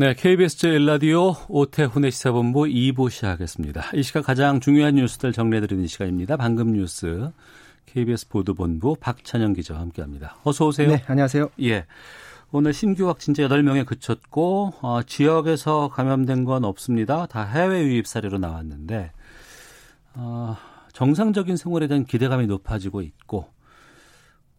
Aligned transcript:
네, 0.00 0.14
KBS 0.14 0.56
제1라디오 0.56 1.36
오태훈의 1.50 2.10
시사본부 2.10 2.60
2부 2.60 3.10
시작하겠습니다. 3.10 3.90
이 3.92 4.02
시각 4.02 4.24
가장 4.24 4.58
중요한 4.58 4.94
뉴스들 4.94 5.34
정리해드리는 5.34 5.86
시간입니다. 5.86 6.38
방금 6.38 6.72
뉴스 6.72 7.30
KBS 7.84 8.28
보도본부 8.28 8.96
박찬영 8.98 9.52
기자와 9.52 9.78
함께합니다. 9.78 10.38
어서 10.42 10.68
오세요. 10.68 10.88
네, 10.88 11.04
안녕하세요. 11.06 11.50
예. 11.64 11.84
오늘 12.50 12.72
신규 12.72 13.08
확진자 13.08 13.42
8명에 13.42 13.84
그쳤고 13.84 14.72
어, 14.80 15.02
지역에서 15.02 15.88
감염된 15.88 16.44
건 16.46 16.64
없습니다. 16.64 17.26
다 17.26 17.44
해외 17.44 17.82
유입 17.82 18.06
사례로 18.06 18.38
나왔는데 18.38 19.12
어, 20.14 20.56
정상적인 20.94 21.58
생활에 21.58 21.88
대한 21.88 22.06
기대감이 22.06 22.46
높아지고 22.46 23.02
있고 23.02 23.50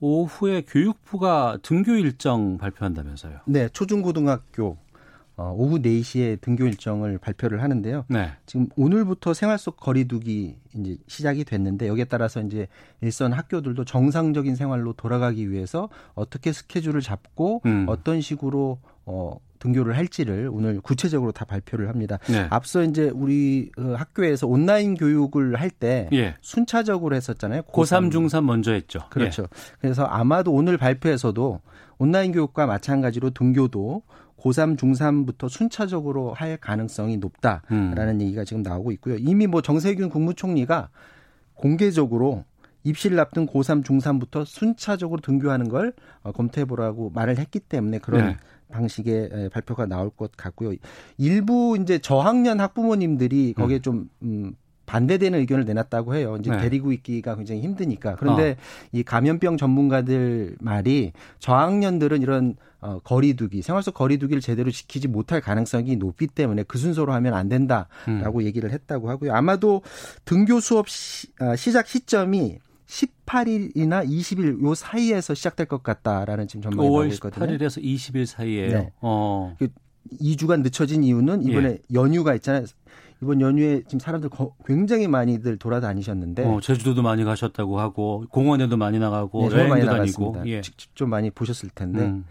오후에 0.02 0.66
교육부가 0.68 1.58
등교 1.64 1.94
일정 1.94 2.60
발표한다면서요. 2.60 3.40
네, 3.48 3.70
초중고등학교 3.70 4.78
어, 5.42 5.54
오후 5.58 5.80
4시에 5.80 6.40
등교 6.40 6.68
일정을 6.68 7.18
발표를 7.18 7.64
하는데요. 7.64 8.06
네. 8.08 8.32
지금 8.46 8.68
오늘부터 8.76 9.34
생활 9.34 9.58
속 9.58 9.78
거리두기 9.78 10.56
이제 10.76 10.98
시작이 11.08 11.44
됐는데 11.44 11.88
여기에 11.88 12.06
따라서 12.06 12.42
이제 12.42 12.68
일선 13.02 13.34
학교들도 13.34 13.84
정상적인 13.86 14.56
생활로 14.56 14.94
돌아가기 14.94 15.50
위해서 15.50 15.90
어떻게 16.14 16.54
스케줄을 16.54 17.02
잡고 17.02 17.64
음. 17.66 17.86
어떤 17.90 18.22
식으로 18.22 18.78
어 19.06 19.40
등교를 19.58 19.96
할지를 19.98 20.50
오늘 20.52 20.80
구체적으로 20.82 21.32
다 21.32 21.46
발표를 21.46 21.88
합니다. 21.90 22.20
네. 22.30 22.48
앞서 22.50 22.84
이제 22.84 23.10
우리 23.10 23.72
어, 23.78 23.96
학교에서 23.96 24.48
온라인 24.48 24.96
교육을 24.96 25.60
할때 25.60 26.10
예. 26.14 26.36
순차적으로 26.42 27.16
했었잖아요. 27.16 27.64
고3, 27.64 28.12
중3 28.12 28.44
먼저 28.44 28.74
했죠. 28.74 29.00
그렇죠. 29.10 29.48
그래서 29.80 30.04
아마도 30.04 30.52
오늘 30.52 30.78
발표에서도 30.78 31.62
온라인 32.00 32.32
교육과 32.32 32.66
마찬가지로 32.66 33.30
등교도 33.32 34.02
고3, 34.42 34.78
중3부터 34.78 35.50
순차적으로 35.50 36.34
할 36.34 36.58
가능성이 36.58 37.18
높다라는 37.18 38.16
음. 38.16 38.22
얘기가 38.22 38.44
지금 38.44 38.64
나오고 38.64 38.92
있고요. 38.94 39.16
이미 39.18 39.48
뭐 39.48 39.62
정세균 39.62 40.10
국무총리가 40.10 40.90
공개적으로 41.54 42.44
입시를 42.84 43.20
앞둔 43.20 43.46
고3, 43.46 43.84
중3부터 43.84 44.46
순차적으로 44.46 45.22
등교하는 45.22 45.70
걸 45.70 45.94
어, 46.24 46.32
검토해 46.32 46.66
보라고 46.66 47.12
말을 47.12 47.38
했기 47.38 47.60
때문에 47.60 48.00
그런 48.00 48.26
네. 48.26 48.38
방식의 48.70 49.30
에, 49.32 49.50
발표가 49.50 49.86
나올 49.86 50.10
것 50.10 50.32
같고요. 50.36 50.76
일부 51.18 51.78
이제 51.80 52.00
저학년 52.00 52.60
학부모님들이 52.60 53.54
거기에 53.54 53.78
음. 53.78 53.82
좀 53.82 54.10
음, 54.24 54.56
반대되는 54.92 55.40
의견을 55.40 55.64
내놨다고 55.64 56.16
해요. 56.16 56.36
이제 56.42 56.52
네. 56.52 56.58
데리고 56.58 56.92
있기가 56.92 57.38
굉장히 57.38 57.62
힘드니까. 57.62 58.18
그런데 58.18 58.58
어. 58.60 58.88
이 58.92 59.04
감염병 59.04 59.56
전문가들 59.56 60.58
말이 60.60 61.14
저학년들은 61.40 62.22
이런 62.22 62.58
어, 62.82 63.00
거리두기, 63.00 63.62
생활 63.62 63.84
속 63.84 63.94
거리두기를 63.94 64.42
제대로 64.42 64.70
지키지 64.70 65.08
못할 65.08 65.40
가능성이 65.40 65.96
높기 65.96 66.28
때문에 66.28 66.64
그 66.64 66.78
순서로 66.78 67.14
하면 67.14 67.36
안 67.36 67.48
된다라고 67.48 68.40
음. 68.40 68.44
얘기를 68.44 68.70
했다고 68.72 69.10
하고요. 69.10 69.34
아마도 69.34 69.82
등교 70.26 70.60
수업 70.60 70.90
시, 70.90 71.28
아, 71.40 71.56
시작 71.56 71.88
시점이 71.88 72.58
18일이나 72.88 74.06
20일 74.06 74.62
요 74.62 74.76
사이에서 74.76 75.34
시작될 75.34 75.68
것 75.68 75.84
같다라는 75.84 76.50
지금 76.50 76.64
전망이 76.64 76.90
나오고 76.90 77.04
5월 77.04 77.14
있거든요. 77.14 77.46
18일에서 77.46 77.82
20일 77.82 78.26
사이에요. 78.26 78.78
네. 78.78 78.92
어. 79.00 79.56
2주간 80.20 80.64
늦춰진 80.64 81.06
이유는 81.06 81.44
이번에 81.44 81.70
예. 81.70 81.80
연휴가 81.94 82.36
있잖아요. 82.36 82.66
이번 83.22 83.40
연휴에 83.42 83.84
지금 83.84 84.00
사람들 84.00 84.30
거- 84.30 84.56
굉장히 84.66 85.08
많이들 85.08 85.58
돌아다니셨는데 85.58 86.44
어, 86.46 86.60
제주도도 86.62 87.02
많이 87.04 87.24
가셨다고 87.24 87.80
하고 87.80 88.26
공원에도 88.30 88.78
많이 88.78 88.98
나가고 89.00 89.44
네, 89.44 89.50
정말 89.50 89.68
많이 89.70 89.82
여행도 89.86 89.98
다니고. 90.32 90.44
예. 90.48 90.62
직접 90.62 90.96
좀 90.96 91.10
많이 91.10 91.30
보셨을 91.30 91.70
텐데 91.74 92.02
음. 92.06 92.26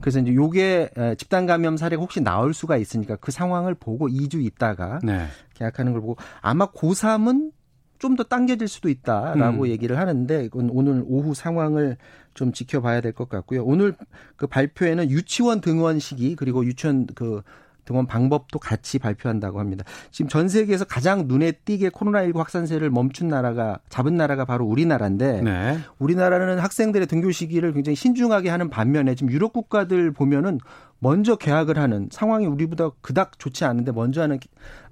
그래서 0.00 0.18
이제 0.20 0.34
요게 0.34 0.90
에, 0.96 1.14
집단 1.14 1.46
감염 1.46 1.76
사례가 1.76 2.00
혹시 2.02 2.20
나올 2.20 2.52
수가 2.52 2.76
있으니까 2.76 3.16
그 3.16 3.30
상황을 3.32 3.74
보고 3.74 4.08
2주 4.08 4.44
있다가 4.44 4.98
네. 5.02 5.26
계약하는 5.54 5.92
걸 5.92 6.00
보고 6.02 6.16
아마 6.40 6.66
고3은 6.66 7.52
좀 7.98 8.16
더 8.16 8.22
당겨질 8.24 8.68
수도 8.68 8.90
있다라고 8.90 9.62
음. 9.62 9.68
얘기를 9.68 9.96
하는데 9.98 10.44
이건 10.44 10.68
오늘 10.70 11.02
오후 11.06 11.32
상황을 11.32 11.96
좀 12.34 12.52
지켜봐야 12.52 13.00
될 13.00 13.12
것 13.12 13.30
같고요. 13.30 13.64
오늘 13.64 13.94
그 14.36 14.46
발표에는 14.46 15.08
유치원 15.10 15.62
등원 15.62 16.00
시기 16.00 16.36
그리고 16.36 16.66
유치원 16.66 17.06
그 17.14 17.40
등원 17.84 18.06
방법도 18.06 18.58
같이 18.58 18.98
발표한다고 18.98 19.60
합니다. 19.60 19.84
지금 20.10 20.28
전 20.28 20.48
세계에서 20.48 20.84
가장 20.84 21.24
눈에 21.26 21.52
띄게 21.52 21.90
코로나19 21.90 22.36
확산세를 22.36 22.90
멈춘 22.90 23.28
나라가 23.28 23.78
잡은 23.88 24.16
나라가 24.16 24.44
바로 24.44 24.66
우리나라인데 24.66 25.42
네. 25.42 25.78
우리나라는 25.98 26.58
학생들의 26.58 27.06
등교 27.06 27.30
시기를 27.30 27.72
굉장히 27.72 27.96
신중하게 27.96 28.48
하는 28.48 28.70
반면에 28.70 29.14
지금 29.14 29.32
유럽 29.32 29.52
국가들 29.52 30.12
보면은 30.12 30.58
먼저 31.04 31.36
개학을 31.36 31.76
하는 31.76 32.08
상황이 32.10 32.46
우리보다 32.46 32.88
그닥 33.02 33.38
좋지 33.38 33.66
않은데 33.66 33.92
먼저 33.92 34.22
하는 34.22 34.38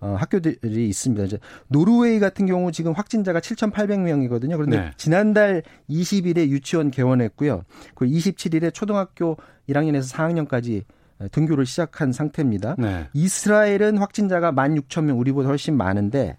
어, 0.00 0.14
학교들이 0.18 0.86
있습니다. 0.88 1.24
이제 1.24 1.38
노르웨이 1.68 2.20
같은 2.20 2.44
경우 2.44 2.70
지금 2.70 2.92
확진자가 2.92 3.40
7,800명이거든요. 3.40 4.56
그런데 4.56 4.78
네. 4.78 4.90
지난달 4.98 5.62
20일에 5.88 6.48
유치원 6.48 6.90
개원했고요. 6.90 7.62
그리고 7.94 8.14
27일에 8.14 8.74
초등학교 8.74 9.38
1학년에서 9.70 10.12
4학년까지 10.12 10.84
등교를 11.30 11.66
시작한 11.66 12.12
상태입니다. 12.12 12.76
네. 12.78 13.08
이스라엘은 13.12 13.98
확진자가 13.98 14.52
16,000명, 14.52 15.18
우리보다 15.18 15.48
훨씬 15.48 15.76
많은데 15.76 16.36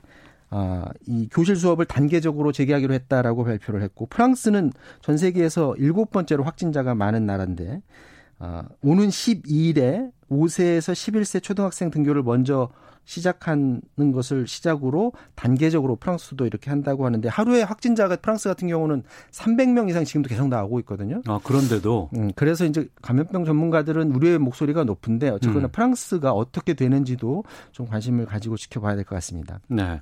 아, 0.50 0.86
이 1.08 1.28
교실 1.32 1.56
수업을 1.56 1.86
단계적으로 1.86 2.52
재개하기로 2.52 2.94
했다라고 2.94 3.44
발표를 3.44 3.82
했고 3.82 4.06
프랑스는 4.06 4.72
전 5.02 5.18
세계에서 5.18 5.76
일곱 5.78 6.12
번째로 6.12 6.44
확진자가 6.44 6.94
많은 6.94 7.26
나라인데 7.26 7.82
아, 8.38 8.64
오는 8.84 9.08
12일에 9.08 10.12
5세에서 10.30 10.94
11세 10.94 11.42
초등학생 11.42 11.90
등교를 11.90 12.22
먼저 12.22 12.70
시작하는 13.06 13.82
것을 14.14 14.48
시작으로 14.48 15.14
단계적으로 15.36 15.96
프랑스도 15.96 16.46
이렇게 16.46 16.70
한다고 16.70 17.06
하는데 17.06 17.28
하루에 17.30 17.64
확진자가 17.64 18.16
프랑스 18.18 18.50
같은 18.50 18.68
경우는 18.68 19.04
300명 19.32 19.90
이상 19.90 20.04
지금도 20.06 20.30
계속 20.30 20.48
나오고 20.48 20.80
있거든요. 20.82 21.22
아, 21.28 21.40
그런데도 21.44 22.10
음, 22.16 22.32
그래서 22.36 22.66
이제 22.66 22.88
감염병 23.02 23.46
전문가들은 23.46 24.12
우려의 24.12 24.40
목소리가 24.40 24.84
높은데 24.84 25.30
어쨌거나 25.30 25.68
음. 25.68 25.72
프랑스가 25.72 26.32
어떻게 26.32 26.74
되는지도 26.74 27.44
좀 27.72 27.88
관심을 27.88 28.26
가지고 28.26 28.58
지켜봐야 28.58 28.96
될 28.96 29.04
것 29.04 29.16
같습니다. 29.16 29.60
네. 29.68 30.02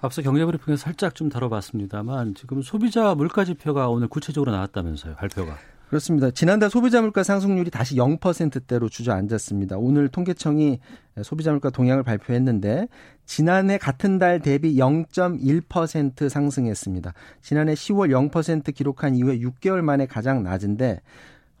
앞서 0.00 0.22
경제 0.22 0.44
브리핑에서 0.44 0.82
살짝 0.82 1.14
좀 1.14 1.28
다뤄봤습니다만 1.28 2.34
지금 2.34 2.62
소비자 2.62 3.14
물가 3.14 3.44
지표가 3.44 3.88
오늘 3.88 4.08
구체적으로 4.08 4.50
나왔다면서요, 4.52 5.14
발표가. 5.16 5.56
그렇습니다. 5.90 6.30
지난달 6.30 6.70
소비자 6.70 7.00
물가 7.00 7.24
상승률이 7.24 7.72
다시 7.72 7.96
0%대로 7.96 8.88
주저앉았습니다. 8.88 9.76
오늘 9.76 10.06
통계청이 10.06 10.78
소비자 11.24 11.50
물가 11.50 11.68
동향을 11.70 12.04
발표했는데 12.04 12.86
지난해 13.26 13.76
같은 13.76 14.20
달 14.20 14.38
대비 14.38 14.76
0.1% 14.76 16.28
상승했습니다. 16.28 17.12
지난해 17.42 17.74
10월 17.74 18.30
0% 18.30 18.72
기록한 18.72 19.16
이후에 19.16 19.40
6개월 19.40 19.80
만에 19.80 20.06
가장 20.06 20.44
낮은데 20.44 21.00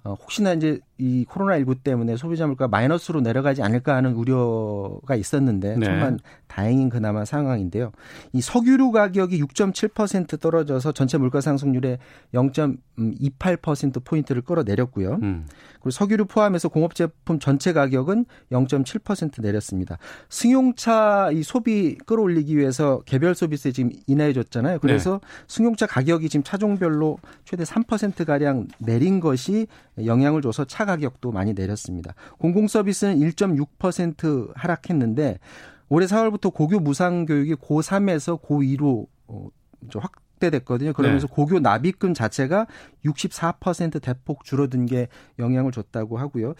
어, 0.04 0.14
혹시나 0.14 0.52
이제 0.52 0.78
이 1.00 1.24
코로나19 1.24 1.82
때문에 1.82 2.16
소비자 2.16 2.46
물가 2.46 2.68
마이너스로 2.68 3.22
내려가지 3.22 3.62
않을까 3.62 3.96
하는 3.96 4.12
우려가 4.12 5.16
있었는데 5.16 5.76
네. 5.76 5.86
정말 5.86 6.18
다행인 6.46 6.90
그나마 6.90 7.24
상황인데요. 7.24 7.92
이 8.32 8.40
석유류 8.40 8.90
가격이 8.92 9.42
6.7% 9.42 10.38
떨어져서 10.40 10.92
전체 10.92 11.16
물가 11.16 11.40
상승률의 11.40 11.98
0.28% 12.34 14.04
포인트를 14.04 14.42
끌어내렸고요. 14.42 15.18
음. 15.22 15.46
그리고 15.74 15.90
석유류 15.90 16.26
포함해서 16.26 16.68
공업 16.68 16.94
제품 16.94 17.38
전체 17.38 17.72
가격은 17.72 18.26
0.7% 18.52 19.40
내렸습니다. 19.40 19.96
승용차 20.28 21.30
이 21.32 21.42
소비 21.42 21.96
끌어올리기 21.96 22.56
위해서 22.56 23.00
개별 23.06 23.34
소비세 23.34 23.72
지금 23.72 23.90
인하해 24.06 24.32
줬잖아요. 24.34 24.80
그래서 24.80 25.20
승용차 25.48 25.86
가격이 25.86 26.28
지금 26.28 26.44
차종별로 26.44 27.18
최대 27.44 27.64
3% 27.64 28.26
가량 28.26 28.66
내린 28.78 29.20
것이 29.20 29.66
영향을 30.04 30.42
줘서 30.42 30.64
차가 30.64 30.89
격도 30.96 31.32
많이 31.32 31.54
내렸습니다. 31.54 32.14
공공 32.38 32.68
서비스는 32.68 33.18
1.6% 33.18 34.52
하락했는데 34.54 35.38
올해 35.88 36.06
4월부터 36.06 36.52
고교 36.54 36.80
무상 36.80 37.26
교육이 37.26 37.56
고3에서 37.56 38.40
고2로 38.40 39.06
어, 39.26 39.48
좀 39.88 40.02
확대됐거든요. 40.02 40.92
그러면서 40.92 41.26
네. 41.26 41.34
고교 41.34 41.60
납입금 41.60 42.14
자체가 42.14 42.66
64% 43.04 44.00
대폭 44.00 44.44
줄어든 44.44 44.86
게 44.86 45.08
영향을 45.38 45.72
줬다고 45.72 46.18
하고요. 46.18 46.54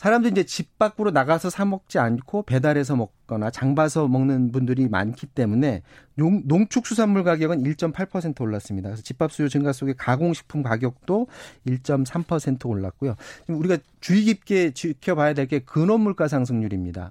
사람들이 0.00 0.30
이제 0.30 0.44
집 0.44 0.78
밖으로 0.78 1.10
나가서 1.10 1.50
사 1.50 1.66
먹지 1.66 1.98
않고 1.98 2.44
배달해서 2.44 2.96
먹거나 2.96 3.50
장 3.50 3.74
봐서 3.74 4.08
먹는 4.08 4.50
분들이 4.50 4.88
많기 4.88 5.26
때문에 5.26 5.82
농, 6.14 6.40
농축수산물 6.46 7.22
가격은 7.22 7.62
1.8% 7.62 8.40
올랐습니다. 8.40 8.88
그래서 8.88 9.02
집밥 9.02 9.30
수요 9.30 9.50
증가 9.50 9.74
속에 9.74 9.92
가공식품 9.92 10.62
가격도 10.62 11.26
1.3% 11.66 12.66
올랐고요. 12.66 13.14
우리가 13.48 13.76
주의 14.00 14.22
깊게 14.24 14.70
지켜봐야 14.70 15.34
될 15.34 15.46
게 15.50 15.58
근원 15.58 16.00
물가 16.00 16.28
상승률입니다. 16.28 17.10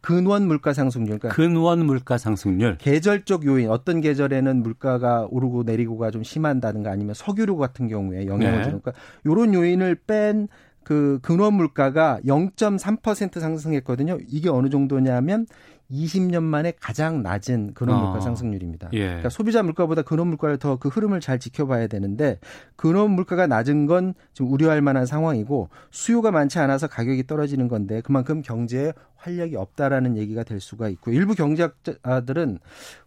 근원 0.00 0.48
물가 0.48 0.72
상승률. 0.72 1.20
그러니까 1.20 1.28
근원 1.36 1.86
물가 1.86 2.18
상승률. 2.18 2.78
계절적 2.78 3.46
요인. 3.46 3.70
어떤 3.70 4.00
계절에는 4.00 4.60
물가가 4.62 5.26
오르고 5.30 5.62
내리고가 5.62 6.10
좀 6.10 6.24
심한다든가 6.24 6.90
아니면 6.90 7.14
석유류 7.14 7.56
같은 7.56 7.86
경우에 7.86 8.26
영향을 8.26 8.58
네. 8.58 8.64
주는. 8.64 8.80
그러니까 8.80 8.92
요런 9.24 9.54
요인을 9.54 10.00
뺀 10.06 10.48
그 10.84 11.18
근원 11.22 11.54
물가가 11.54 12.20
0.3% 12.24 13.40
상승했거든요. 13.40 14.18
이게 14.28 14.48
어느 14.48 14.68
정도냐면 14.68 15.46
20년 15.90 16.42
만에 16.42 16.72
가장 16.80 17.22
낮은 17.22 17.74
근원 17.74 18.00
물가 18.00 18.16
아, 18.16 18.20
상승률입니다. 18.20 18.88
예. 18.94 19.06
그러니까 19.06 19.28
소비자 19.28 19.62
물가보다 19.62 20.02
근원 20.02 20.28
물가를 20.28 20.58
더 20.58 20.76
그 20.76 20.88
흐름을 20.88 21.20
잘 21.20 21.38
지켜봐야 21.38 21.86
되는데 21.86 22.38
근원 22.76 23.10
물가가 23.12 23.46
낮은 23.46 23.86
건 23.86 24.14
지금 24.32 24.50
우려할 24.50 24.82
만한 24.82 25.06
상황이고 25.06 25.68
수요가 25.90 26.30
많지 26.30 26.58
않아서 26.58 26.88
가격이 26.88 27.26
떨어지는 27.26 27.68
건데 27.68 28.00
그만큼 28.00 28.42
경제에 28.42 28.92
활력이 29.16 29.56
없다라는 29.56 30.16
얘기가 30.16 30.42
될 30.42 30.60
수가 30.60 30.88
있고 30.88 31.10
일부 31.12 31.34
경제학자들은 31.34 32.58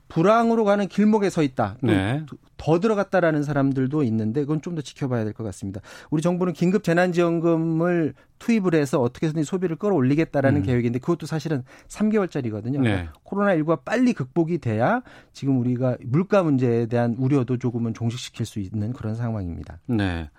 불황으로 0.10 0.64
가는 0.64 0.88
길목에 0.88 1.30
서 1.30 1.44
있다. 1.44 1.78
네. 1.82 2.24
더 2.58 2.80
들어갔다라는 2.80 3.44
사람들도 3.44 4.04
있는데 4.04 4.42
그건 4.42 4.62
좀 4.62 4.76
더 4.76 4.82
지켜봐야 4.82 5.24
될 5.24 5.34
것 5.34 5.44
같습니다. 5.44 5.82
우리 6.10 6.22
정부는 6.22 6.54
긴급 6.54 6.84
재난지원금을 6.84 8.14
투입을 8.40 8.76
해서 8.76 9.02
어떻게든 9.02 9.44
소비를 9.44 9.76
끌어올리겠다라는 9.76 10.62
음. 10.62 10.66
계획인데 10.66 11.00
그것도 11.00 11.26
사실은 11.26 11.64
3개월짜리거든요. 11.88 12.82
네. 12.82 13.10
코로나19가 13.26 13.84
빨리 13.84 14.14
극복이 14.14 14.60
돼야 14.60 15.02
지금 15.34 15.60
우리가 15.60 15.98
물가 16.06 16.44
문제에 16.44 16.86
대한 16.86 17.16
우려도 17.18 17.58
조금은 17.58 17.94
종식시킬 17.94 18.46
수 18.46 18.60
있는 18.60 18.94
그런 18.94 19.16
상황입니다. 19.16 19.80
네. 19.88 20.30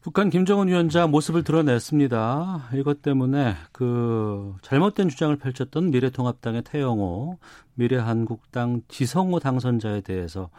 북한 0.00 0.30
김정은 0.30 0.68
위원장 0.68 1.10
모습을 1.10 1.42
드러냈습니다. 1.42 2.68
이것 2.74 3.02
때문에 3.02 3.54
그 3.72 4.54
잘못된 4.62 5.08
주장을 5.08 5.34
펼쳤던 5.36 5.90
미래통합당의 5.90 6.62
태영호, 6.62 7.38
미래한국당 7.74 8.82
지성호 8.86 9.40
당선자에 9.40 10.02
대해서 10.02 10.50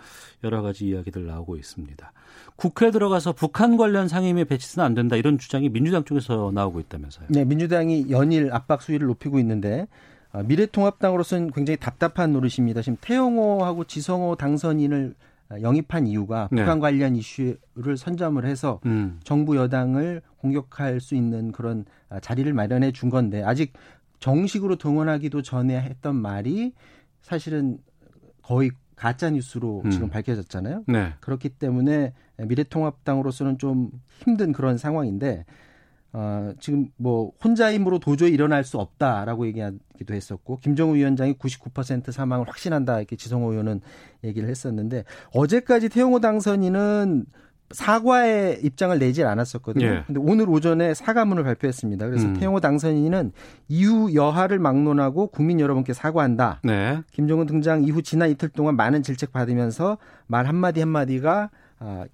여러 0.43 0.61
가지 0.61 0.87
이야기들 0.87 1.25
나오고 1.25 1.55
있습니다. 1.55 2.11
국회에 2.57 2.91
들어가서 2.91 3.31
북한 3.31 3.77
관련 3.77 4.09
상임위 4.09 4.43
배치는 4.43 4.85
안 4.85 4.93
된다 4.93 5.15
이런 5.15 5.37
주장이 5.37 5.69
민주당 5.69 6.03
쪽에서 6.03 6.51
나오고 6.53 6.81
있다면서요. 6.81 7.27
네, 7.29 7.45
민주당이 7.45 8.07
연일 8.09 8.51
압박 8.51 8.81
수위를 8.81 9.07
높이고 9.07 9.39
있는데 9.39 9.87
아, 10.33 10.43
미래통합당으로서는 10.43 11.51
굉장히 11.51 11.77
답답한 11.77 12.33
노릇입니다. 12.33 12.81
지금 12.81 12.97
태영호하고 12.99 13.85
지성호 13.85 14.35
당선인을 14.35 15.15
영입한 15.61 16.07
이유가 16.07 16.47
네. 16.51 16.61
북한 16.61 16.79
관련 16.79 17.15
이슈를 17.15 17.97
선점을 17.97 18.43
해서 18.45 18.79
음. 18.85 19.19
정부 19.23 19.57
여당을 19.57 20.21
공격할 20.37 20.99
수 20.99 21.15
있는 21.15 21.51
그런 21.51 21.85
아, 22.09 22.19
자리를 22.19 22.51
마련해 22.53 22.91
준 22.91 23.09
건데 23.09 23.43
아직 23.43 23.73
정식으로 24.19 24.75
동원하기도 24.75 25.41
전에 25.41 25.79
했던 25.81 26.15
말이 26.15 26.73
사실은 27.21 27.79
거의 28.41 28.71
가짜 28.95 29.29
뉴스로 29.29 29.81
음. 29.85 29.91
지금 29.91 30.09
밝혀졌잖아요. 30.09 30.83
네. 30.87 31.13
그렇기 31.21 31.49
때문에 31.49 32.13
미래통합당으로서는 32.37 33.57
좀 33.57 33.91
힘든 34.19 34.51
그런 34.51 34.77
상황인데 34.77 35.45
어, 36.11 36.53
지금 36.59 36.87
뭐 36.97 37.31
혼자 37.43 37.71
힘으로 37.71 37.99
도저히 37.99 38.31
일어날 38.31 38.63
수 38.63 38.77
없다라고 38.79 39.45
얘기하기도 39.47 40.13
했었고 40.13 40.59
김정우 40.59 40.95
위원장이 40.95 41.33
99% 41.33 42.11
사망을 42.11 42.47
확신한다 42.47 42.97
이렇게 42.97 43.15
지성호 43.15 43.51
의원은 43.51 43.81
얘기를 44.23 44.49
했었는데 44.49 45.03
어제까지 45.33 45.89
태용호 45.89 46.19
당선인은 46.19 47.25
사과의 47.71 48.61
입장을 48.63 48.97
내질 48.97 49.27
않았었거든요. 49.27 49.85
예. 49.85 50.03
근데 50.07 50.19
오늘 50.19 50.49
오전에 50.49 50.95
사과문을 50.95 51.43
발표했습니다. 51.43 52.07
그래서 52.07 52.27
음. 52.27 52.33
태용호 52.33 52.61
당선인은 52.61 53.31
이후 53.67 54.13
여하를 54.15 54.57
막론하고 54.57 55.27
국민 55.27 55.59
여러분께 55.59 55.93
사과한다. 55.93 56.61
네. 56.63 57.01
김정은 57.11 57.45
등장 57.45 57.83
이후 57.83 58.01
지난 58.01 58.31
이틀 58.31 58.49
동안 58.49 58.75
많은 58.75 59.03
질책 59.03 59.31
받으면서 59.31 59.99
말 60.25 60.47
한마디 60.47 60.79
한마디가 60.79 61.41
아, 61.43 61.49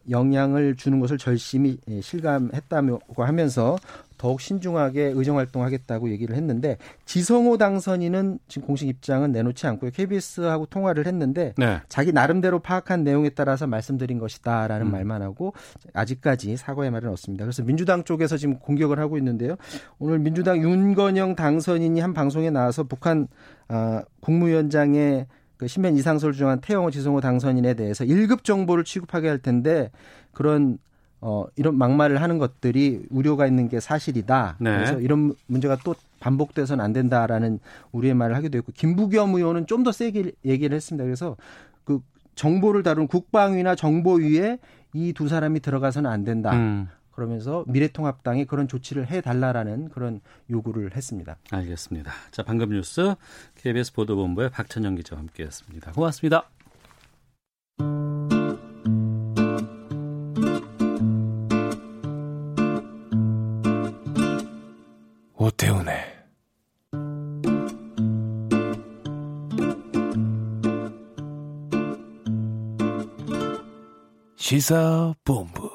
영향을 0.10 0.76
주는 0.76 1.00
것을 1.00 1.18
절실히 1.18 1.78
예, 1.90 2.02
실감했다고 2.02 3.24
하면서 3.24 3.78
더욱 4.18 4.40
신중하게 4.40 5.12
의정 5.16 5.38
활동하겠다고 5.38 6.10
얘기를 6.10 6.36
했는데 6.36 6.78
지성호 7.06 7.58
당선인은 7.58 8.40
지금 8.48 8.68
공식 8.68 8.88
입장은 8.88 9.32
내놓지 9.32 9.68
않고요. 9.68 9.92
KBS하고 9.92 10.68
통화를 10.68 11.06
했는데 11.06 11.54
네. 11.58 11.82
자기 11.90 12.14
나름대로 12.14 12.60
파악한 12.60 13.04
내용에 13.04 13.30
따라서 13.30 13.68
말씀드린 13.68 14.20
것이다라는 14.20 14.88
음. 14.88 14.92
말만 14.92 15.22
하고 15.22 15.54
아직까지 15.94 16.58
사과의 16.58 16.92
말은 16.92 17.10
없습니다. 17.10 17.44
그래서 17.44 17.64
민주당 17.64 18.04
쪽에서 18.04 18.38
지금 18.38 18.58
공격을 18.60 19.00
하고 19.00 19.18
있는데요. 19.18 19.56
오늘 20.00 20.20
민주당 20.20 20.62
윤건영 20.62 21.36
당선인이 21.36 22.00
한 22.00 22.14
방송에 22.14 22.50
나와서 22.50 22.84
북한 22.84 23.28
어, 23.68 24.02
국무위원장의 24.22 25.28
그 25.58 25.68
신변 25.68 25.96
이상설 25.96 26.34
주장한 26.34 26.62
태영호 26.62 26.92
지성호 26.92 27.22
당선인에 27.22 27.74
대해서 27.76 28.04
1급 28.06 28.44
정보를 28.44 28.84
취급하게 28.84 29.28
할 29.30 29.38
텐데 29.40 29.90
그런 30.34 30.78
어 31.22 31.46
이런 31.56 31.78
막말을 31.78 32.22
하는 32.22 32.38
것들이 32.38 33.04
우려가 33.10 33.48
있는 33.48 33.70
게 33.70 33.80
사실이다. 33.80 34.58
네. 34.60 34.74
그래서 34.76 35.00
이런 35.00 35.34
문제가 35.48 35.78
또 35.84 35.96
반복돼서는 36.20 36.84
안 36.84 36.92
된다라는 36.94 37.60
우리의 37.94 38.14
말을 38.14 38.36
하기도 38.36 38.58
했고 38.58 38.72
김부겸 38.76 39.34
의원은 39.36 39.66
좀 39.68 39.84
더 39.84 39.92
세게 39.92 40.32
얘기를 40.46 40.76
했습니다. 40.76 41.04
그래서 41.04 41.38
그 41.84 42.00
정보를 42.36 42.84
다룬 42.84 43.08
국방위나 43.08 43.76
정보위에 43.76 44.60
이 44.94 45.14
두 45.14 45.28
사람이 45.28 45.60
들어가서는 45.62 46.10
안 46.10 46.24
된다. 46.24 46.52
음. 46.54 46.88
그러면서 47.16 47.64
미래통합당이 47.68 48.46
그런 48.46 48.68
조치를 48.68 49.10
해달라라는 49.10 49.90
그런 49.90 50.20
요구를 50.50 50.96
했습니다. 50.96 51.38
알겠습니다. 51.52 52.12
자, 52.32 52.44
방금 52.44 52.70
뉴스 52.70 53.16
KBS 53.56 53.94
보도본부의 53.94 54.50
박찬영 54.50 54.96
기자와 54.96 55.22
함께했습니다. 55.22 55.94
고맙습니다. 55.94 56.50
오태훈의 65.38 66.16
시사본부 74.38 75.75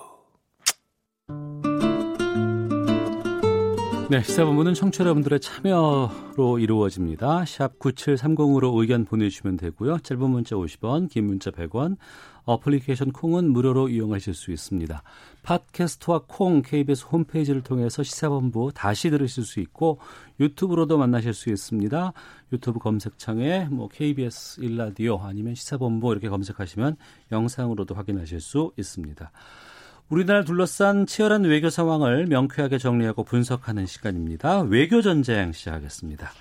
네, 4.10 4.20
시사본부는 4.24 4.74
청취자 4.74 5.04
여러분들의 5.04 5.38
참여로 5.38 6.58
이루어집니다. 6.58 7.44
샵 7.44 7.78
9730으로 7.78 8.76
의견 8.80 9.04
보내주시면 9.04 9.56
되고요. 9.56 10.00
짧은 10.00 10.28
문자 10.28 10.56
50원, 10.56 11.08
긴 11.08 11.26
문자 11.26 11.52
100원, 11.52 11.96
어플리케이션 12.44 13.12
콩은 13.12 13.52
무료로 13.52 13.88
이용하실 13.88 14.34
수 14.34 14.50
있습니다. 14.50 15.00
팟캐스트와 15.44 16.22
콩 16.26 16.60
KBS 16.62 17.06
홈페이지를 17.06 17.62
통해서 17.62 18.02
시사본부 18.02 18.72
다시 18.74 19.10
들으실 19.10 19.44
수 19.44 19.60
있고 19.60 20.00
유튜브로도 20.40 20.98
만나실 20.98 21.32
수 21.32 21.48
있습니다. 21.48 22.12
유튜브 22.52 22.80
검색창에 22.80 23.68
뭐 23.70 23.86
KBS 23.86 24.62
일라디오 24.62 25.20
아니면 25.22 25.54
시사본부 25.54 26.10
이렇게 26.10 26.28
검색하시면 26.28 26.96
영상으로도 27.30 27.94
확인하실 27.94 28.40
수 28.40 28.72
있습니다. 28.76 29.30
우리나라를 30.10 30.44
둘러싼 30.44 31.06
치열한 31.06 31.44
외교 31.44 31.70
상황을 31.70 32.26
명쾌하게 32.26 32.78
정리하고 32.78 33.22
분석하는 33.22 33.86
시간입니다. 33.86 34.62
외교 34.62 35.02
전쟁 35.02 35.52
시작하겠습니다. 35.52 36.32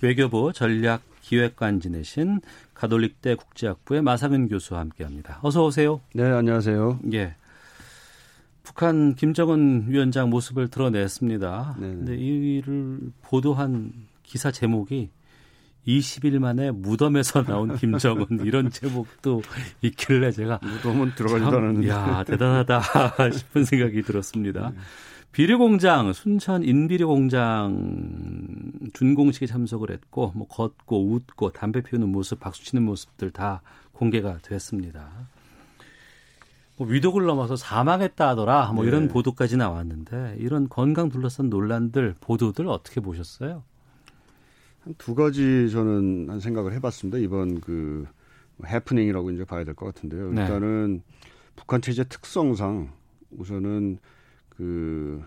외교부 0.00 0.52
전략 0.52 1.02
기획관 1.20 1.78
지내신 1.78 2.40
가톨릭대 2.74 3.36
국제학부의 3.36 4.02
마상은 4.02 4.48
교수와 4.48 4.80
함께합니다. 4.80 5.38
어서 5.42 5.64
오세요. 5.64 6.00
네, 6.14 6.24
안녕하세요. 6.24 6.98
예. 7.12 7.36
북한 8.64 9.14
김정은 9.14 9.84
위원장 9.86 10.28
모습을 10.28 10.68
드러냈습니다. 10.68 11.76
네. 11.78 11.86
근데 11.86 12.16
이를 12.16 12.98
보도한 13.22 13.92
기사 14.24 14.50
제목이 14.50 15.10
20일 15.86 16.38
만에 16.38 16.70
무덤에서 16.70 17.42
나온 17.44 17.76
김정은 17.76 18.26
이런 18.44 18.70
제목도 18.70 19.42
있길래 19.82 20.30
제가 20.30 20.60
무덤은 20.62 21.14
들어가지도 21.14 21.48
않았는데 21.48 21.88
야 21.88 22.24
대단하다 22.24 23.30
싶은 23.32 23.64
생각이 23.64 24.02
들었습니다. 24.02 24.70
네. 24.70 24.76
비료 25.32 25.58
공장 25.58 26.12
순천 26.12 26.62
인비료 26.62 27.08
공장 27.08 28.70
준공식에 28.92 29.46
참석을 29.46 29.90
했고 29.90 30.32
뭐 30.34 30.46
걷고 30.46 31.10
웃고 31.10 31.52
담배 31.52 31.80
피우는 31.80 32.08
모습 32.10 32.38
박수 32.38 32.64
치는 32.64 32.82
모습들 32.84 33.30
다 33.30 33.62
공개가 33.92 34.38
됐습니다. 34.42 35.08
뭐 36.76 36.86
위독을 36.86 37.24
넘어서 37.24 37.56
사망했다 37.56 38.28
하더라. 38.28 38.72
뭐 38.72 38.84
네. 38.84 38.88
이런 38.88 39.08
보도까지 39.08 39.56
나왔는데 39.56 40.36
이런 40.38 40.68
건강 40.68 41.08
둘러싼 41.08 41.48
논란들 41.48 42.14
보도들 42.20 42.68
어떻게 42.68 43.00
보셨어요? 43.00 43.62
한 44.84 44.94
두 44.98 45.14
가지 45.14 45.70
저는 45.70 46.26
한 46.28 46.40
생각을 46.40 46.72
해봤습니다. 46.74 47.18
이번 47.18 47.60
그 47.60 48.06
해프닝이라고 48.66 49.30
이제 49.30 49.44
봐야 49.44 49.64
될 49.64 49.74
것 49.74 49.86
같은데요. 49.86 50.32
네. 50.32 50.42
일단은 50.42 51.02
북한 51.56 51.80
체제 51.80 52.04
특성상 52.04 52.90
우선은 53.30 53.98
그 54.48 55.22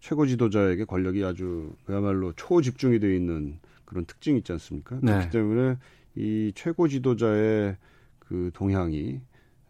최고 0.00 0.26
지도자에게 0.26 0.84
권력이 0.84 1.24
아주 1.24 1.72
그야말로 1.84 2.32
초집중이 2.34 2.98
되어 3.00 3.12
있는 3.14 3.58
그런 3.84 4.04
특징이 4.04 4.38
있지 4.38 4.52
않습니까? 4.52 4.96
네. 5.02 5.12
그렇기 5.12 5.30
때문에 5.30 5.76
이 6.16 6.52
최고 6.54 6.88
지도자의 6.88 7.76
그 8.18 8.50
동향이 8.54 9.20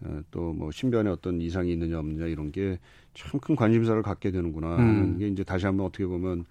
어, 0.01 0.21
또뭐 0.31 0.71
신변에 0.73 1.09
어떤 1.11 1.41
이상이 1.41 1.73
있느냐 1.73 1.99
없느냐 1.99 2.27
이런 2.27 2.51
게 2.53 2.79
참 3.15 3.41
큰 3.41 3.57
관심사를 3.57 4.03
갖게 4.03 4.31
되는구나 4.31 4.73
하는 4.73 5.15
음. 5.15 5.19
게 5.19 5.27
이제 5.29 5.43
다시 5.43 5.65
한번 5.65 5.87
어떻게 5.87 6.05
보면 6.05 6.45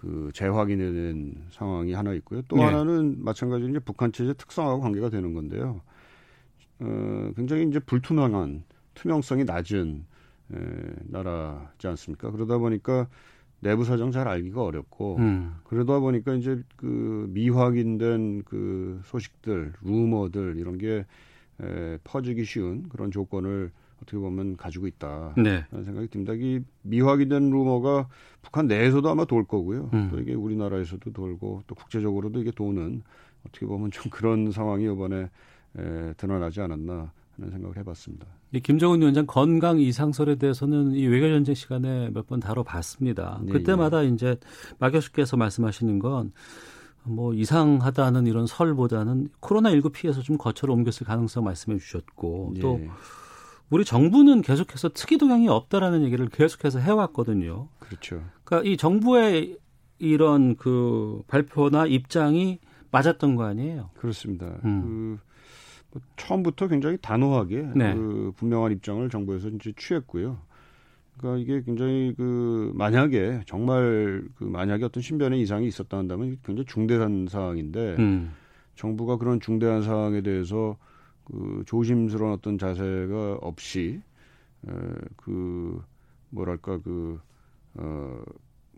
그 0.00 0.30
재확인이 0.32 0.78
된 0.78 1.34
상황이 1.50 1.92
하나 1.92 2.14
있고요. 2.14 2.40
또 2.48 2.56
네. 2.56 2.62
하나는 2.62 3.22
마찬가지로 3.22 3.68
이제 3.68 3.78
북한 3.80 4.12
체제 4.12 4.32
특성하고 4.32 4.80
관계가 4.80 5.10
되는 5.10 5.34
건데요. 5.34 5.82
어, 6.78 7.32
굉장히 7.36 7.68
이제 7.68 7.78
불투명한 7.80 8.64
투명성이 8.94 9.44
낮은 9.44 10.06
에, 10.54 10.56
나라지 11.02 11.86
않습니까? 11.86 12.30
그러다 12.30 12.56
보니까 12.56 13.08
내부 13.60 13.84
사정 13.84 14.10
잘 14.10 14.26
알기가 14.26 14.62
어렵고 14.62 15.18
음. 15.18 15.56
그러다 15.64 15.98
보니까 15.98 16.32
이제 16.32 16.62
그 16.76 17.26
미확인된 17.28 18.44
그 18.44 19.02
소식들, 19.04 19.74
루머들 19.82 20.56
이런 20.56 20.78
게 20.78 21.04
에, 21.60 21.98
퍼지기 22.04 22.46
쉬운 22.46 22.88
그런 22.88 23.10
조건을 23.10 23.70
어떻게 24.02 24.18
보면 24.18 24.56
가지고 24.56 24.86
있다. 24.86 25.34
네. 25.36 25.64
라는 25.70 25.84
생각이 25.84 26.08
듭니다. 26.08 26.32
이 26.34 26.60
미확인된 26.82 27.50
루머가 27.50 28.08
북한 28.42 28.66
내에서도 28.66 29.08
아마 29.08 29.24
돌 29.24 29.44
거고요. 29.44 29.90
음. 29.92 30.08
또 30.10 30.18
이게 30.20 30.34
우리나라에서도 30.34 31.12
돌고 31.12 31.62
또 31.66 31.74
국제적으로도 31.74 32.40
이게 32.40 32.50
도는 32.50 33.02
어떻게 33.46 33.66
보면 33.66 33.90
좀 33.90 34.10
그런 34.10 34.50
상황이 34.52 34.84
이번에 34.84 35.28
에, 35.78 36.12
드러나지 36.16 36.60
않았나 36.60 37.12
하는 37.36 37.50
생각을 37.52 37.76
해봤습니다. 37.78 38.26
이 38.52 38.60
김정은 38.60 39.00
위원장 39.00 39.26
건강 39.26 39.78
이상설에 39.78 40.34
대해서는 40.36 40.92
이 40.94 41.06
외교전쟁 41.06 41.54
시간에 41.54 42.10
몇 42.10 42.26
번 42.26 42.40
다뤄봤습니다. 42.40 43.40
네, 43.44 43.52
그때마다 43.52 44.02
이제 44.02 44.36
마 44.78 44.90
교수께서 44.90 45.36
말씀하시는 45.36 45.98
건 45.98 46.32
뭐 47.04 47.32
이상하다는 47.32 48.26
이런 48.26 48.46
설보다는 48.46 49.28
코로나19 49.40 49.90
피해서 49.92 50.20
좀 50.20 50.36
거처를 50.36 50.74
옮겼을 50.74 51.06
가능성 51.06 51.44
말씀해 51.44 51.78
주셨고 51.78 52.54
또 52.60 52.78
예, 52.82 52.90
우리 53.70 53.84
정부는 53.84 54.42
계속해서 54.42 54.90
특이 54.90 55.16
동향이 55.16 55.48
없다라는 55.48 56.02
얘기를 56.04 56.28
계속해서 56.28 56.80
해왔거든요. 56.80 57.68
그렇죠. 57.78 58.22
그러니까 58.44 58.68
이 58.68 58.76
정부의 58.76 59.58
이런 59.98 60.56
그 60.56 61.22
발표나 61.28 61.86
입장이 61.86 62.58
맞았던 62.90 63.36
거 63.36 63.44
아니에요? 63.44 63.90
그렇습니다. 63.94 64.58
음. 64.64 65.18
그 65.18 65.30
뭐 65.92 66.02
처음부터 66.16 66.68
굉장히 66.68 66.96
단호하게 67.00 67.70
네. 67.74 67.94
그 67.94 68.32
분명한 68.36 68.72
입장을 68.72 69.08
정부에서 69.10 69.48
이제 69.48 69.72
취했고요. 69.76 70.38
그러니까 71.16 71.42
이게 71.42 71.62
굉장히 71.62 72.14
그 72.16 72.72
만약에 72.74 73.42
정말 73.46 74.22
그 74.36 74.44
만약에 74.44 74.84
어떤 74.84 75.02
신변에 75.02 75.38
이상이 75.38 75.66
있었다 75.66 75.98
한다면 75.98 76.38
굉장히 76.44 76.64
중대한 76.66 77.26
사항인데 77.28 77.96
음. 77.98 78.32
정부가 78.76 79.16
그런 79.16 79.40
중대한 79.40 79.82
사항에 79.82 80.22
대해서 80.22 80.76
그 81.24 81.62
조심스러운 81.66 82.32
어떤 82.32 82.58
자세가 82.58 83.38
없이 83.42 84.02
에, 84.68 84.72
그 85.16 85.82
뭐랄까 86.30 86.78
그 86.80 87.20
어, 87.74 88.22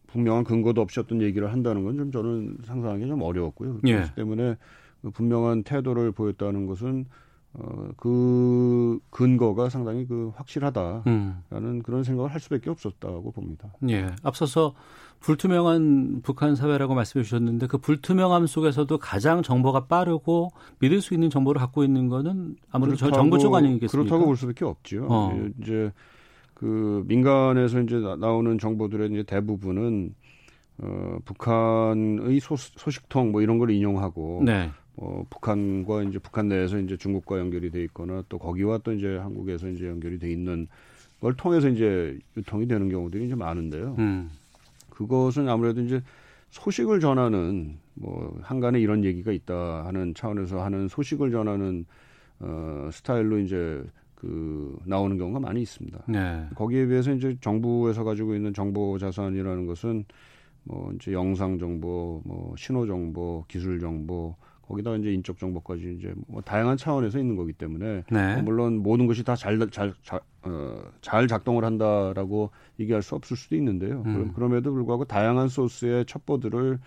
분명한 0.08 0.44
근거도 0.44 0.80
없이 0.82 1.00
어떤 1.00 1.22
얘기를 1.22 1.52
한다는 1.52 1.84
건 1.84 1.96
좀 1.96 2.12
저는 2.12 2.58
상상하기 2.64 3.06
좀 3.06 3.22
어려웠고요. 3.22 3.80
예. 3.86 3.92
그렇기 3.92 4.14
때문에 4.14 4.56
그 5.02 5.10
분명한 5.10 5.64
태도를 5.64 6.12
보였다는 6.12 6.66
것은 6.66 7.06
어, 7.54 7.88
그 7.98 8.98
근거가 9.10 9.68
상당히 9.68 10.06
그 10.06 10.32
확실하다라는 10.36 11.02
음. 11.06 11.82
그런 11.84 12.02
생각을 12.02 12.32
할 12.32 12.40
수밖에 12.40 12.70
없었다고 12.70 13.30
봅니다. 13.32 13.68
예. 13.90 14.06
앞서서 14.22 14.74
불투명한 15.20 16.20
북한 16.22 16.54
사회라고 16.56 16.94
말씀해 16.94 17.22
주셨는데 17.22 17.66
그 17.66 17.78
불투명함 17.78 18.46
속에서도 18.46 18.96
가장 18.98 19.42
정보가 19.42 19.86
빠르고 19.86 20.50
믿을 20.80 21.00
수 21.00 21.14
있는 21.14 21.28
정보를 21.30 21.60
갖고 21.60 21.84
있는 21.84 22.08
거는 22.08 22.56
아무래도 22.70 22.96
저 22.96 23.06
그렇다고- 23.06 23.14
정부 23.14 23.38
쪽 23.38 23.54
아니겠습니까? 23.54 23.90
그렇다고 24.08 24.26
볼 24.26 24.36
수밖에 24.36 24.64
없죠. 24.64 25.06
어. 25.10 25.32
예, 25.36 25.50
이제 25.62 25.92
그 26.54 27.04
민간에서 27.06 27.80
이제 27.82 27.96
나- 27.98 28.16
나오는 28.16 28.58
정보들의 28.58 29.10
이제 29.10 29.22
대부분은 29.24 30.14
어, 30.78 31.18
북한의 31.26 32.40
소, 32.40 32.56
소식통 32.56 33.30
뭐 33.30 33.42
이런 33.42 33.58
걸 33.58 33.70
인용하고 33.70 34.40
네. 34.44 34.70
어, 34.96 35.24
북한과 35.30 36.02
이제 36.04 36.18
북한 36.18 36.48
내에서 36.48 36.78
이제 36.78 36.96
중국과 36.96 37.38
연결이 37.38 37.70
돼 37.70 37.82
있거나 37.84 38.22
또 38.28 38.38
거기와 38.38 38.78
또 38.78 38.92
이제 38.92 39.16
한국에서 39.16 39.68
이제 39.68 39.86
연결이 39.86 40.18
돼 40.18 40.30
있는 40.30 40.68
걸 41.20 41.34
통해서 41.34 41.68
이제 41.68 42.18
유통이 42.36 42.66
되는 42.66 42.88
경우들이 42.88 43.26
이제 43.26 43.34
많은데요. 43.34 43.94
음. 43.98 44.30
그것은 44.90 45.48
아무래도 45.48 45.80
이제 45.80 46.02
소식을 46.50 47.00
전하는 47.00 47.78
뭐 47.94 48.38
한간에 48.42 48.80
이런 48.80 49.04
얘기가 49.04 49.32
있다 49.32 49.86
하는 49.86 50.14
차원에서 50.14 50.62
하는 50.62 50.88
소식을 50.88 51.30
전하는 51.30 51.86
어 52.40 52.90
스타일로 52.92 53.38
이제 53.38 53.82
그 54.16 54.78
나오는 54.84 55.16
경우가 55.16 55.40
많이 55.40 55.62
있습니다. 55.62 56.04
네. 56.08 56.46
거기에 56.54 56.86
비해서 56.86 57.12
이제 57.12 57.36
정부에서 57.40 58.04
가지고 58.04 58.34
있는 58.34 58.52
정보 58.52 58.98
자산이라는 58.98 59.66
것은 59.66 60.04
뭐 60.64 60.92
이제 60.94 61.12
영상 61.12 61.58
정보, 61.58 62.20
뭐 62.24 62.54
신호 62.56 62.86
정보, 62.86 63.44
기술 63.48 63.80
정보, 63.80 64.36
거기다 64.62 64.94
이제 64.96 65.12
인적 65.12 65.38
정보까지 65.38 65.96
이제 65.98 66.14
뭐 66.26 66.40
다양한 66.40 66.76
차원에서 66.76 67.18
있는 67.18 67.36
거기 67.36 67.52
때문에 67.52 68.04
네. 68.10 68.34
어, 68.34 68.42
물론 68.42 68.78
모든 68.78 69.06
것이 69.06 69.24
다잘잘 69.24 69.92
잘, 70.02 70.20
어, 70.42 70.82
잘 71.00 71.28
작동을 71.28 71.64
한다라고 71.64 72.50
얘기할 72.80 73.02
수 73.02 73.14
없을 73.14 73.36
수도 73.36 73.56
있는데요. 73.56 74.02
음. 74.06 74.12
그럼 74.14 74.32
그럼에도 74.32 74.72
불구하고 74.72 75.04
다양한 75.04 75.48
소스의 75.48 76.06
첩보들을 76.06 76.78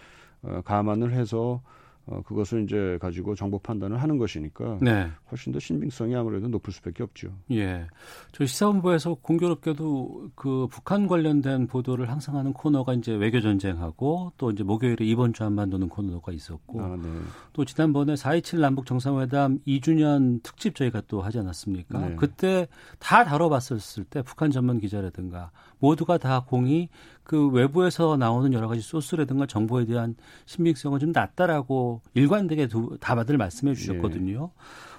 어, 0.43 0.61
감안을 0.63 1.13
해서 1.13 1.61
어, 2.07 2.21
그것을 2.21 2.63
이제 2.63 2.97
가지고 3.01 3.33
정보 3.33 3.57
판단을 3.57 4.01
하는 4.01 4.17
것이니까 4.17 4.77
네. 4.81 5.09
훨씬 5.31 5.51
더 5.51 5.59
신빙성이 5.59 6.15
아무래도 6.15 6.47
높을 6.47 6.71
수밖에 6.71 7.01
없죠. 7.01 7.33
예. 7.51 7.87
저 8.31 8.45
시사본부에서 8.45 9.15
공교롭게도 9.15 10.29
그 10.35 10.67
북한 10.69 11.07
관련된 11.07 11.65
보도를 11.65 12.11
항상 12.11 12.37
하는 12.37 12.53
코너가 12.53 12.93
이제 12.93 13.11
외교 13.11 13.41
전쟁하고 13.41 14.33
또 14.37 14.51
이제 14.51 14.63
목요일에 14.63 15.03
이번 15.03 15.33
주 15.33 15.43
한반도는 15.43 15.89
코너가 15.89 16.31
있었고 16.31 16.79
아, 16.79 16.95
네. 16.95 17.09
또 17.53 17.65
지난번에 17.65 18.13
4.27 18.13 18.59
남북 18.59 18.85
정상회담 18.85 19.59
2주년 19.65 20.43
특집 20.43 20.75
저희가 20.75 21.01
또 21.07 21.21
하지 21.21 21.39
않았습니까? 21.39 21.99
네. 22.09 22.15
그때 22.17 22.67
다 22.99 23.23
다뤄봤었을 23.23 24.03
때 24.03 24.21
북한 24.21 24.51
전문 24.51 24.79
기자라든가 24.79 25.49
모두가 25.85 26.17
다 26.17 26.43
공이 26.47 26.89
그 27.23 27.47
외부에서 27.49 28.17
나오는 28.17 28.51
여러 28.53 28.67
가지 28.67 28.81
소스라든가 28.81 29.45
정보에 29.45 29.85
대한 29.85 30.15
신빙성은 30.45 30.99
좀 30.99 31.11
낮다라고 31.11 32.01
일관되게 32.15 32.67
두, 32.67 32.97
다들 32.99 33.37
말씀해 33.37 33.73
주셨거든요. 33.75 34.49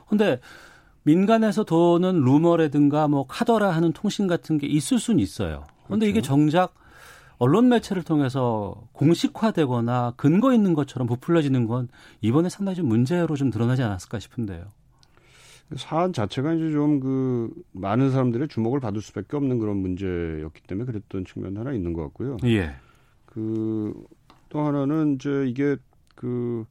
근데 0.08 0.38
민간에서 1.02 1.64
도는 1.64 2.20
루머라든가 2.20 3.08
뭐 3.08 3.26
카더라 3.26 3.70
하는 3.70 3.92
통신 3.92 4.26
같은 4.26 4.58
게 4.58 4.66
있을 4.66 4.98
수는 4.98 5.20
있어요. 5.20 5.64
근데 5.88 6.08
이게 6.08 6.20
정작 6.20 6.74
언론 7.38 7.68
매체를 7.68 8.02
통해서 8.02 8.88
공식화되거나 8.92 10.14
근거 10.16 10.52
있는 10.52 10.74
것처럼 10.74 11.06
부풀려지는 11.06 11.66
건 11.66 11.88
이번에 12.22 12.48
상당히 12.48 12.76
좀 12.76 12.86
문제로 12.86 13.36
좀 13.36 13.50
드러나지 13.50 13.82
않았을까 13.82 14.18
싶은데요. 14.18 14.64
사안 15.74 16.12
자체가 16.12 16.54
이제 16.54 16.70
좀 16.70 17.00
그 17.00 17.50
많은 17.72 18.10
사람들의 18.10 18.48
주목을 18.48 18.78
받을 18.80 19.00
수밖에 19.02 19.36
없는 19.36 19.58
그런 19.58 19.78
문제였기 19.78 20.62
때문에 20.62 20.86
그랬던 20.86 21.24
측면 21.24 21.56
하나 21.56 21.72
있는 21.72 21.92
것 21.92 22.02
같고요. 22.04 22.36
예. 22.44 22.70
그또 23.26 24.60
하나는 24.60 25.14
이제 25.16 25.46
이게 25.48 25.76
그 26.14 26.64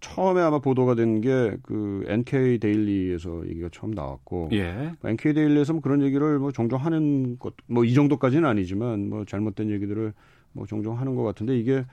처음에 0.00 0.40
아마 0.40 0.58
보도가 0.58 0.94
된 0.94 1.20
게 1.20 1.56
그 1.62 2.04
NK 2.08 2.58
데일리에서 2.58 3.46
얘기가 3.48 3.68
처음 3.72 3.92
나왔고 3.92 4.48
예. 4.52 4.92
NK 5.04 5.34
데일리에서 5.34 5.72
뭐 5.74 5.82
그런 5.82 6.02
얘기를 6.02 6.38
뭐 6.38 6.50
종종 6.52 6.80
하는 6.80 7.38
것 7.38 7.54
뭐 7.68 7.84
이 7.84 7.94
정도까지는 7.94 8.48
아니지만 8.48 9.08
뭐 9.10 9.24
잘못된 9.24 9.70
얘기들을 9.70 10.12
뭐 10.52 10.66
종종 10.66 10.98
하는 10.98 11.14
것 11.14 11.22
같은데 11.22 11.56
이게 11.58 11.84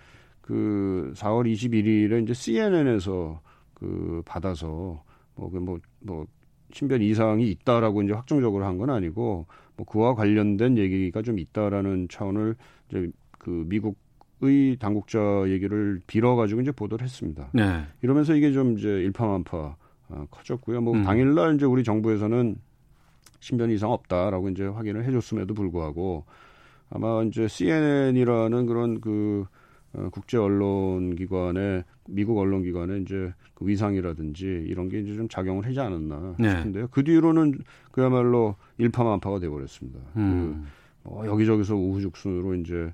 그 0.42 1.14
4월 1.16 1.52
21일에 1.52 2.24
이제 2.24 2.34
CNN에서 2.34 3.42
그 3.74 4.22
받아서 4.26 5.04
뭐그뭐뭐 5.36 5.80
뭐 6.00 6.26
신변 6.72 7.02
이상이 7.02 7.50
있다라고 7.50 8.02
이제 8.04 8.14
확정적으로 8.14 8.66
한 8.66 8.78
건 8.78 8.90
아니고 8.90 9.46
뭐 9.76 9.86
그와 9.86 10.16
관련된 10.16 10.78
얘기가 10.78 11.22
좀 11.22 11.40
있다라는 11.40 12.08
차원을 12.10 12.56
이제 12.90 13.10
그 13.38 13.66
미국의 13.68 14.78
당국자 14.80 15.44
얘기를 15.48 16.02
빌어 16.08 16.36
가지고 16.36 16.62
이제 16.62 16.72
보도를 16.72 17.04
했습니다. 17.06 17.50
네. 17.54 17.84
이러면서 18.02 18.36
이게 18.36 18.52
좀 18.52 18.78
이제 18.78 18.88
일파만파 18.90 19.76
어, 20.10 20.26
커졌고요. 20.32 20.82
뭐 20.82 20.94
음. 20.94 21.04
당일날 21.04 21.56
이제 21.56 21.66
우리 21.66 21.84
정부에서는 21.84 22.56
신변 23.40 23.70
이상 23.72 23.92
없다라고 23.92 24.50
이제 24.50 24.66
확인을 24.66 25.06
해줬음에도 25.06 25.54
불구하고 25.54 26.26
아마 26.90 27.22
이제 27.24 27.48
CNN이라는 27.48 28.66
그런 28.66 29.00
그 29.02 29.46
어, 29.98 30.10
국제 30.12 30.38
언론 30.38 31.16
기관의 31.16 31.84
미국 32.08 32.38
언론 32.38 32.63
기관의 32.63 33.01
이제 33.01 33.34
그 33.56 33.68
위상이라든지 33.68 34.46
이런 34.68 34.89
게 34.89 35.00
이제 35.00 35.16
좀 35.16 35.27
작용을 35.27 35.66
하지 35.66 35.80
않았나 35.80 36.36
네. 36.39 36.50
싶은데요. 36.50 36.88
그 36.92 37.04
뒤로는 37.04 37.60
그야말로 37.92 38.56
일파만파가 38.77 39.39
돼 39.39 39.50
버렸습니다. 39.50 40.00
음. 40.16 40.66
그 41.04 41.10
어, 41.10 41.24
여기저기서 41.25 41.75
우후죽순으로 41.75 42.56
이제 42.56 42.94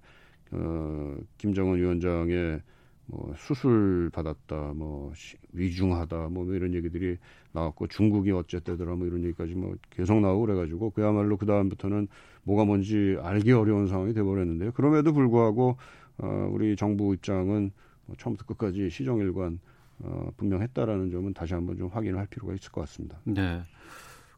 어, 0.51 1.17
김정은 1.37 1.77
위원장의 1.77 2.61
뭐 3.05 3.33
수술 3.35 4.09
받았다, 4.13 4.71
뭐 4.75 5.11
시- 5.13 5.35
위중하다, 5.51 6.29
뭐 6.29 6.45
이런 6.53 6.73
얘기들이 6.73 7.17
나왔고 7.51 7.87
중국이 7.87 8.31
어쨌대더라, 8.31 8.95
뭐 8.95 9.05
이런 9.07 9.23
얘기까지 9.25 9.55
뭐 9.55 9.75
계속 9.89 10.21
나오고 10.21 10.45
그래가지고 10.45 10.91
그야말로 10.91 11.35
그 11.35 11.45
다음부터는 11.45 12.07
뭐가 12.43 12.63
뭔지 12.63 13.17
알기 13.21 13.51
어려운 13.51 13.87
상황이 13.87 14.13
돼버렸는데요. 14.13 14.71
그럼에도 14.71 15.11
불구하고 15.11 15.75
어, 16.17 16.49
우리 16.51 16.75
정부 16.75 17.13
입장은 17.13 17.71
뭐 18.05 18.15
처음부터 18.17 18.45
끝까지 18.45 18.89
시정일관 18.89 19.59
어, 19.99 20.29
분명했다라는 20.37 21.11
점은 21.11 21.33
다시 21.33 21.53
한번 21.53 21.77
좀 21.77 21.89
확인을 21.89 22.19
할 22.19 22.27
필요가 22.27 22.53
있을 22.53 22.71
것 22.71 22.81
같습니다. 22.81 23.17
네. 23.23 23.61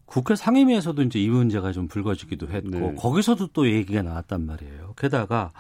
국회 0.06 0.36
상임위에서도 0.36 1.02
이제 1.04 1.20
이 1.20 1.30
문제가 1.30 1.72
좀 1.72 1.88
불거지기도 1.88 2.48
했고 2.50 2.70
네. 2.70 2.96
거기서도 2.96 3.48
또 3.48 3.68
얘기가 3.68 4.04
나왔단 4.04 4.46
말이에요. 4.46 4.94
게다가 4.98 5.52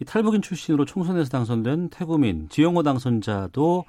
이 0.00 0.04
탈북인 0.04 0.42
출신으로 0.42 0.84
총선에서 0.84 1.30
당선된 1.30 1.88
태구민 1.88 2.48
지영호 2.50 2.82
당선자도 2.82 3.84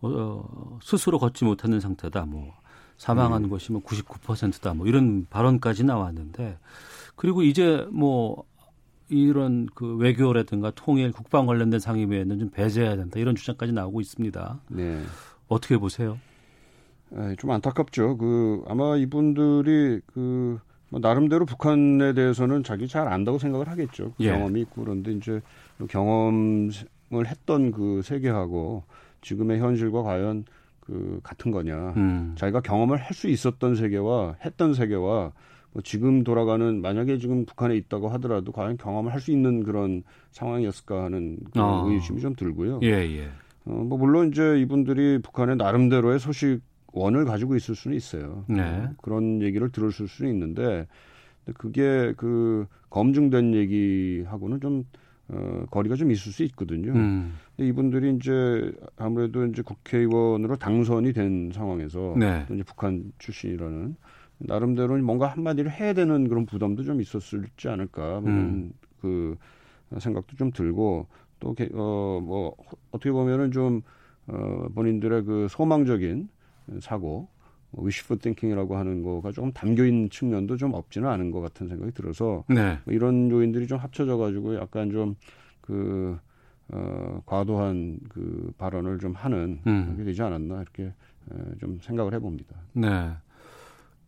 뭐, 0.00 0.12
어, 0.14 0.78
스스로 0.82 1.18
걷지 1.18 1.44
못하는 1.44 1.80
상태다. 1.80 2.26
뭐 2.26 2.52
사망한 2.98 3.48
것이 3.48 3.72
뭐 3.72 3.82
99%다. 3.82 4.74
뭐 4.74 4.86
이런 4.86 5.26
발언까지 5.30 5.84
나왔는데 5.84 6.58
그리고 7.16 7.42
이제 7.42 7.86
뭐 7.90 8.44
이런 9.08 9.66
그 9.74 9.96
외교라든가 9.96 10.70
통일, 10.74 11.12
국방 11.12 11.46
관련된 11.46 11.80
상임위에는 11.80 12.38
좀 12.38 12.50
배제해야 12.50 12.96
된다. 12.96 13.18
이런 13.20 13.34
주장까지 13.34 13.72
나오고 13.72 14.00
있습니다. 14.00 14.60
네. 14.68 15.02
어떻게 15.48 15.76
보세요? 15.78 16.18
에, 17.14 17.36
좀 17.36 17.50
안타깝죠. 17.50 18.16
그 18.16 18.64
아마 18.66 18.96
이분들이 18.96 20.00
그뭐 20.06 21.00
나름대로 21.00 21.44
북한에 21.44 22.14
대해서는 22.14 22.64
자기 22.64 22.88
잘 22.88 23.08
안다고 23.08 23.38
생각을 23.38 23.68
하겠죠. 23.68 24.14
예. 24.20 24.30
경험이 24.30 24.62
있고 24.62 24.82
그런데 24.84 25.12
이제 25.12 25.40
그 25.78 25.86
경험을 25.86 26.72
했던 27.26 27.72
그 27.72 28.00
세계하고 28.02 28.84
지금의 29.20 29.60
현실과 29.60 30.02
과연 30.02 30.44
그 30.80 31.20
같은 31.22 31.50
거냐. 31.50 31.94
음. 31.96 32.34
자기가 32.36 32.60
경험을 32.60 32.98
할 32.98 33.14
수 33.14 33.28
있었던 33.28 33.74
세계와 33.76 34.36
했던 34.44 34.74
세계와 34.74 35.00
뭐 35.02 35.32
지금 35.82 36.22
돌아가는 36.22 36.80
만약에 36.80 37.18
지금 37.18 37.44
북한에 37.46 37.76
있다고 37.76 38.08
하더라도 38.10 38.52
과연 38.52 38.76
경험을 38.76 39.12
할 39.12 39.20
수 39.20 39.30
있는 39.32 39.64
그런 39.64 40.02
상황이었을까 40.32 41.04
하는 41.04 41.38
그 41.52 41.60
아. 41.60 41.84
의심이 41.86 42.20
좀 42.20 42.34
들고요. 42.34 42.80
예, 42.82 42.88
예. 42.88 43.28
어, 43.64 43.72
뭐 43.72 43.96
물론 43.98 44.28
이제 44.28 44.60
이분들이 44.60 45.18
북한의 45.22 45.56
나름대로의 45.56 46.18
소식 46.18 46.60
원을 46.92 47.24
가지고 47.24 47.56
있을 47.56 47.74
수는 47.74 47.96
있어요. 47.96 48.44
네. 48.48 48.60
어, 48.60 48.90
그런 49.02 49.42
얘기를 49.42 49.70
들었을 49.70 50.06
수는 50.06 50.30
있는데 50.32 50.86
그게 51.54 52.12
그 52.16 52.66
검증된 52.90 53.54
얘기하고는 53.54 54.60
좀 54.60 54.84
어, 55.28 55.64
거리가 55.70 55.96
좀 55.96 56.10
있을 56.10 56.32
수 56.32 56.42
있거든요. 56.44 56.92
음. 56.92 57.34
근데 57.56 57.68
이분들이 57.68 58.14
이제 58.16 58.72
아무래도 58.96 59.44
이제 59.46 59.62
국회의원으로 59.62 60.56
당선이 60.56 61.14
된 61.14 61.50
상황에서 61.52 62.14
네. 62.18 62.44
또 62.46 62.54
이제 62.54 62.62
북한 62.62 63.10
출신이라는 63.18 63.96
나름대로 64.46 64.96
뭔가 64.98 65.26
한마디를 65.26 65.70
해야 65.70 65.92
되는 65.92 66.28
그런 66.28 66.46
부담도 66.46 66.82
좀 66.84 67.00
있었을지 67.00 67.68
않을까 67.68 68.20
뭐 68.20 68.30
음. 68.30 68.72
그 69.00 69.36
생각도 69.98 70.36
좀 70.36 70.50
들고 70.50 71.06
또어뭐 71.40 72.56
어떻게 72.90 73.12
보면은 73.12 73.52
좀 73.52 73.82
어, 74.26 74.66
본인들의 74.74 75.24
그 75.24 75.46
소망적인 75.50 76.28
사고 76.80 77.28
위시풀 77.76 78.18
띵킹이라고 78.18 78.76
하는 78.76 79.02
거가 79.02 79.32
조금 79.32 79.52
담겨 79.52 79.84
있는 79.84 80.08
측면도 80.08 80.56
좀 80.56 80.74
없지는 80.74 81.08
않은 81.08 81.30
것 81.30 81.40
같은 81.40 81.68
생각이 81.68 81.92
들어서 81.92 82.44
네. 82.48 82.78
뭐 82.84 82.94
이런 82.94 83.30
요인들이 83.30 83.66
좀 83.66 83.78
합쳐져 83.78 84.16
가지고 84.16 84.56
약간 84.56 84.90
좀그 84.90 86.18
어, 86.68 87.22
과도한 87.26 87.98
그 88.08 88.52
발언을 88.56 88.98
좀 88.98 89.12
하는 89.12 89.60
음. 89.66 89.86
그게 89.90 90.04
되지 90.04 90.22
않았나 90.22 90.62
이렇게 90.62 90.84
에, 90.84 91.58
좀 91.60 91.78
생각을 91.82 92.14
해봅니다. 92.14 92.56
네. 92.72 93.12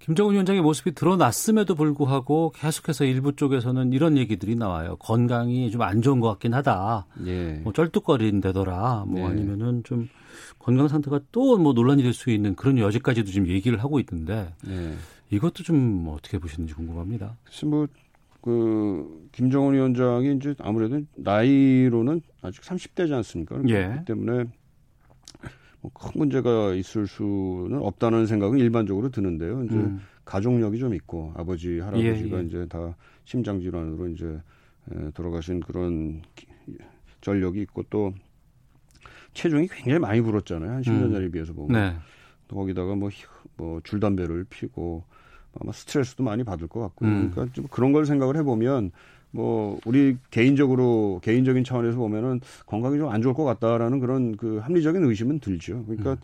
김정은 0.06 0.34
위원장의 0.34 0.62
모습이 0.62 0.92
드러났음에도 0.94 1.74
불구하고 1.74 2.52
계속해서 2.54 3.04
일부 3.04 3.34
쪽에서는 3.34 3.92
이런 3.92 4.16
얘기들이 4.16 4.54
나와요. 4.54 4.96
건강이 5.00 5.70
좀 5.72 5.82
안 5.82 6.00
좋은 6.00 6.20
것 6.20 6.28
같긴 6.28 6.54
하다. 6.54 7.06
예. 7.26 7.60
뭐 7.64 7.72
쩔뚝거린다더라. 7.72 9.04
뭐 9.08 9.20
네. 9.20 9.26
아니면은 9.26 9.82
좀 9.84 10.08
건강 10.58 10.86
상태가 10.88 11.20
또 11.32 11.58
뭐 11.58 11.72
논란이 11.72 12.02
될 12.04 12.12
수 12.12 12.30
있는 12.30 12.54
그런 12.54 12.78
여지까지도 12.78 13.30
지금 13.30 13.48
얘기를 13.48 13.82
하고 13.82 13.98
있던데 13.98 14.52
네. 14.64 14.94
이것도 15.30 15.64
좀 15.64 16.06
어떻게 16.08 16.38
보시는지 16.38 16.74
궁금합니다. 16.74 17.36
글쎄 17.44 17.66
뭐그 17.66 19.28
김정은 19.32 19.74
위원장이 19.74 20.36
이제 20.36 20.54
아무래도 20.60 21.00
나이로는 21.16 22.20
아직 22.42 22.62
30대지 22.62 23.12
않습니까? 23.12 23.56
예. 23.66 23.86
그렇기 23.88 24.04
때문에 24.04 24.44
뭐 24.44 24.52
큰 26.16 26.18
문제가 26.18 26.72
있을 26.74 27.06
수는 27.06 27.78
없다는 27.82 28.26
생각은 28.26 28.58
일반적으로 28.58 29.10
드는데요. 29.10 29.62
이제 29.64 29.76
음. 29.76 30.00
가족력이 30.24 30.78
좀 30.78 30.94
있고 30.94 31.32
아버지 31.36 31.78
할아버지가 31.78 32.38
예, 32.38 32.42
예. 32.42 32.46
이제 32.46 32.66
다 32.68 32.96
심장 33.24 33.60
질환으로 33.60 34.08
이제 34.08 34.26
에, 34.90 35.10
돌아가신 35.14 35.60
그런 35.60 36.22
기- 36.34 36.46
전력이 37.20 37.60
있고 37.62 37.84
또 37.90 38.12
체중이 39.34 39.68
굉장히 39.68 39.98
많이 39.98 40.20
불었잖아요. 40.22 40.70
한 40.70 40.82
10년 40.82 41.04
음. 41.06 41.12
전에 41.12 41.28
비해서 41.30 41.52
보면. 41.52 41.72
네. 41.72 41.96
또 42.48 42.56
거기다가 42.56 42.94
뭐, 42.94 43.10
히- 43.10 43.24
뭐 43.56 43.80
줄담배를 43.84 44.46
피고 44.48 45.04
아마 45.60 45.72
스트레스도 45.72 46.22
많이 46.24 46.44
받을 46.44 46.66
것 46.66 46.80
같고요. 46.80 47.08
음. 47.10 47.30
그러니까 47.30 47.52
좀 47.52 47.66
그런 47.70 47.92
걸 47.92 48.06
생각을 48.06 48.36
해보면 48.38 48.90
뭐 49.36 49.78
우리 49.86 50.16
개인적으로 50.30 51.20
개인적인 51.22 51.64
차원에서 51.64 51.98
보면은 51.98 52.40
건강이 52.66 52.98
좀 52.98 53.10
안 53.12 53.22
좋을 53.22 53.34
것 53.34 53.44
같다라는 53.44 54.00
그런 54.00 54.36
그 54.36 54.58
합리적인 54.58 55.04
의심은 55.04 55.40
들죠. 55.40 55.84
그러니까 55.86 56.12
음. 56.12 56.16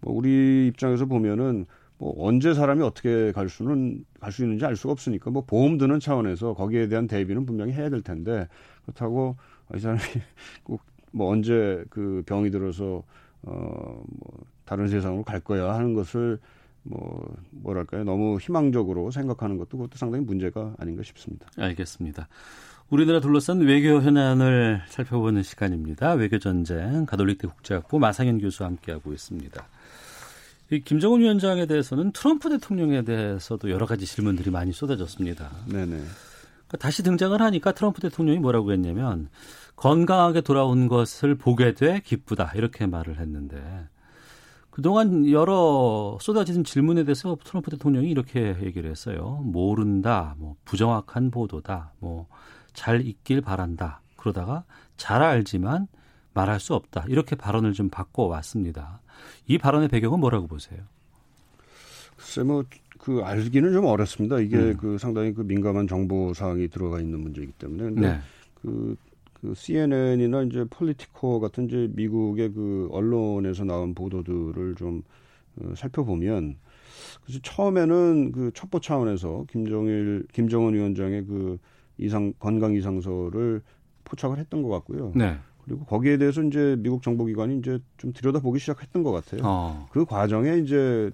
뭐 0.00 0.14
우리 0.14 0.66
입장에서 0.68 1.06
보면은 1.06 1.66
뭐 1.98 2.14
언제 2.18 2.52
사람이 2.54 2.82
어떻게 2.82 3.32
갈 3.32 3.48
수는 3.48 4.04
갈 4.20 4.32
수 4.32 4.42
있는지 4.42 4.64
알 4.66 4.76
수가 4.76 4.92
없으니까 4.92 5.30
뭐 5.30 5.44
보험 5.46 5.78
드는 5.78 6.00
차원에서 6.00 6.54
거기에 6.54 6.88
대한 6.88 7.06
대비는 7.06 7.46
분명히 7.46 7.72
해야 7.72 7.88
될 7.90 8.02
텐데 8.02 8.48
그렇다고 8.84 9.36
이 9.74 9.78
사람이 9.78 10.00
꼭 10.64 10.80
뭐 11.12 11.30
언제 11.30 11.82
그 11.88 12.22
병이 12.26 12.50
들어서 12.50 13.02
어뭐 13.42 14.04
다른 14.66 14.88
세상으로 14.88 15.22
갈 15.24 15.40
거야 15.40 15.72
하는 15.74 15.94
것을 15.94 16.38
뭐 16.88 17.36
뭐랄까요 17.50 18.04
너무 18.04 18.38
희망적으로 18.38 19.10
생각하는 19.10 19.58
것도 19.58 19.76
그것도 19.76 19.96
상당히 19.96 20.24
문제가 20.24 20.74
아닌가 20.78 21.02
싶습니다. 21.02 21.46
알겠습니다. 21.56 22.28
우리나라 22.88 23.20
둘러싼 23.20 23.60
외교 23.60 24.00
현안을 24.00 24.82
살펴보는 24.88 25.42
시간입니다. 25.42 26.12
외교 26.12 26.38
전쟁 26.38 27.04
가톨릭대 27.04 27.48
국제학부 27.48 27.98
마상현 27.98 28.38
교수와 28.38 28.68
함께하고 28.68 29.12
있습니다. 29.12 29.66
이 30.70 30.80
김정은 30.80 31.20
위원장에 31.20 31.66
대해서는 31.66 32.12
트럼프 32.12 32.48
대통령에 32.48 33.02
대해서도 33.02 33.70
여러 33.70 33.86
가지 33.86 34.06
질문들이 34.06 34.50
많이 34.50 34.72
쏟아졌습니다. 34.72 35.50
네네. 35.66 35.86
그러니까 35.86 36.76
다시 36.78 37.02
등장을 37.02 37.40
하니까 37.40 37.72
트럼프 37.72 38.00
대통령이 38.00 38.38
뭐라고 38.38 38.72
했냐면 38.72 39.28
건강하게 39.76 40.40
돌아온 40.40 40.88
것을 40.88 41.36
보게 41.36 41.74
돼 41.74 42.00
기쁘다 42.04 42.52
이렇게 42.54 42.86
말을 42.86 43.20
했는데 43.20 43.88
그동안 44.76 45.30
여러 45.30 46.18
쏟아진 46.20 46.62
질문에 46.62 47.04
대해서 47.04 47.38
트럼프 47.42 47.70
대통령이 47.70 48.10
이렇게 48.10 48.58
얘기를 48.62 48.90
했어요. 48.90 49.40
모른다, 49.42 50.34
뭐 50.38 50.56
부정확한 50.66 51.30
보도다, 51.30 51.92
뭐 51.98 52.26
잘 52.76 53.04
있길 53.04 53.40
바란다. 53.40 54.02
그러다가 54.16 54.64
잘 54.96 55.22
알지만 55.22 55.88
말할 56.34 56.60
수 56.60 56.74
없다. 56.74 57.06
이렇게 57.08 57.34
발언을 57.34 57.72
좀 57.72 57.88
바꿔 57.88 58.24
왔습니다. 58.26 59.00
이 59.48 59.58
발언의 59.58 59.88
배경은 59.88 60.20
뭐라고 60.20 60.46
보세요? 60.46 60.80
글쎄 62.16 62.42
뭐그 62.42 63.22
알기는 63.24 63.72
좀 63.72 63.86
어렵습니다. 63.86 64.38
이게 64.38 64.56
음. 64.56 64.76
그 64.76 64.98
상당히 64.98 65.32
그 65.32 65.40
민감한 65.40 65.88
정보 65.88 66.32
사항이 66.34 66.68
들어가 66.68 67.00
있는 67.00 67.20
문제이기 67.20 67.52
때문에. 67.52 67.82
근데 67.84 68.00
네. 68.00 68.20
그, 68.60 68.96
그 69.46 69.54
CNN이나 69.54 70.42
이제 70.42 70.64
폴리티코 70.68 71.38
같은 71.38 71.66
이제 71.66 71.88
미국의 71.92 72.52
그 72.52 72.88
언론에서 72.90 73.64
나온 73.64 73.94
보도들을 73.94 74.74
좀 74.76 75.02
어, 75.60 75.72
살펴보면 75.76 76.56
그래서 77.22 77.40
처음에는 77.42 78.32
그 78.32 78.50
첩보 78.54 78.80
차원에서 78.80 79.46
김정일 79.50 80.26
김정은 80.32 80.74
위원장의 80.74 81.26
그 81.26 81.58
이상 81.98 82.32
건강 82.38 82.74
이상서를 82.74 83.62
포착을 84.04 84.38
했던 84.38 84.62
것 84.62 84.68
같고요. 84.68 85.12
네. 85.14 85.36
그리고 85.64 85.84
거기에 85.84 86.18
대해서 86.18 86.42
이제 86.42 86.76
미국 86.78 87.02
정보기관이 87.02 87.58
이제 87.58 87.78
좀 87.96 88.12
들여다보기 88.12 88.58
시작했던 88.58 89.02
것 89.02 89.12
같아요. 89.12 89.40
어. 89.44 89.88
그 89.90 90.04
과정에 90.04 90.58
이제 90.58 91.10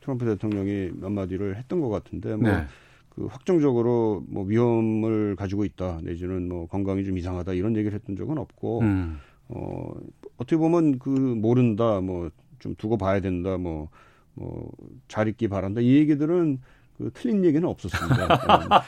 트럼프 0.00 0.24
대통령이 0.24 0.90
몇 0.94 1.10
마디를 1.10 1.56
했던 1.56 1.80
것 1.80 1.88
같은데 1.88 2.36
뭐 2.36 2.50
네. 2.50 2.64
그 3.16 3.26
확정적으로 3.26 4.22
뭐 4.28 4.44
위험을 4.44 5.34
가지고 5.36 5.64
있다 5.64 6.00
내지는 6.02 6.48
뭐 6.48 6.66
건강이 6.68 7.04
좀 7.04 7.16
이상하다 7.18 7.54
이런 7.54 7.74
얘기를 7.76 7.94
했던 7.94 8.14
적은 8.14 8.36
없고 8.38 8.80
음. 8.82 9.18
어 9.48 9.90
어떻게 10.36 10.56
보면 10.56 10.98
그 10.98 11.08
모른다 11.10 12.00
뭐 12.00 12.30
좀 12.58 12.74
두고 12.76 12.96
봐야 12.96 13.20
된다 13.20 13.56
뭐 13.58 13.88
뭐 14.34 14.70
잘 15.08 15.28
있기 15.28 15.48
바란다 15.48 15.80
이 15.80 15.94
얘기들은 15.96 16.58
그 16.98 17.10
틀린 17.12 17.44
얘기는 17.44 17.66
없었습니다. 17.68 18.26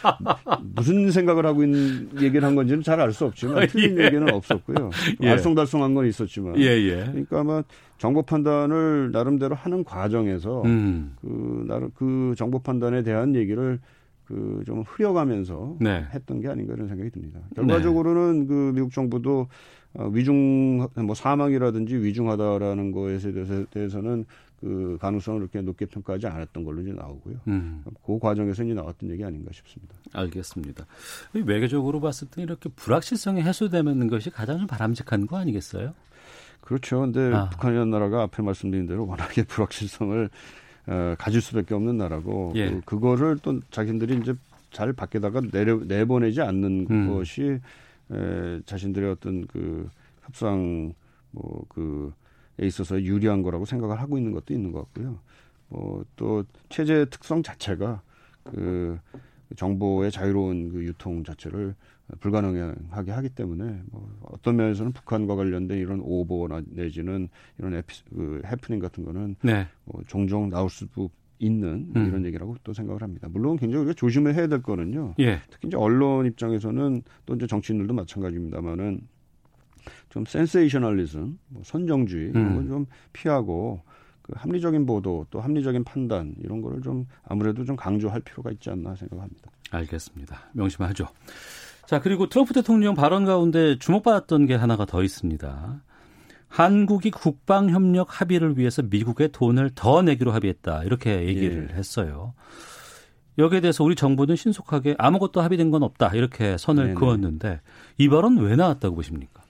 무슨 0.74 1.10
생각을 1.10 1.44
하고 1.46 1.62
있는 1.62 2.08
얘기를 2.20 2.42
한 2.44 2.54
건지는 2.54 2.82
잘 2.82 3.00
알 3.00 3.12
수 3.12 3.26
없지만 3.26 3.66
틀린 3.68 3.98
예. 3.98 4.04
얘기는 4.06 4.32
없었고요. 4.32 4.90
예. 5.22 5.34
알쏭달쏭한 5.36 5.94
건 5.94 6.06
있었지만. 6.06 6.58
예, 6.58 6.64
예. 6.64 7.04
그러니까 7.10 7.40
아마 7.40 7.62
정보 7.98 8.22
판단을 8.22 9.10
나름대로 9.12 9.54
하는 9.54 9.84
과정에서 9.84 10.62
음. 10.64 11.16
그 11.20 11.64
나름 11.68 11.90
그 11.94 12.34
정보 12.36 12.58
판단에 12.60 13.02
대한 13.02 13.34
얘기를 13.34 13.78
그 14.28 14.62
좀 14.66 14.82
흐려가면서 14.86 15.76
네. 15.80 16.06
했던 16.12 16.40
게 16.40 16.48
아닌가 16.48 16.74
이런 16.74 16.88
생각이 16.88 17.10
듭니다. 17.10 17.40
결과적으로는 17.56 18.40
네. 18.40 18.46
그 18.46 18.72
미국 18.74 18.92
정부도 18.92 19.48
어, 19.94 20.06
위중 20.08 20.86
뭐 20.94 21.14
사망이라든지 21.14 21.96
위중하다라는 21.96 22.92
거에 22.92 23.18
대해서는 23.70 24.26
그 24.60 24.98
가능성을 25.00 25.40
이렇게 25.40 25.62
높게 25.62 25.86
평가하지 25.86 26.26
않았던 26.26 26.64
걸로 26.64 26.82
이제 26.82 26.92
나오고요. 26.92 27.36
음. 27.46 27.82
그 28.04 28.18
과정에서 28.18 28.64
이제 28.64 28.74
나왔던 28.74 29.10
얘기 29.10 29.24
아닌가 29.24 29.50
싶습니다. 29.52 29.94
알겠습니다. 30.12 30.84
외교적으로 31.32 32.00
봤을 32.00 32.28
때 32.28 32.42
이렇게 32.42 32.68
불확실성이 32.68 33.40
해소되는 33.40 34.08
것이 34.08 34.30
가장 34.30 34.58
좀 34.58 34.66
바람직한 34.66 35.26
거 35.26 35.38
아니겠어요? 35.38 35.94
그렇죠. 36.60 37.00
근데 37.00 37.32
아. 37.32 37.48
북한이라는 37.48 37.88
나라가 37.90 38.22
앞에 38.24 38.42
말씀드린 38.42 38.86
대로 38.86 39.06
워낙에 39.06 39.44
불확실성을 39.48 40.28
어, 40.88 41.14
가질 41.18 41.40
수밖에 41.40 41.74
없는 41.74 41.98
나라고 41.98 42.52
예. 42.56 42.70
그, 42.70 42.80
그거를 42.82 43.38
또 43.42 43.60
자신들이 43.70 44.18
이제 44.18 44.34
잘 44.70 44.92
밖에다가 44.92 45.40
내려, 45.40 45.76
내보내지 45.76 46.40
않는 46.40 46.86
음. 46.90 47.08
것이 47.08 47.60
에, 48.10 48.60
자신들의 48.64 49.10
어떤 49.10 49.46
그 49.46 49.88
협상 50.22 50.92
뭐 51.32 51.62
그 51.68 52.12
에 52.60 52.66
있어서 52.66 53.00
유리한 53.00 53.42
거라고 53.42 53.64
생각을 53.64 54.00
하고 54.00 54.18
있는 54.18 54.32
것도 54.32 54.52
있는 54.52 54.72
것 54.72 54.80
같고요. 54.80 55.20
뭐또 55.68 56.44
체제 56.68 57.04
특성 57.04 57.40
자체가 57.40 58.02
그 58.42 58.98
정보의 59.56 60.10
자유로운 60.10 60.72
그 60.72 60.82
유통 60.84 61.22
자체를 61.22 61.76
불가능하게 62.20 63.12
하기 63.12 63.28
때문에 63.30 63.82
뭐 63.90 64.08
어떤 64.30 64.56
면에서는 64.56 64.92
북한과 64.92 65.36
관련된 65.36 65.78
이런 65.78 66.00
오보나 66.00 66.62
내지는 66.66 67.28
이런 67.58 67.74
에피, 67.74 68.02
그 68.14 68.42
해프닝 68.46 68.80
같은 68.80 69.04
거는 69.04 69.36
네. 69.42 69.66
뭐 69.84 70.02
종종 70.06 70.48
나올 70.48 70.70
수도 70.70 71.10
있는 71.38 71.92
음. 71.94 72.06
이런 72.06 72.24
얘기라고 72.24 72.56
또 72.64 72.72
생각을 72.72 73.02
합니다. 73.02 73.28
물론 73.30 73.56
굉장히 73.56 73.84
우리가 73.84 73.94
조심을 73.94 74.34
해야 74.34 74.46
될 74.46 74.62
거는요. 74.62 75.14
예. 75.20 75.40
특히 75.50 75.68
이제 75.68 75.76
언론 75.76 76.26
입장에서는 76.26 77.02
또 77.26 77.34
이제 77.34 77.46
정치인들도 77.46 77.94
마찬가지입니다만은 77.94 79.00
좀 80.08 80.24
센세이셔널리즘, 80.24 81.38
뭐 81.48 81.62
선정주의 81.64 82.30
이런 82.30 82.56
건좀 82.56 82.80
음. 82.80 82.86
피하고 83.12 83.82
그 84.22 84.32
합리적인 84.36 84.84
보도 84.84 85.26
또 85.30 85.40
합리적인 85.40 85.84
판단 85.84 86.34
이런 86.42 86.60
거를 86.60 86.82
좀 86.82 87.06
아무래도 87.22 87.64
좀 87.64 87.76
강조할 87.76 88.20
필요가 88.20 88.50
있지 88.50 88.68
않나 88.70 88.94
생각합니다. 88.94 89.50
알겠습니다. 89.70 90.50
명심하죠. 90.52 91.06
자, 91.88 92.00
그리고 92.00 92.28
트럼프 92.28 92.52
대통령 92.52 92.94
발언 92.94 93.24
가운데 93.24 93.78
주목받았던 93.78 94.44
게 94.44 94.54
하나가 94.54 94.84
더 94.84 95.02
있습니다. 95.02 95.82
한국이 96.48 97.10
국방협력 97.10 98.20
합의를 98.20 98.58
위해서 98.58 98.82
미국에 98.82 99.28
돈을 99.28 99.70
더 99.74 100.02
내기로 100.02 100.32
합의했다. 100.32 100.84
이렇게 100.84 101.26
얘기를 101.26 101.70
예. 101.70 101.74
했어요. 101.74 102.34
여기에 103.38 103.62
대해서 103.62 103.84
우리 103.84 103.94
정부는 103.94 104.36
신속하게 104.36 104.96
아무것도 104.98 105.40
합의된 105.40 105.70
건 105.70 105.82
없다. 105.82 106.10
이렇게 106.12 106.58
선을 106.58 106.88
네네. 106.88 106.94
그었는데 107.00 107.62
이 107.96 108.06
발언 108.10 108.36
왜 108.36 108.54
나왔다고 108.54 108.94
보십니까? 108.94 109.42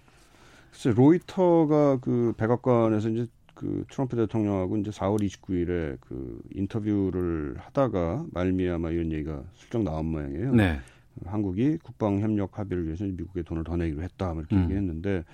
글쎄 0.71 0.93
로이터가 0.93 1.97
그 1.97 2.35
백악관에서 2.37 3.09
이제 3.09 3.27
그 3.55 3.85
트럼프 3.91 4.15
대통령하고 4.15 4.77
이제 4.77 4.93
4월 4.93 5.21
29일에 5.23 5.97
그 6.03 6.41
인터뷰를 6.55 7.57
하다가 7.59 8.27
말미암아 8.31 8.91
이런 8.91 9.11
얘기가 9.11 9.43
슬쩍 9.57 9.83
나온 9.83 10.07
모양이에요. 10.07 10.55
네. 10.55 10.79
한국이 11.25 11.79
국방 11.83 12.21
협력 12.21 12.59
합의를 12.59 12.87
위해서 12.87 13.05
미국에 13.05 13.43
돈을 13.43 13.65
더 13.65 13.77
내기로 13.77 14.03
했다 14.03 14.33
이렇게 14.35 14.57
음. 14.57 14.65
얘기했는데 14.65 15.25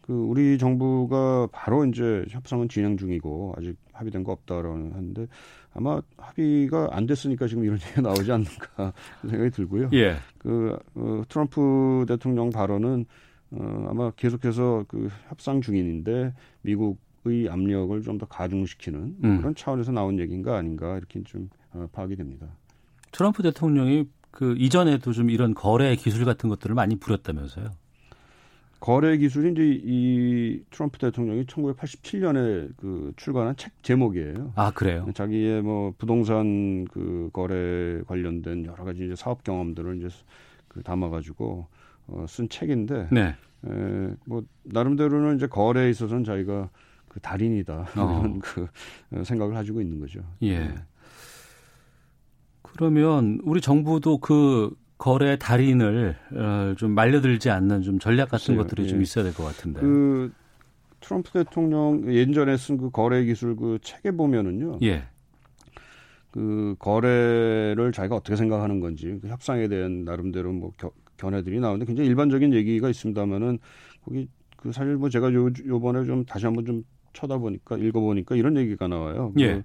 그 0.00 0.12
우리 0.12 0.58
정부가 0.58 1.48
바로 1.52 1.84
이제 1.84 2.24
협상은 2.30 2.68
진행 2.68 2.96
중이고 2.96 3.54
아직 3.56 3.76
합의된 3.92 4.24
거 4.24 4.32
없다라고 4.32 4.74
하는데 4.74 5.26
아마 5.72 6.00
합의가 6.16 6.88
안 6.90 7.06
됐으니까 7.06 7.46
지금 7.46 7.64
이런 7.64 7.78
얘기가 7.80 8.00
나오지 8.00 8.32
않는가 8.32 8.92
생각이 9.22 9.50
들고요. 9.50 9.90
예. 9.92 10.16
그 10.38 10.76
어, 10.94 11.22
트럼프 11.28 12.06
대통령 12.08 12.50
발언은 12.50 13.06
어, 13.52 13.86
아마 13.88 14.10
계속해서 14.12 14.84
그 14.88 15.08
협상 15.28 15.60
중인인데 15.60 16.32
미국의 16.62 17.48
압력을 17.48 18.00
좀 18.02 18.18
더 18.18 18.26
가중시키는 18.26 19.16
음. 19.22 19.38
그런 19.38 19.54
차원에서 19.54 19.92
나온 19.92 20.18
얘기인가 20.18 20.56
아닌가 20.56 20.96
이렇게 20.96 21.22
좀 21.22 21.48
어, 21.72 21.86
파악이 21.92 22.16
됩니다. 22.16 22.48
트럼프 23.12 23.42
대통령이 23.42 24.08
그 24.30 24.54
이전에도 24.58 25.12
좀 25.12 25.30
이런 25.30 25.54
거래 25.54 25.94
기술 25.96 26.24
같은 26.24 26.48
것들을 26.48 26.74
많이 26.74 26.96
부렸다면서요? 26.96 27.70
거래 28.80 29.18
기술이 29.18 29.52
이제 29.52 29.80
이 29.84 30.62
트럼프 30.70 30.98
대통령이 30.98 31.44
1987년에 31.44 32.72
그 32.78 33.12
출간한 33.16 33.54
책 33.56 33.72
제목이에요. 33.82 34.52
아 34.56 34.70
그래요? 34.70 35.06
자기의 35.14 35.62
뭐 35.62 35.92
부동산 35.98 36.86
그 36.86 37.28
거래 37.32 38.00
관련된 38.06 38.64
여러 38.64 38.84
가지 38.84 39.04
이제 39.04 39.14
사업 39.14 39.44
경험들을 39.44 39.98
이제 39.98 40.08
그 40.68 40.82
담아가지고 40.82 41.66
어, 42.06 42.26
쓴 42.26 42.48
책인데, 42.48 43.08
네. 43.12 43.36
에, 43.66 44.14
뭐 44.24 44.42
나름대로는 44.64 45.36
이제 45.36 45.46
거래에 45.46 45.90
있어서는 45.90 46.24
자기가 46.24 46.70
그 47.08 47.20
달인이다 47.20 47.86
어. 47.96 48.20
이런 48.20 48.38
그 48.38 48.66
어, 49.12 49.24
생각을 49.24 49.54
가지고 49.54 49.80
있는 49.80 50.00
거죠. 50.00 50.20
예. 50.42 50.58
네. 50.58 50.74
그러면 52.76 53.40
우리 53.44 53.60
정부도 53.60 54.18
그 54.18 54.70
거래 54.98 55.36
달인을 55.38 56.16
어, 56.34 56.74
좀 56.76 56.92
말려들지 56.92 57.50
않는 57.50 57.82
좀 57.82 57.98
전략 57.98 58.28
같은 58.30 58.54
글쎄요. 58.54 58.62
것들이 58.62 58.84
예. 58.84 58.88
좀 58.88 59.02
있어야 59.02 59.24
될 59.24 59.32
것 59.34 59.44
같은데. 59.44 59.80
그 59.80 60.32
트럼프 61.00 61.30
대통령 61.32 62.12
예전에 62.12 62.56
쓴 62.56 62.76
그 62.76 62.90
거래 62.90 63.24
기술 63.24 63.56
그 63.56 63.78
책에 63.82 64.10
보면은요. 64.10 64.78
예. 64.82 65.04
그 66.30 66.76
거래를 66.78 67.90
자기가 67.92 68.14
어떻게 68.16 68.36
생각하는 68.36 68.78
건지 68.80 69.18
그 69.20 69.28
협상에 69.28 69.66
대한 69.68 70.04
나름대로 70.04 70.52
뭐 70.52 70.70
겨, 70.76 70.92
견해들이 71.16 71.58
나오는데 71.58 71.86
굉장히 71.86 72.08
일반적인 72.08 72.52
얘기가 72.54 72.88
있습니다만은 72.88 73.58
거기 74.04 74.28
그 74.56 74.70
사실 74.70 74.94
뭐 74.96 75.08
제가 75.08 75.32
요 75.32 75.48
요번에 75.66 76.04
좀 76.04 76.24
다시 76.24 76.44
한번 76.46 76.64
좀 76.66 76.84
쳐다보니까 77.14 77.78
읽어보니까 77.78 78.36
이런 78.36 78.56
얘기가 78.58 78.86
나와요. 78.86 79.32
예. 79.38 79.54
그 79.54 79.62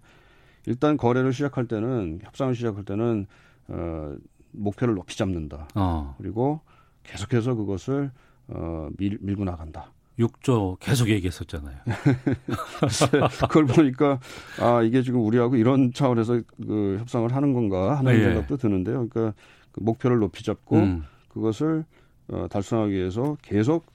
일단 0.68 0.98
거래를 0.98 1.34
시작할 1.34 1.68
때는 1.68 2.20
협상을 2.24 2.56
시작할 2.56 2.84
때는 2.86 3.28
어 3.68 4.16
목표를 4.52 4.96
높이 4.96 5.18
잡는다. 5.18 5.68
어. 5.76 6.16
그리고 6.18 6.62
계속해서 7.04 7.56
그것을 7.56 8.12
어, 8.48 8.90
밀, 8.98 9.18
밀고 9.22 9.44
나간다. 9.44 9.92
6조 10.20 10.78
계속 10.80 11.10
얘기했었잖아요. 11.10 11.76
그걸 13.50 13.66
보니까 13.66 14.20
아 14.62 14.82
이게 14.82 15.02
지금 15.02 15.22
우리하고 15.26 15.58
이런 15.58 15.92
차원에서 15.92 16.42
그 16.66 16.98
협상을 17.00 17.34
하는 17.34 17.54
건가 17.54 17.98
하는 17.98 18.14
예. 18.16 18.24
생각도 18.24 18.56
드는데요. 18.56 19.08
그러니까 19.10 19.38
그 19.74 19.82
목표를 19.82 20.20
높이 20.20 20.44
잡고 20.44 20.78
음. 20.78 21.04
그것을 21.28 21.84
어, 22.30 22.48
달성하기 22.50 22.94
위해서 22.94 23.36
계속 23.42 23.88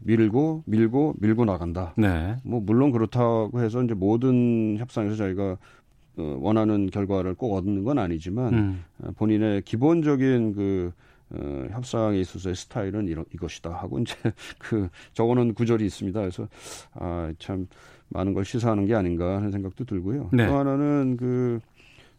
밀고 0.00 0.64
밀고 0.66 1.14
밀고 1.18 1.44
나간다. 1.44 1.94
네. 1.96 2.36
뭐 2.42 2.60
물론 2.60 2.90
그렇다고 2.90 3.60
해서 3.60 3.82
이제 3.82 3.94
모든 3.94 4.76
협상에서 4.78 5.14
저희가 5.14 5.44
어, 5.52 5.56
원하는 6.22 6.90
결과를 6.90 7.34
꼭 7.34 7.54
얻는 7.54 7.84
건 7.84 7.98
아니지만 7.98 8.54
음. 8.54 8.84
어, 9.02 9.10
본인의 9.16 9.62
기본적인 9.62 10.54
그 10.54 10.92
어, 11.30 11.66
협상에 11.70 12.18
있어서의 12.20 12.54
스타일은 12.54 13.06
이런 13.08 13.24
이것이다 13.34 13.70
하고 13.70 13.98
이제 13.98 14.14
그 14.58 14.88
적어놓은 15.12 15.54
구절이 15.54 15.84
있습니다. 15.84 16.20
그래서 16.20 16.48
아 16.94 17.32
참 17.38 17.66
많은 18.10 18.34
걸 18.34 18.44
시사하는 18.44 18.86
게 18.86 18.94
아닌가 18.94 19.36
하는 19.36 19.50
생각도 19.50 19.84
들고요. 19.84 20.30
네. 20.32 20.46
또 20.46 20.56
하나는 20.56 21.16
그 21.16 21.60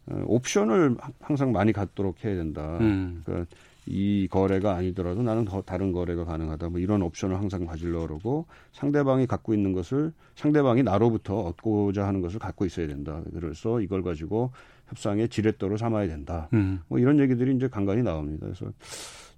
어, 0.06 0.22
옵션을 0.26 0.96
항상 1.20 1.52
많이 1.52 1.72
갖도록 1.72 2.24
해야 2.24 2.34
된다. 2.36 2.78
음. 2.80 3.22
그러니까 3.24 3.54
이 3.86 4.28
거래가 4.30 4.76
아니더라도 4.76 5.22
나는 5.22 5.44
더 5.44 5.62
다른 5.62 5.92
거래가 5.92 6.24
가능하다. 6.24 6.68
뭐 6.68 6.80
이런 6.80 7.02
옵션을 7.02 7.36
항상 7.36 7.64
가지려고 7.64 8.06
그러고 8.06 8.46
상대방이 8.72 9.26
갖고 9.26 9.54
있는 9.54 9.72
것을 9.72 10.12
상대방이 10.36 10.82
나로부터 10.82 11.40
얻고자 11.40 12.06
하는 12.06 12.20
것을 12.20 12.38
갖고 12.38 12.66
있어야 12.66 12.86
된다. 12.86 13.22
그래서 13.32 13.80
이걸 13.80 14.02
가지고 14.02 14.52
협상의 14.88 15.28
지렛대로 15.28 15.76
삼아야 15.76 16.08
된다. 16.08 16.48
음. 16.52 16.80
뭐 16.88 16.98
이런 16.98 17.18
얘기들이 17.18 17.54
이제 17.54 17.68
간간히 17.68 18.02
나옵니다. 18.02 18.46
그래서 18.46 18.72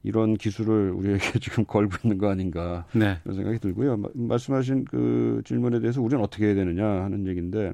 이런 0.03 0.37
기술을 0.37 0.91
우리에게 0.91 1.39
지금 1.41 1.65
걸고 1.65 1.97
있는 2.03 2.19
거 2.19 2.29
아닌가 2.29 2.85
네. 2.93 3.19
그런 3.23 3.37
생각이 3.37 3.59
들고요. 3.59 4.03
말씀하신 4.15 4.85
그 4.87 5.43
질문에 5.45 5.81
대해서 5.81 6.03
우리는 6.03 6.23
어떻게 6.23 6.47
해야 6.47 6.55
되느냐 6.55 6.85
하는 6.85 7.27
얘기인데 7.27 7.73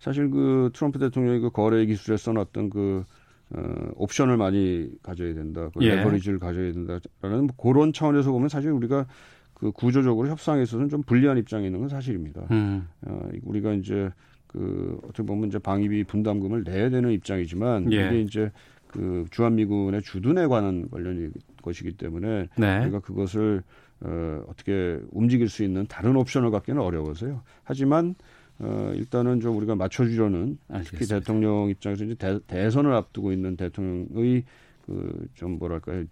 사실 0.00 0.30
그 0.30 0.70
트럼프 0.74 0.98
대통령이 0.98 1.40
그 1.40 1.50
거래 1.50 1.84
기술에 1.86 2.16
써놨던 2.16 2.70
그 2.70 3.04
어, 3.50 3.90
옵션을 3.96 4.36
많이 4.36 4.90
가져야 5.02 5.34
된다. 5.34 5.70
그 5.74 5.84
예. 5.84 5.96
레버리지를 5.96 6.38
가져야 6.38 6.72
된다라는 6.72 7.46
뭐 7.46 7.56
그런 7.56 7.92
차원에서 7.92 8.30
보면 8.30 8.48
사실 8.48 8.70
우리가 8.70 9.06
그 9.54 9.72
구조적으로 9.72 10.28
협상에 10.28 10.62
있어서는 10.62 10.88
좀 10.88 11.02
불리한 11.02 11.38
입장에 11.38 11.66
있는 11.66 11.80
건 11.80 11.88
사실입니다. 11.88 12.46
음. 12.50 12.86
어, 13.06 13.28
우리가 13.42 13.72
이제 13.72 14.10
그 14.46 14.98
어떻게 15.04 15.22
보면 15.22 15.48
이제 15.48 15.58
방위비 15.58 16.04
분담금을 16.04 16.64
내야 16.64 16.90
되는 16.90 17.10
입장이지만 17.10 17.92
예. 17.92 18.06
이게 18.06 18.20
이제 18.20 18.52
그 18.86 19.26
주한미군의 19.30 20.02
주둔에 20.02 20.46
관한 20.46 20.88
관련이 20.90 21.30
것이기 21.62 21.92
때문에 21.92 22.48
네. 22.56 22.80
우리가 22.80 23.00
그것을 23.00 23.62
어, 24.00 24.42
어떻게 24.48 25.00
움직일 25.10 25.48
수 25.48 25.64
있는 25.64 25.86
다른 25.86 26.16
옵션을 26.16 26.50
갖기는 26.50 26.80
어려워서요. 26.80 27.42
하지만 27.64 28.14
어, 28.60 28.92
일단은 28.94 29.40
좀 29.40 29.56
우리가 29.56 29.74
맞춰주려는 29.76 30.58
특히 30.66 30.76
알겠습니다. 30.78 31.18
대통령 31.20 31.68
입장에서 31.70 32.04
이제 32.04 32.14
대, 32.14 32.38
대선을 32.46 32.92
앞두고 32.92 33.32
있는 33.32 33.56
대통령의 33.56 34.44
그 34.86 35.28
좀 35.34 35.58
뭐랄까요 35.58 36.04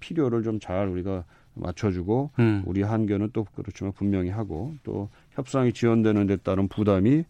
필요를 0.00 0.42
좀 0.42 0.58
잘 0.60 0.88
우리가 0.88 1.24
맞춰주고 1.54 2.30
음. 2.40 2.62
우리 2.66 2.82
한견은 2.82 3.30
또 3.32 3.46
그렇지만 3.54 3.92
분명히 3.92 4.28
하고 4.30 4.74
또 4.82 5.08
협상이 5.32 5.72
지연되는 5.72 6.26
데 6.26 6.36
따른 6.36 6.66
부담이 6.68 7.10
에, 7.12 7.24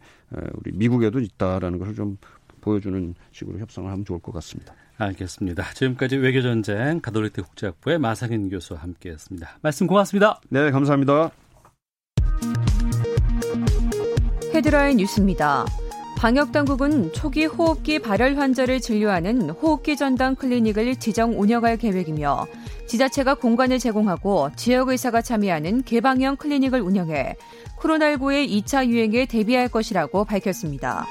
우리 0.55 0.73
미국에도 0.73 1.21
있다라는 1.21 1.79
것을 1.79 1.95
좀 1.95 2.17
보여주는 2.63 3.15
식으로 3.33 3.59
협상을 3.59 3.91
하면 3.91 4.05
좋을 4.05 4.21
것 4.21 4.33
같습니다. 4.33 4.75
알겠습니다. 4.97 5.73
지금까지 5.75 6.17
외교전쟁 6.17 7.01
가톨릭대 7.03 7.43
국제학부의 7.43 7.99
마상인 7.99 8.49
교수와 8.49 8.81
함께했습니다. 8.81 9.59
말씀 9.61 9.87
고맙습니다. 9.87 10.41
네, 10.49 10.71
감사합니다. 10.71 11.44
헤드라인 14.55 14.99
뉴스입니다. 14.99 15.67
방역당국은 16.17 17.13
초기 17.13 17.45
호흡기 17.45 17.99
발열 17.99 18.39
환자를 18.39 18.81
진료하는 18.81 19.51
호흡기 19.51 19.97
전담 19.97 20.37
클리닉을 20.37 20.95
지정 21.01 21.41
운영할 21.41 21.77
계획이며 21.77 22.47
지자체가 22.87 23.35
공간을 23.35 23.81
제공하고 23.81 24.51
지역의사가 24.55 25.23
참여하는 25.23 25.83
개방형 25.83 26.37
클리닉을 26.37 26.81
운영해 26.83 27.35
코로나19의 27.81 28.49
2차 28.49 28.87
유행에 28.87 29.27
대비할 29.27 29.69
것이라고 29.69 30.25
밝혔습니다. 30.25 31.05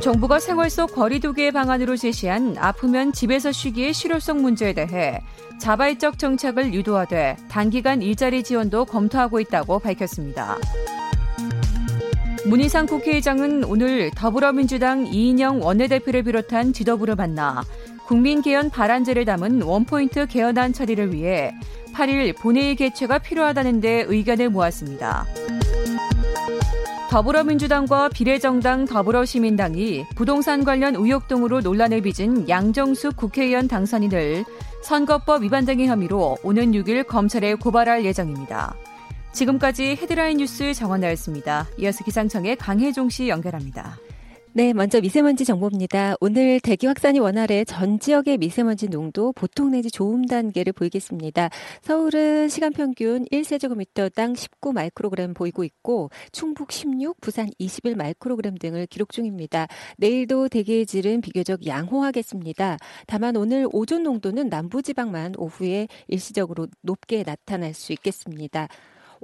정부가 0.00 0.40
생활 0.40 0.70
속 0.70 0.94
거리두기 0.94 1.50
방안으로 1.50 1.98
제시한 1.98 2.56
아프면 2.58 3.12
집에서 3.12 3.52
쉬기의 3.52 3.92
실효성 3.92 4.40
문제에 4.40 4.72
대해 4.72 5.20
자발적 5.58 6.18
정책을 6.18 6.72
유도하되 6.72 7.36
단기간 7.50 8.00
일자리 8.00 8.42
지원도 8.42 8.86
검토하고 8.86 9.38
있다고 9.38 9.80
밝혔습니다. 9.80 10.56
문희상 12.46 12.86
국회의장은 12.86 13.64
오늘 13.64 14.10
더불어민주당 14.10 15.06
이인영 15.06 15.62
원내대표를 15.62 16.24
비롯한 16.24 16.72
지도부를 16.72 17.14
만나 17.14 17.62
국민 18.06 18.42
개헌 18.42 18.70
발안제를 18.70 19.24
담은 19.24 19.62
원포인트 19.62 20.26
개헌안 20.26 20.72
처리를 20.72 21.12
위해 21.12 21.54
8일 21.94 22.36
본회의 22.36 22.74
개최가 22.74 23.18
필요하다는 23.18 23.80
데 23.80 24.04
의견을 24.08 24.50
모았습니다. 24.50 25.24
더불어민주당과 27.10 28.08
비례정당 28.08 28.86
더불어시민당이 28.86 30.06
부동산 30.16 30.64
관련 30.64 30.96
의혹 30.96 31.28
등으로 31.28 31.60
논란을 31.60 32.00
빚은 32.00 32.48
양정숙 32.48 33.16
국회의원 33.16 33.68
당선인을 33.68 34.44
선거법 34.82 35.42
위반 35.42 35.64
등의 35.64 35.86
혐의로 35.86 36.38
오는 36.42 36.72
6일 36.72 37.06
검찰에 37.06 37.54
고발할 37.54 38.04
예정입니다. 38.04 38.74
지금까지 39.32 39.96
헤드라인 39.96 40.38
뉴스 40.38 40.74
정원나였습니다. 40.74 41.66
이어서 41.78 42.04
기상청의 42.04 42.56
강혜종 42.56 43.08
씨 43.08 43.28
연결합니다. 43.28 43.96
네, 44.54 44.74
먼저 44.74 45.00
미세먼지 45.00 45.46
정보입니다. 45.46 46.16
오늘 46.20 46.60
대기 46.60 46.86
확산이 46.86 47.18
원활해 47.18 47.64
전 47.64 47.98
지역의 47.98 48.36
미세먼지 48.36 48.88
농도 48.88 49.32
보통 49.32 49.70
내지 49.70 49.90
좋음 49.90 50.26
단계를 50.26 50.74
보이겠습니다. 50.74 51.48
서울은 51.80 52.50
시간 52.50 52.74
평균 52.74 53.24
1세제곱미터당 53.32 54.36
19 54.36 54.74
마이크로그램 54.74 55.32
보이고 55.32 55.64
있고 55.64 56.10
충북 56.32 56.70
16, 56.70 57.18
부산 57.22 57.48
21 57.58 57.96
마이크로그램 57.96 58.58
등을 58.58 58.86
기록 58.88 59.12
중입니다. 59.12 59.68
내일도 59.96 60.50
대기의 60.50 60.84
질은 60.84 61.22
비교적 61.22 61.66
양호하겠습니다. 61.66 62.76
다만 63.06 63.36
오늘 63.36 63.66
오존 63.72 64.02
농도는 64.02 64.50
남부 64.50 64.82
지방만 64.82 65.32
오후에 65.38 65.88
일시적으로 66.08 66.68
높게 66.82 67.22
나타날 67.22 67.72
수 67.72 67.94
있겠습니다. 67.94 68.68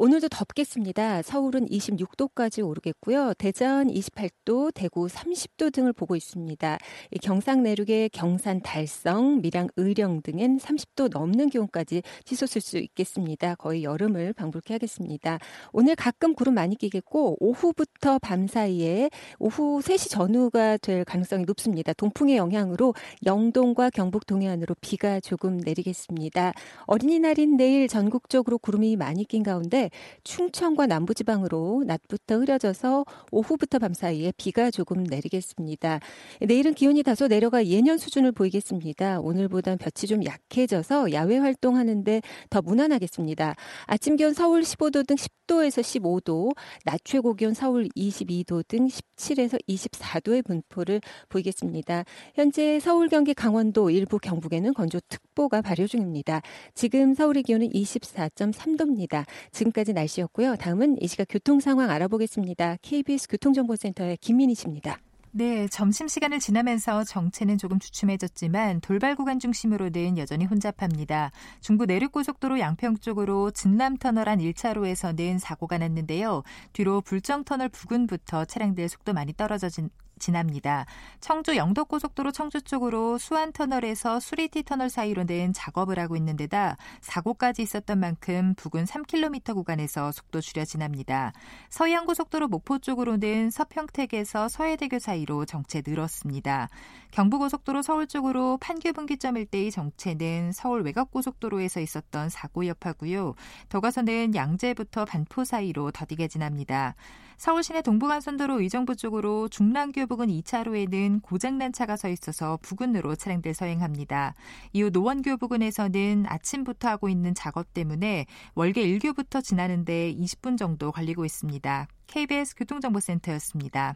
오늘도 0.00 0.28
덥겠습니다. 0.28 1.22
서울은 1.22 1.66
26도까지 1.66 2.64
오르겠고요. 2.64 3.34
대전 3.36 3.88
28도, 3.88 4.72
대구 4.72 5.08
30도 5.08 5.72
등을 5.72 5.92
보고 5.92 6.14
있습니다. 6.14 6.78
경상 7.20 7.64
내륙의 7.64 8.10
경산 8.10 8.60
달성, 8.62 9.40
밀양 9.40 9.70
의령 9.76 10.22
등엔 10.22 10.58
30도 10.58 11.08
넘는 11.10 11.50
기온까지 11.50 12.04
치솟을 12.22 12.60
수 12.60 12.78
있겠습니다. 12.78 13.56
거의 13.56 13.82
여름을 13.82 14.34
방불케 14.34 14.72
하겠습니다. 14.74 15.40
오늘 15.72 15.96
가끔 15.96 16.32
구름 16.36 16.54
많이 16.54 16.76
끼겠고 16.76 17.36
오후부터 17.40 18.20
밤 18.20 18.46
사이에 18.46 19.10
오후 19.40 19.80
3시 19.80 20.10
전후가 20.10 20.76
될 20.76 21.04
가능성이 21.04 21.44
높습니다. 21.44 21.92
동풍의 21.92 22.36
영향으로 22.36 22.94
영동과 23.26 23.90
경북 23.90 24.26
동해안으로 24.26 24.76
비가 24.80 25.18
조금 25.18 25.56
내리겠습니다. 25.56 26.52
어린이날인 26.86 27.56
내일 27.56 27.88
전국적으로 27.88 28.58
구름이 28.58 28.94
많이 28.94 29.24
낀 29.24 29.42
가운데 29.42 29.87
충청과 30.24 30.86
남부지방으로 30.86 31.84
낮부터 31.86 32.38
흐려져서 32.38 33.04
오후부터 33.30 33.78
밤 33.78 33.94
사이에 33.94 34.32
비가 34.36 34.70
조금 34.70 35.04
내리겠습니다. 35.04 36.00
내일은 36.40 36.74
기온이 36.74 37.02
다소 37.02 37.28
내려가 37.28 37.66
예년 37.66 37.98
수준을 37.98 38.32
보이겠습니다. 38.32 39.20
오늘보단 39.20 39.78
볕이 39.78 40.06
좀 40.06 40.24
약해져서 40.24 41.12
야외 41.12 41.38
활동하는데 41.38 42.22
더 42.50 42.62
무난하겠습니다. 42.62 43.54
아침 43.86 44.16
기온 44.16 44.34
서울 44.34 44.62
15도 44.62 45.06
등 45.06 45.16
10도에서 45.16 45.82
15도, 45.82 46.54
낮 46.84 47.00
최고 47.04 47.34
기온 47.34 47.54
서울 47.54 47.88
22도 47.96 48.66
등 48.66 48.86
17에서 48.86 49.58
24도의 49.68 50.44
분포를 50.44 51.00
보이겠습니다. 51.28 52.04
현재 52.34 52.78
서울, 52.80 53.08
경기, 53.08 53.34
강원도, 53.34 53.90
일부 53.90 54.18
경북에는 54.18 54.74
건조특보가 54.74 55.62
발효 55.62 55.86
중입니다. 55.86 56.42
지금 56.74 57.14
서울의 57.14 57.42
기온은 57.44 57.68
24.3도입니다. 57.70 59.24
지금까지 59.52 59.77
날씨였고요. 59.92 60.56
다음은 60.56 61.00
이 61.00 61.06
시각 61.06 61.26
교통 61.28 61.60
상황 61.60 61.90
알아보겠습니다. 61.90 62.76
KBS 62.82 63.28
교통정보센터의 63.28 64.16
김민희 64.18 64.54
씨입니다. 64.54 64.98
네, 65.30 65.68
점심시간을 65.68 66.40
지나면서 66.40 67.04
정체는 67.04 67.58
조금 67.58 67.78
주춤해졌지만 67.78 68.80
돌발 68.80 69.14
구간 69.14 69.38
중심으로는 69.38 70.16
여전히 70.18 70.46
혼잡합니다. 70.46 71.30
중부 71.60 71.84
내륙고속도로 71.86 72.58
양평 72.58 72.96
쪽으로 72.98 73.50
진남터널 73.50 74.28
안 74.28 74.38
1차로에서는 74.38 75.38
사고가 75.38 75.78
났는데요. 75.78 76.42
뒤로 76.72 77.02
불정터널 77.02 77.68
부근부터 77.68 78.46
차량들 78.46 78.88
속도 78.88 79.12
많이 79.12 79.32
떨어져 79.34 79.68
지납니다. 80.18 80.86
청주 81.20 81.56
영덕고속도로 81.56 82.32
청주 82.32 82.62
쪽으로 82.62 83.18
수안터널에서 83.18 84.20
수리티 84.20 84.62
터널 84.64 84.90
사이로는 84.90 85.52
작업을 85.52 85.98
하고 85.98 86.16
있는 86.16 86.36
데다 86.36 86.76
사고까지 87.00 87.62
있었던 87.62 87.98
만큼 87.98 88.54
부근 88.56 88.84
3km 88.84 89.54
구간에서 89.54 90.12
속도 90.12 90.40
줄여 90.40 90.64
지납니다. 90.64 91.32
서해안고속도로 91.70 92.48
목포 92.48 92.78
쪽으로 92.78 93.16
는 93.18 93.50
서평택에서 93.50 94.48
서해대교 94.48 94.98
사이로 94.98 95.44
정체 95.44 95.82
늘었습니다. 95.86 96.68
경부고속도로 97.10 97.82
서울 97.82 98.06
쪽으로 98.06 98.58
판교 98.58 98.92
분기점 98.92 99.36
일대의 99.36 99.70
정체는 99.70 100.52
서울 100.52 100.82
외곽고속도로에서 100.82 101.80
있었던 101.80 102.28
사고 102.28 102.66
여파고요. 102.66 103.34
더 103.68 103.80
가서는 103.80 104.34
양재부터 104.34 105.04
반포 105.04 105.44
사이로 105.44 105.90
더디게 105.90 106.28
지납니다. 106.28 106.94
서울 107.38 107.62
시내 107.62 107.82
동부간선도로 107.82 108.60
의정부 108.60 108.96
쪽으로 108.96 109.48
중랑교 109.48 110.06
부근 110.08 110.26
2차로에는 110.26 111.22
고장난 111.22 111.72
차가 111.72 111.96
서 111.96 112.08
있어서 112.08 112.58
부근으로 112.62 113.14
차량들 113.14 113.54
서행합니다. 113.54 114.34
이후 114.72 114.90
노원교 114.90 115.36
부근에서는 115.36 116.24
아침부터 116.26 116.88
하고 116.88 117.08
있는 117.08 117.36
작업 117.36 117.72
때문에 117.72 118.26
월계 118.56 118.84
1교부터 118.84 119.42
지나는데 119.42 120.14
20분 120.16 120.58
정도 120.58 120.90
걸리고 120.90 121.24
있습니다. 121.24 121.86
KBS 122.08 122.56
교통정보센터였습니다. 122.56 123.94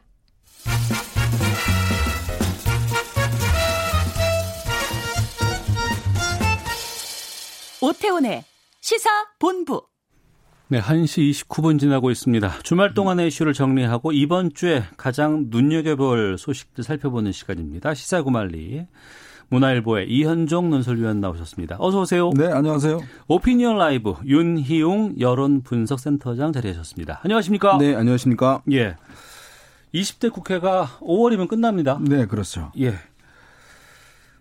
오태훈의 7.80 8.44
시사 8.80 9.10
본부 9.40 9.82
네, 10.72 10.80
1시 10.80 11.30
29분 11.32 11.78
지나고 11.78 12.10
있습니다. 12.10 12.60
주말 12.62 12.94
동안의 12.94 13.28
이슈를 13.28 13.52
정리하고 13.52 14.10
이번 14.12 14.54
주에 14.54 14.82
가장 14.96 15.48
눈여겨볼 15.50 16.38
소식들 16.38 16.82
살펴보는 16.82 17.30
시간입니다. 17.30 17.92
시사구말리. 17.92 18.86
문화일보의 19.50 20.08
이현종 20.08 20.70
논설위원 20.70 21.20
나오셨습니다. 21.20 21.76
어서 21.78 22.00
오세요. 22.00 22.30
네, 22.34 22.46
안녕하세요. 22.46 23.00
오피니언 23.28 23.76
라이브 23.76 24.14
윤희용 24.24 25.16
여론 25.20 25.60
분석센터장 25.62 26.54
자리하셨습니다. 26.54 27.20
안녕하십니까? 27.22 27.76
네, 27.76 27.94
안녕하십니까? 27.94 28.62
예. 28.72 28.96
20대 29.92 30.32
국회가 30.32 30.86
5월이면 31.02 31.48
끝납니다. 31.48 31.98
네, 32.00 32.24
그렇죠. 32.24 32.72
예. 32.80 32.94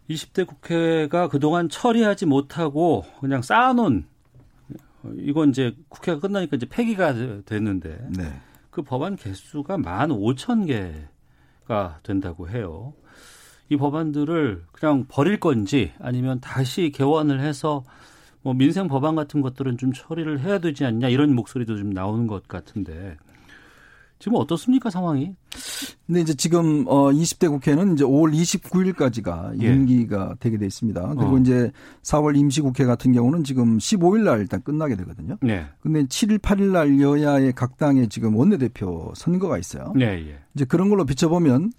20대 0.09 0.47
국회가 0.47 1.27
그동안 1.27 1.67
처리하지 1.67 2.25
못하고 2.25 3.03
그냥 3.19 3.41
쌓아놓은 3.41 4.05
이건 5.17 5.49
이제 5.49 5.75
국회가 5.89 6.19
끝나니까 6.19 6.57
이제 6.57 6.65
폐기가 6.67 7.13
됐는데 7.45 8.07
네. 8.17 8.41
그 8.69 8.81
법안 8.81 9.15
개수가 9.15 9.77
만 9.77 10.11
오천 10.11 10.65
개가 10.65 11.99
된다고 12.03 12.49
해요. 12.49 12.93
이 13.69 13.77
법안들을 13.77 14.65
그냥 14.71 15.05
버릴 15.07 15.39
건지 15.39 15.93
아니면 15.99 16.39
다시 16.41 16.91
개원을 16.91 17.39
해서 17.39 17.83
뭐 18.41 18.53
민생 18.53 18.87
법안 18.87 19.15
같은 19.15 19.41
것들은 19.41 19.77
좀 19.77 19.93
처리를 19.93 20.41
해야 20.41 20.59
되지 20.59 20.85
않냐 20.85 21.09
이런 21.09 21.33
목소리도 21.35 21.77
좀 21.77 21.91
나오는 21.91 22.27
것 22.27 22.47
같은데 22.47 23.17
지금 24.21 24.37
어떻습니까 24.37 24.91
상황이? 24.91 25.33
근데 26.05 26.21
이제 26.21 26.35
지금 26.35 26.85
어 26.87 27.09
20대 27.11 27.49
국회는 27.49 27.93
이제 27.93 28.03
5월 28.03 28.31
29일까지가 28.33 29.63
예. 29.63 29.73
임기가 29.73 30.35
되게 30.39 30.59
돼 30.59 30.67
있습니다. 30.67 31.15
그리고 31.15 31.35
어. 31.35 31.37
이제 31.39 31.71
4월 32.03 32.37
임시국회 32.37 32.85
같은 32.85 33.13
경우는 33.13 33.43
지금 33.43 33.79
15일 33.79 34.21
날 34.21 34.39
일단 34.39 34.61
끝나게 34.61 34.95
되거든요. 34.95 35.37
네. 35.41 35.65
근데 35.81 36.03
7일, 36.03 36.37
8일 36.37 36.71
날 36.71 36.99
여야의 36.99 37.53
각 37.53 37.77
당의 37.77 38.09
지금 38.09 38.35
원내대표 38.35 39.11
선거가 39.15 39.57
있어요. 39.57 39.91
네, 39.95 40.05
예. 40.05 40.39
이제 40.53 40.65
그런 40.65 40.89
걸로 40.89 41.03
비춰보면 41.03 41.71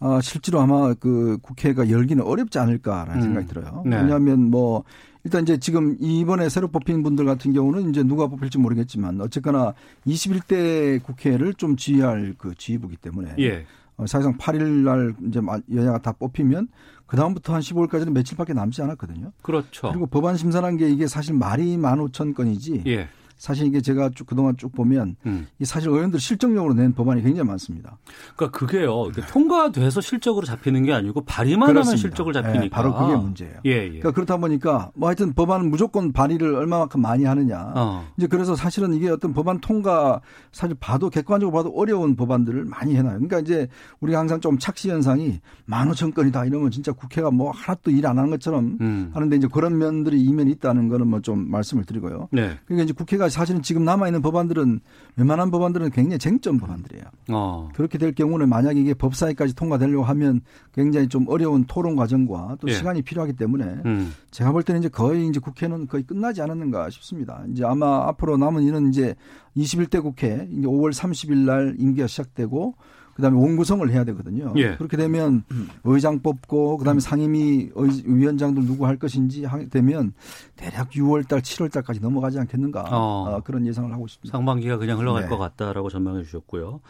아, 0.00 0.20
실제로 0.20 0.60
아마 0.60 0.92
그 0.92 1.38
국회가 1.40 1.88
열기는 1.88 2.22
어렵지 2.22 2.58
않을까라는 2.58 3.16
음. 3.16 3.22
생각이 3.22 3.46
들어요. 3.46 3.82
네. 3.86 3.96
왜냐하면 3.96 4.50
뭐 4.50 4.84
일단 5.26 5.42
이제 5.42 5.56
지금 5.58 5.96
이번에 5.98 6.48
새로 6.48 6.68
뽑힌 6.68 7.02
분들 7.02 7.24
같은 7.24 7.52
경우는 7.52 7.90
이제 7.90 8.04
누가 8.04 8.28
뽑힐지 8.28 8.58
모르겠지만 8.58 9.20
어쨌거나 9.20 9.74
21대 10.06 11.02
국회를 11.02 11.54
좀 11.54 11.76
지휘할 11.76 12.36
그 12.38 12.54
지휘부기 12.56 12.94
때문에 12.98 13.34
예. 13.40 13.66
어, 13.96 14.06
사실상 14.06 14.38
8일 14.38 14.62
날 14.84 15.16
이제 15.26 15.40
마- 15.40 15.58
여야가 15.74 15.98
다 15.98 16.12
뽑히면 16.12 16.68
그 17.06 17.16
다음부터 17.16 17.54
한 17.54 17.60
15일까지는 17.60 18.10
며칠밖에 18.12 18.52
남지 18.52 18.80
않았거든요. 18.82 19.32
그렇죠. 19.42 19.88
그리고 19.88 20.06
법안 20.06 20.36
심사란 20.36 20.76
게 20.76 20.88
이게 20.88 21.08
사실 21.08 21.34
말이 21.34 21.76
15,000건이지 21.76 22.86
예. 22.86 23.08
사실 23.36 23.66
이게 23.66 23.80
제가 23.80 24.10
쭉 24.14 24.26
그동안 24.26 24.56
쭉 24.56 24.72
보면 24.72 25.16
음. 25.26 25.46
이 25.58 25.64
사실 25.66 25.90
의원들 25.90 26.18
실정적으로 26.18 26.72
낸 26.74 26.94
법안이 26.94 27.22
굉장히 27.22 27.46
많습니다. 27.48 27.98
그러니까 28.34 28.58
그게요. 28.58 29.08
이게 29.10 29.22
통과돼서 29.26 30.00
실적으로 30.00 30.46
잡히는 30.46 30.84
게 30.84 30.92
아니고 30.94 31.24
발의만 31.24 31.68
하면 31.68 31.74
그렇습니다. 31.74 32.00
실적을 32.00 32.34
예, 32.36 32.42
잡히니까. 32.42 32.74
바로 32.74 32.94
그게 32.94 33.14
문제예요. 33.14 33.54
예, 33.66 33.70
예. 33.70 33.86
그러니까 33.88 34.12
그렇다 34.12 34.38
보니까 34.38 34.90
뭐 34.94 35.08
하여튼 35.08 35.34
법안은 35.34 35.68
무조건 35.70 36.12
발의를 36.12 36.54
얼마만큼 36.54 37.00
많이 37.02 37.24
하느냐. 37.24 37.72
어. 37.76 38.06
이제 38.16 38.26
그래서 38.26 38.56
사실은 38.56 38.94
이게 38.94 39.10
어떤 39.10 39.34
법안 39.34 39.60
통과 39.60 40.20
사실 40.52 40.74
봐도 40.80 41.10
객관적으로 41.10 41.54
봐도 41.54 41.70
어려운 41.76 42.16
법안들을 42.16 42.64
많이 42.64 42.94
해놔요. 42.96 43.14
그러니까 43.14 43.40
이제 43.40 43.68
우리가 44.00 44.18
항상 44.18 44.40
좀 44.40 44.58
착시 44.58 44.88
현상이 44.90 45.40
만 45.66 45.90
오천 45.90 46.14
건이다 46.14 46.46
이러면 46.46 46.70
진짜 46.70 46.92
국회가 46.92 47.30
뭐 47.30 47.50
하나도 47.50 47.90
일 47.90 48.06
안 48.06 48.16
하는 48.18 48.30
것처럼 48.30 48.78
음. 48.80 49.10
하는데 49.12 49.34
이제 49.36 49.48
그런 49.52 49.76
면들이 49.78 50.22
이면이 50.22 50.52
있다는 50.52 50.88
거는 50.88 51.08
뭐 51.08 51.20
좀 51.26 51.50
말씀을 51.50 51.84
드리고요. 51.84 52.28
네. 52.30 52.56
그러니까 52.66 52.84
이제 52.84 52.92
국회가 52.92 53.25
사실은 53.30 53.62
지금 53.62 53.84
남아 53.84 54.08
있는 54.08 54.22
법안들은 54.22 54.80
웬만한 55.16 55.50
법안들은 55.50 55.90
굉장히 55.90 56.18
쟁점 56.18 56.58
법안들이에요. 56.58 57.04
어. 57.30 57.68
그렇게 57.74 57.98
될 57.98 58.12
경우는 58.14 58.48
만약에 58.48 58.80
이게 58.80 58.94
법사위까지 58.94 59.54
통과되려고 59.54 60.04
하면 60.04 60.40
굉장히 60.72 61.08
좀 61.08 61.26
어려운 61.28 61.64
토론 61.66 61.96
과정과 61.96 62.58
또 62.60 62.68
예. 62.68 62.74
시간이 62.74 63.02
필요하기 63.02 63.34
때문에 63.34 63.64
음. 63.84 64.12
제가 64.30 64.52
볼 64.52 64.62
때는 64.62 64.80
이제 64.80 64.88
거의 64.88 65.26
이제 65.28 65.40
국회는 65.40 65.86
거의 65.86 66.04
끝나지 66.04 66.42
않았는가 66.42 66.90
싶습니다. 66.90 67.42
이제 67.52 67.64
아마 67.64 68.06
앞으로 68.08 68.36
남은 68.36 68.62
일은 68.62 68.88
이제 68.88 69.14
21대 69.56 70.02
국회 70.02 70.48
이제 70.50 70.66
5월 70.66 70.92
30일 70.92 71.38
날 71.46 71.76
임기가 71.78 72.06
시작되고 72.06 72.74
그다음에 73.14 73.38
원구성을 73.40 73.90
해야 73.90 74.04
되거든요. 74.04 74.52
예. 74.56 74.76
그렇게 74.76 74.98
되면 74.98 75.42
의장 75.84 76.18
뽑고 76.20 76.76
그다음에 76.76 77.00
상임위 77.00 77.70
의- 77.74 78.02
위원장들 78.04 78.66
누구 78.66 78.84
할 78.86 78.98
것인지 78.98 79.46
하- 79.46 79.64
되면 79.64 80.12
대략 80.56 80.90
6월 80.90 81.28
달, 81.28 81.40
7월 81.40 81.70
달까지 81.70 82.00
넘어가지 82.00 82.38
않겠는가 82.38 82.82
어. 82.90 83.36
어, 83.36 83.40
그런 83.44 83.66
예상을 83.66 83.92
하고 83.92 84.06
있습니다. 84.06 84.36
상반기가 84.36 84.78
그냥 84.78 84.98
흘러갈 84.98 85.22
네. 85.24 85.28
것 85.28 85.38
같다라고 85.38 85.90
전망해 85.90 86.22
주셨고요. 86.22 86.80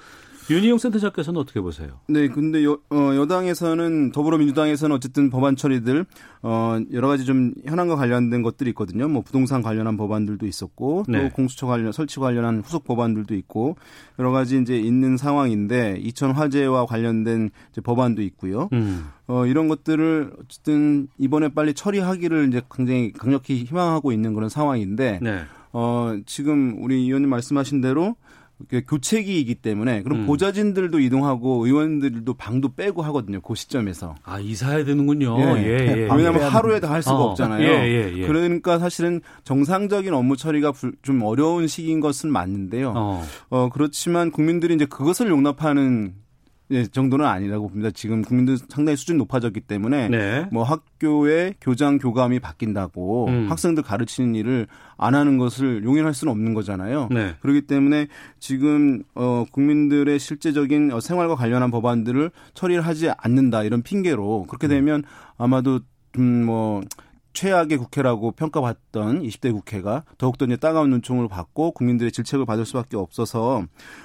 윤희용 0.48 0.79
센터장께서는 0.79 1.40
어떻게 1.40 1.61
보세요? 1.61 1.98
네, 2.09 2.29
근데 2.29 2.64
여, 2.64 2.79
어, 2.90 3.14
여당에서는 3.16 4.12
더불어민주당에서는 4.12 4.94
어쨌든 4.94 5.29
법안 5.29 5.57
처리들 5.57 6.07
어, 6.42 6.79
여러 6.92 7.09
가지 7.09 7.24
좀 7.24 7.52
현안과 7.64 7.96
관련된 7.96 8.42
것들이 8.42 8.70
있거든요. 8.70 9.09
뭐 9.09 9.22
부동산 9.22 9.61
관련한 9.61 9.96
법안들도 9.96 10.46
있었고 10.46 11.05
또 11.07 11.12
네. 11.12 11.31
공수처 11.31 11.66
관련 11.66 11.90
설치 11.90 12.20
관련한 12.20 12.61
후속 12.61 12.85
법안들도 12.85 13.35
있고 13.35 13.76
여러 14.20 14.31
가지 14.31 14.61
이제 14.61 14.79
있는 14.79 15.16
상황인데 15.16 15.98
이천 16.00 16.31
화재와 16.31 16.87
관련된 16.87 17.50
이제 17.72 17.81
법안도 17.81 18.22
있고요. 18.22 18.68
음. 18.72 19.07
어, 19.29 19.47
이런 19.47 19.69
것들을 19.69 20.33
어쨌든 20.41 21.09
이번에 21.19 21.49
빨리 21.49 21.75
처리하기를 21.75 22.49
이제 22.49 22.62
굉장히 22.75 23.12
강력히 23.12 23.57
희망하고 23.65 24.12
있는 24.12 24.35
그런 24.35 24.49
상황인데 24.49 25.19
네. 25.23 25.41
어, 25.73 26.17
지금 26.27 26.77
우리 26.83 26.97
의원님 26.97 27.29
말씀하신 27.31 27.81
대로 27.81 28.17
그 28.69 28.81
교체기이기 28.89 29.57
때문에 29.57 30.03
그럼 30.03 30.21
음. 30.21 30.27
보좌진들도 30.27 30.99
이동하고 31.01 31.67
의원들도 31.67 32.33
방도 32.35 32.73
빼고 32.75 33.03
하거든요. 33.03 33.43
그 33.43 33.55
시점에서. 33.55 34.15
아, 34.23 34.39
이사해야 34.41 34.87
되는군요. 34.87 35.37
예. 35.59 35.62
예, 35.62 35.69
예. 35.89 36.09
왜냐하면 36.11 36.45
하루에 36.45 36.81
다 36.81 36.89
할 36.91 37.03
수가 37.03 37.17
어. 37.17 37.25
없잖아요. 37.33 37.62
예, 37.62 37.69
예, 37.69 38.12
예. 38.17 38.27
그러니까 38.27 38.79
사실은 38.79 39.21
정상적인 39.45 40.15
업무 40.15 40.39
처리가 40.39 40.73
불- 40.73 40.95
좀 41.03 41.21
어려운 41.23 41.67
시기인 41.67 42.01
것은 42.01 42.33
맞는데요. 42.33 42.95
어. 42.97 43.23
어. 43.51 43.69
그렇지만 43.71 44.31
국민들이 44.31 44.75
이제 44.75 44.87
그것을 44.87 45.29
용납하는 45.29 46.15
예, 46.15 46.26
정도는 46.90 47.24
아니라고 47.24 47.68
봅니다. 47.68 47.90
지금 47.92 48.22
국민들 48.22 48.59
상당히 48.68 48.96
수준이 48.96 49.18
높아졌기 49.18 49.61
때문에 49.61 50.09
네. 50.09 50.48
뭐 50.50 50.64
학교의 50.64 51.55
교장 51.61 51.98
교감이 51.98 52.40
바뀐다고 52.40 53.29
음. 53.29 53.46
학생들 53.50 53.83
가르치는 53.83 54.35
일을 54.35 54.66
안 54.96 55.14
하는 55.14 55.38
것을 55.38 55.85
용인할 55.85 56.12
수는 56.14 56.33
없는 56.33 56.55
거잖아요. 56.55 57.09
네. 57.12 57.35
그렇기 57.40 57.62
때문에 57.62 58.09
지금 58.40 59.02
어 59.14 59.44
국민들의 59.50 60.18
실제적인 60.18 60.92
어, 60.92 61.00
생활과 61.00 61.37
관련한 61.37 61.70
법안들을 61.70 62.31
처리를 62.55 62.83
하지 62.83 63.11
않는다 63.16 63.62
이런 63.62 63.83
핑계로 63.83 64.46
그렇게 64.48 64.66
되면 64.66 65.05
아마도 65.38 65.81
음뭐 66.18 66.83
최악의 67.37 67.77
국회라고 67.77 68.33
평가받던 68.33 69.22
20대 69.22 69.53
국회가 69.53 70.05
더욱더 70.16 70.46
이제 70.46 70.57
따가운 70.57 70.88
눈총을 70.88 71.29
받고 71.29 71.72
국민들의 71.72 72.11
질책을 72.11 72.46
받을 72.46 72.64
수밖에 72.64 72.96
없어서 72.96 73.62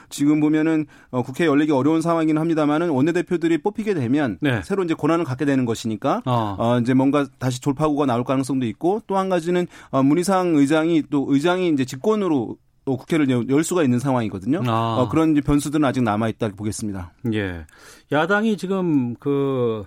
지금 0.10 0.42
보면은 0.42 0.86
어, 1.12 1.24
국회 1.24 1.46
열리기 1.46 1.72
어려운 1.72 2.02
상황이긴 2.02 2.38
합니다만은 2.38 2.90
원내대표들이 2.90 3.60
뽑히게 3.60 3.94
되면 3.94 4.38
네. 4.42 4.62
새로 4.64 4.84
이제 4.84 4.94
고난을 4.94 5.24
갖게 5.24 5.46
되는 5.46 5.64
것이니까 5.64 6.22
어. 6.26 6.56
어, 6.60 6.80
이제 6.80 6.94
뭔가 6.94 7.26
다시 7.40 7.62
돌파구가 7.62 8.06
나올 8.06 8.26
가능성도 8.26 8.66
있고 8.66 9.02
또 9.08 9.16
한 9.18 9.30
가지는 9.30 9.66
어, 9.92 10.04
문희상 10.04 10.56
의장이 10.56 11.04
또 11.10 11.26
의장이 11.30 11.70
이제 11.70 11.86
직권으로 11.86 12.58
또 12.84 12.98
국회를 12.98 13.30
열- 13.30 13.48
열 13.50 13.64
수가 13.64 13.84
있는 13.84 14.00
상황이거든요. 14.00 14.62
아. 14.68 14.98
어, 15.00 15.08
그런 15.10 15.36
변수들은 15.36 15.86
아직 15.86 16.04
남아 16.04 16.28
있다 16.30 16.50
보겠습니다. 16.50 17.14
예. 17.34 17.66
야당이 18.12 18.58
지금 18.58 19.16
그 19.20 19.86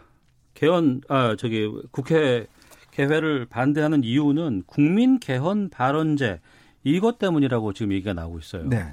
개헌 0.54 1.02
아 1.08 1.34
저기 1.36 1.68
국회 1.90 2.46
개회를 2.94 3.46
반대하는 3.46 4.04
이유는 4.04 4.62
국민 4.66 5.18
개헌 5.18 5.68
발언제 5.70 6.40
이것 6.84 7.18
때문이라고 7.18 7.72
지금 7.72 7.92
얘기가 7.92 8.12
나오고 8.12 8.38
있어요. 8.38 8.68
네. 8.68 8.84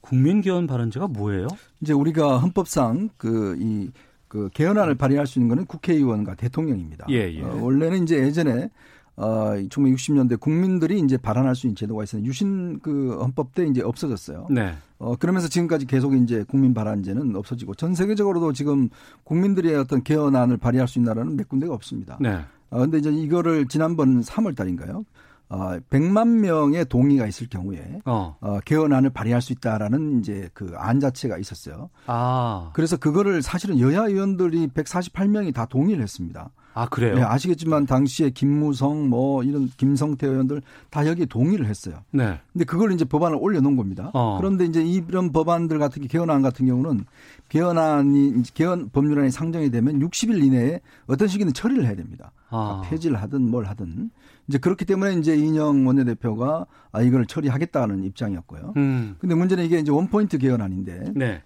국민 0.00 0.40
개헌 0.40 0.66
발언제가 0.66 1.06
뭐예요? 1.06 1.46
이제 1.80 1.92
우리가 1.92 2.38
헌법상 2.38 3.10
그이그 3.16 4.50
개헌안을 4.52 4.96
발의할 4.96 5.26
수 5.26 5.38
있는 5.38 5.48
거는 5.48 5.66
국회의원과 5.66 6.34
대통령입니다. 6.34 7.06
예, 7.10 7.32
예. 7.32 7.42
어, 7.42 7.58
원래는 7.62 8.02
이제 8.02 8.18
예전에 8.18 8.70
어 9.16 9.54
1960년대 9.68 10.40
국민들이 10.40 10.98
이제 10.98 11.16
발언할 11.16 11.54
수 11.54 11.68
있는 11.68 11.76
제도가 11.76 12.02
있었는데 12.02 12.28
유신 12.28 12.80
그 12.80 13.16
헌법 13.20 13.54
때 13.54 13.64
이제 13.64 13.80
없어졌어요. 13.80 14.48
네. 14.50 14.74
어 14.98 15.14
그러면서 15.14 15.48
지금까지 15.48 15.86
계속 15.86 16.14
이제 16.14 16.44
국민 16.48 16.74
발언제는 16.74 17.36
없어지고 17.36 17.76
전 17.76 17.94
세계적으로도 17.94 18.52
지금 18.54 18.88
국민들의 19.22 19.76
어떤 19.76 20.02
개헌안을 20.02 20.56
발의할 20.56 20.88
수 20.88 20.98
있는 20.98 21.10
나라는 21.10 21.36
몇 21.36 21.48
군데가 21.48 21.72
없습니다. 21.72 22.18
네. 22.20 22.40
어, 22.74 22.78
근데 22.80 22.98
이제 22.98 23.10
이거를 23.10 23.68
지난번 23.68 24.20
3월 24.20 24.56
달인가요? 24.56 25.04
어, 25.48 25.78
100만 25.90 26.40
명의 26.40 26.84
동의가 26.86 27.26
있을 27.26 27.48
경우에 27.48 28.00
어. 28.04 28.36
어, 28.40 28.58
개헌안을 28.64 29.10
발의할 29.10 29.40
수 29.42 29.52
있다라는 29.52 30.18
이제 30.20 30.48
그 30.54 30.74
안 30.76 30.98
자체가 30.98 31.38
있었어요. 31.38 31.90
아. 32.06 32.70
그래서 32.74 32.96
그거를 32.96 33.42
사실은 33.42 33.78
여야 33.78 34.06
의원들이 34.06 34.68
148명이 34.68 35.54
다 35.54 35.66
동의를 35.66 36.02
했습니다. 36.02 36.50
아, 36.74 36.86
그래요? 36.88 37.14
네, 37.14 37.22
아시겠지만 37.22 37.86
당시에 37.86 38.30
김무성 38.30 39.08
뭐 39.08 39.42
이런 39.44 39.70
김성태 39.76 40.26
의원들 40.26 40.60
다 40.90 41.06
여기에 41.06 41.26
동의를 41.26 41.66
했어요. 41.66 42.00
네. 42.10 42.40
근데 42.52 42.64
그걸 42.64 42.92
이제 42.92 43.04
법안을 43.04 43.38
올려놓은 43.40 43.76
겁니다. 43.76 44.10
어. 44.12 44.36
그런데 44.38 44.64
이제 44.64 44.82
이런 44.82 45.32
법안들 45.32 45.78
같은 45.78 46.02
게 46.02 46.08
개헌안 46.08 46.42
같은 46.42 46.66
경우는 46.66 47.04
개헌안이 47.48 48.42
개헌 48.54 48.90
법률안이 48.90 49.30
상정이 49.30 49.70
되면 49.70 50.00
60일 50.00 50.42
이내에 50.42 50.80
어떤 51.06 51.28
시기는 51.28 51.52
처리를 51.52 51.84
해야 51.84 51.94
됩니다. 51.94 52.32
아. 52.50 52.82
폐지를 52.84 53.22
하든 53.22 53.50
뭘 53.50 53.66
하든 53.66 54.10
이제 54.48 54.58
그렇기 54.58 54.84
때문에 54.84 55.14
이제 55.14 55.36
이인영 55.36 55.86
원내대표가 55.86 56.66
아 56.92 57.02
이걸 57.02 57.26
처리하겠다는 57.26 58.04
입장이었고요. 58.04 58.74
음. 58.76 59.16
근데 59.18 59.34
문제는 59.34 59.64
이게 59.64 59.78
이제 59.78 59.90
원포인트 59.92 60.38
개헌안인데 60.38 61.12
네. 61.14 61.42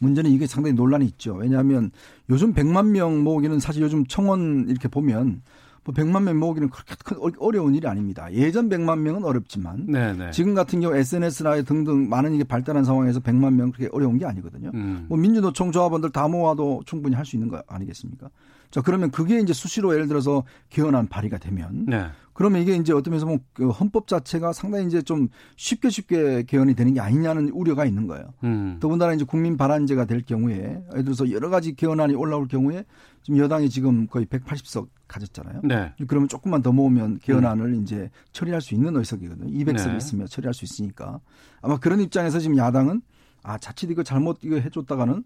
문제는 0.00 0.30
이게 0.30 0.46
상당히 0.46 0.74
논란이 0.74 1.04
있죠. 1.06 1.34
왜냐하면 1.34 1.90
요즘 2.28 2.52
100만 2.52 2.88
명 2.88 3.22
모으기는 3.22 3.60
사실 3.60 3.82
요즘 3.82 4.04
청원 4.06 4.66
이렇게 4.68 4.88
보면 4.88 5.42
뭐 5.84 5.94
100만 5.94 6.22
명 6.24 6.38
모으기는 6.38 6.68
그렇게 6.68 6.94
큰 7.04 7.16
어려운 7.38 7.74
일이 7.74 7.86
아닙니다. 7.86 8.30
예전 8.32 8.68
100만 8.68 8.98
명은 8.98 9.24
어렵지만 9.24 9.86
네네. 9.86 10.30
지금 10.32 10.54
같은 10.54 10.80
경우 10.80 10.94
SNS나 10.94 11.62
등등 11.62 12.08
많은 12.08 12.34
이게 12.34 12.44
발달한 12.44 12.84
상황에서 12.84 13.20
100만 13.20 13.54
명 13.54 13.70
그렇게 13.70 13.88
어려운 13.92 14.18
게 14.18 14.26
아니거든요. 14.26 14.70
음. 14.74 15.06
뭐 15.08 15.16
민주노총 15.18 15.70
조합원들 15.72 16.10
다 16.10 16.28
모아도 16.28 16.82
충분히 16.86 17.14
할 17.14 17.24
수 17.24 17.36
있는 17.36 17.48
거 17.48 17.62
아니겠습니까? 17.66 18.28
자 18.70 18.82
그러면 18.82 19.10
그게 19.10 19.38
이제 19.40 19.52
수시로 19.52 19.92
예를 19.94 20.06
들어서 20.06 20.44
개헌안 20.70 21.08
발의가 21.08 21.38
되면 21.38 21.86
네. 21.86 22.06
그러면 22.32 22.62
이게 22.62 22.74
이제 22.76 22.92
어떤 22.92 23.12
면에서 23.12 23.26
보면 23.26 23.40
그 23.52 23.68
헌법 23.70 24.06
자체가 24.06 24.52
상당히 24.52 24.86
이제 24.86 25.02
좀 25.02 25.28
쉽게 25.56 25.90
쉽게 25.90 26.44
개헌이 26.44 26.74
되는 26.74 26.94
게 26.94 27.00
아니냐는 27.00 27.50
우려가 27.50 27.84
있는 27.84 28.06
거예요. 28.06 28.32
음. 28.44 28.78
더군다나 28.80 29.12
이제 29.12 29.24
국민 29.24 29.56
발안제가 29.56 30.04
될 30.04 30.22
경우에 30.22 30.82
예를 30.92 31.04
들어서 31.04 31.30
여러 31.30 31.50
가지 31.50 31.74
개헌안이 31.74 32.14
올라올 32.14 32.48
경우에 32.48 32.84
지금 33.22 33.38
여당이 33.38 33.68
지금 33.68 34.06
거의 34.06 34.26
180석 34.26 34.88
가졌잖아요. 35.08 35.60
네. 35.64 35.92
그러면 36.06 36.28
조금만 36.28 36.62
더 36.62 36.72
모으면 36.72 37.18
개헌안을 37.18 37.66
음. 37.66 37.82
이제 37.82 38.10
처리할 38.32 38.60
수 38.60 38.74
있는 38.74 38.96
의석이거든요. 38.96 39.50
200석 39.50 39.90
네. 39.90 39.96
있으면 39.96 40.26
처리할 40.26 40.54
수 40.54 40.64
있으니까 40.64 41.20
아마 41.60 41.78
그런 41.78 42.00
입장에서 42.00 42.38
지금 42.38 42.56
야당은 42.56 43.02
아 43.42 43.58
자칫 43.58 43.90
이거 43.90 44.02
잘못 44.02 44.38
이거 44.42 44.56
해줬다가는 44.56 45.24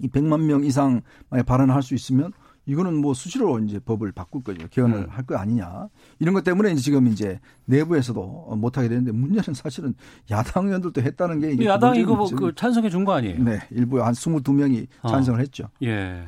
이 0.00 0.08
100만 0.08 0.42
명 0.42 0.64
이상 0.64 1.02
발언할 1.46 1.82
수 1.82 1.94
있으면 1.94 2.32
이거는 2.66 2.96
뭐 3.00 3.14
수시로 3.14 3.58
이제 3.60 3.78
법을 3.78 4.12
바꿀 4.12 4.42
거죠. 4.42 4.66
개헌을 4.68 4.96
음. 4.98 5.06
할거 5.08 5.36
아니냐. 5.36 5.88
이런 6.18 6.34
것 6.34 6.42
때문에 6.44 6.72
이제 6.72 6.80
지금 6.82 7.06
이제 7.06 7.38
내부에서도 7.66 8.54
못하게 8.56 8.88
되는데 8.88 9.12
문제는 9.12 9.54
사실은 9.54 9.94
야당 10.30 10.66
의원들도 10.66 11.00
했다는 11.00 11.40
게 11.40 11.52
이게 11.52 11.64
야당 11.66 11.94
이거 11.96 12.14
뭐 12.16 12.26
그 12.28 12.52
찬성해 12.54 12.90
준 12.90 13.04
거 13.04 13.12
아니에요? 13.14 13.42
네. 13.42 13.60
일부 13.70 14.02
한 14.04 14.12
22명이 14.12 14.86
어. 15.02 15.08
찬성을 15.08 15.40
했죠. 15.40 15.68
예. 15.84 16.26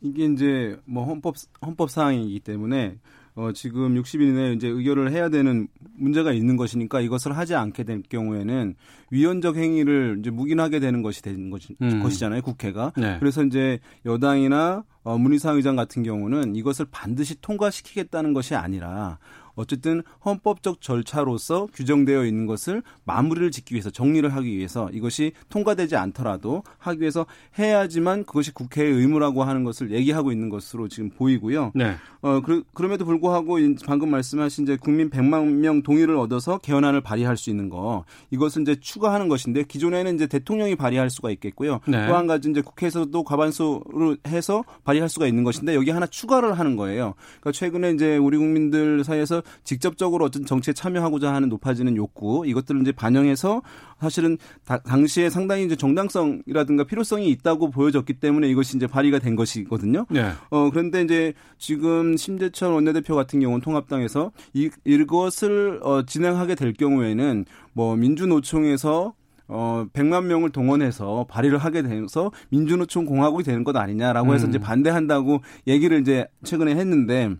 이게 0.00 0.24
이제 0.24 0.80
뭐 0.86 1.04
헌법 1.04 1.34
헌법 1.64 1.90
사항이기 1.90 2.40
때문에 2.40 2.96
어 3.34 3.52
지금 3.52 3.94
60일 3.94 4.32
내에 4.34 4.52
이제 4.52 4.68
의결을 4.68 5.12
해야 5.12 5.28
되는 5.28 5.68
문제가 5.96 6.32
있는 6.32 6.56
것이니까 6.56 7.00
이것을 7.00 7.36
하지 7.36 7.54
않게 7.54 7.84
될 7.84 8.02
경우에는 8.08 8.74
위헌적 9.10 9.56
행위를 9.56 10.16
이제 10.20 10.30
묵인하게 10.30 10.80
되는 10.80 11.02
것이 11.02 11.22
되는 11.22 11.50
것이, 11.50 11.76
음. 11.80 12.02
것이잖아요 12.02 12.42
국회가 12.42 12.92
네. 12.96 13.16
그래서 13.18 13.44
이제 13.44 13.78
여당이나 14.04 14.84
어, 15.02 15.16
문희상 15.16 15.56
의장 15.56 15.76
같은 15.76 16.02
경우는 16.02 16.56
이것을 16.56 16.86
반드시 16.90 17.40
통과시키겠다는 17.40 18.34
것이 18.34 18.54
아니라 18.54 19.18
어쨌든 19.60 20.02
헌법적 20.24 20.80
절차로서 20.80 21.66
규정되어 21.72 22.24
있는 22.24 22.46
것을 22.46 22.82
마무리를 23.04 23.50
짓기 23.50 23.74
위해서 23.74 23.90
정리를 23.90 24.28
하기 24.34 24.56
위해서 24.56 24.88
이것이 24.92 25.32
통과되지 25.48 25.96
않더라도 25.96 26.62
하기 26.78 27.00
위해서 27.00 27.26
해야지만 27.58 28.24
그것이 28.24 28.52
국회의 28.52 28.92
의무라고 28.92 29.44
하는 29.44 29.64
것을 29.64 29.90
얘기하고 29.90 30.32
있는 30.32 30.48
것으로 30.48 30.88
지금 30.88 31.10
보이고요. 31.10 31.72
네. 31.74 31.96
어, 32.22 32.40
그, 32.40 32.64
그럼에도 32.74 33.04
불구하고 33.04 33.58
방금 33.86 34.10
말씀하신 34.10 34.64
이제 34.64 34.76
국민 34.76 35.10
100만 35.10 35.44
명 35.54 35.82
동의를 35.82 36.16
얻어서 36.16 36.58
개헌안을 36.58 37.00
발의할 37.00 37.36
수 37.36 37.50
있는 37.50 37.68
거 37.68 38.04
이것은 38.30 38.62
이제 38.62 38.76
추가하는 38.80 39.28
것인데 39.28 39.64
기존에는 39.64 40.14
이제 40.14 40.26
대통령이 40.26 40.76
발의할 40.76 41.10
수가 41.10 41.30
있겠고요. 41.30 41.80
네. 41.86 42.06
또한 42.06 42.26
가지 42.26 42.50
이제 42.50 42.60
국회에서도 42.60 43.22
과반수로 43.24 44.16
해서 44.28 44.64
발의할 44.84 45.08
수가 45.08 45.26
있는 45.26 45.44
것인데 45.44 45.74
여기 45.74 45.90
하나 45.90 46.06
추가를 46.06 46.58
하는 46.58 46.76
거예요. 46.76 47.14
그러니까 47.40 47.52
최근에 47.52 47.92
이제 47.92 48.16
우리 48.16 48.38
국민들 48.38 49.04
사이에서 49.04 49.42
직접적으로 49.64 50.24
어떤 50.24 50.44
정치에 50.44 50.74
참여하고자 50.74 51.32
하는 51.32 51.48
높아지는 51.48 51.96
욕구 51.96 52.44
이것들을 52.46 52.80
이제 52.82 52.92
반영해서 52.92 53.62
사실은 54.00 54.38
다, 54.64 54.78
당시에 54.78 55.30
상당히 55.30 55.64
이제 55.64 55.76
정당성이라든가 55.76 56.84
필요성이 56.84 57.28
있다고 57.30 57.70
보여졌기 57.70 58.14
때문에 58.14 58.48
이것이 58.48 58.76
이제 58.76 58.86
발의가 58.86 59.18
된 59.18 59.36
것이거든요. 59.36 60.06
네. 60.10 60.30
어 60.50 60.70
그런데 60.70 61.02
이제 61.02 61.34
지금 61.58 62.16
심재철 62.16 62.72
원내대표 62.72 63.14
같은 63.14 63.40
경우는 63.40 63.60
통합당에서 63.60 64.32
이 64.54 64.70
이것을 64.84 65.80
어 65.82 66.02
진행하게 66.04 66.54
될 66.54 66.72
경우에는 66.72 67.44
뭐 67.72 67.96
민주노총에서 67.96 69.14
어 69.48 69.86
100만 69.92 70.26
명을 70.26 70.50
동원해서 70.50 71.26
발의를 71.28 71.58
하게 71.58 71.82
돼서 71.82 72.30
민주노총 72.50 73.04
공화국이 73.04 73.42
되는 73.42 73.64
것 73.64 73.76
아니냐라고 73.76 74.32
해서 74.32 74.46
음. 74.46 74.50
이제 74.50 74.58
반대한다고 74.58 75.40
얘기를 75.66 76.00
이제 76.00 76.26
최근에 76.44 76.76
했는데 76.76 77.34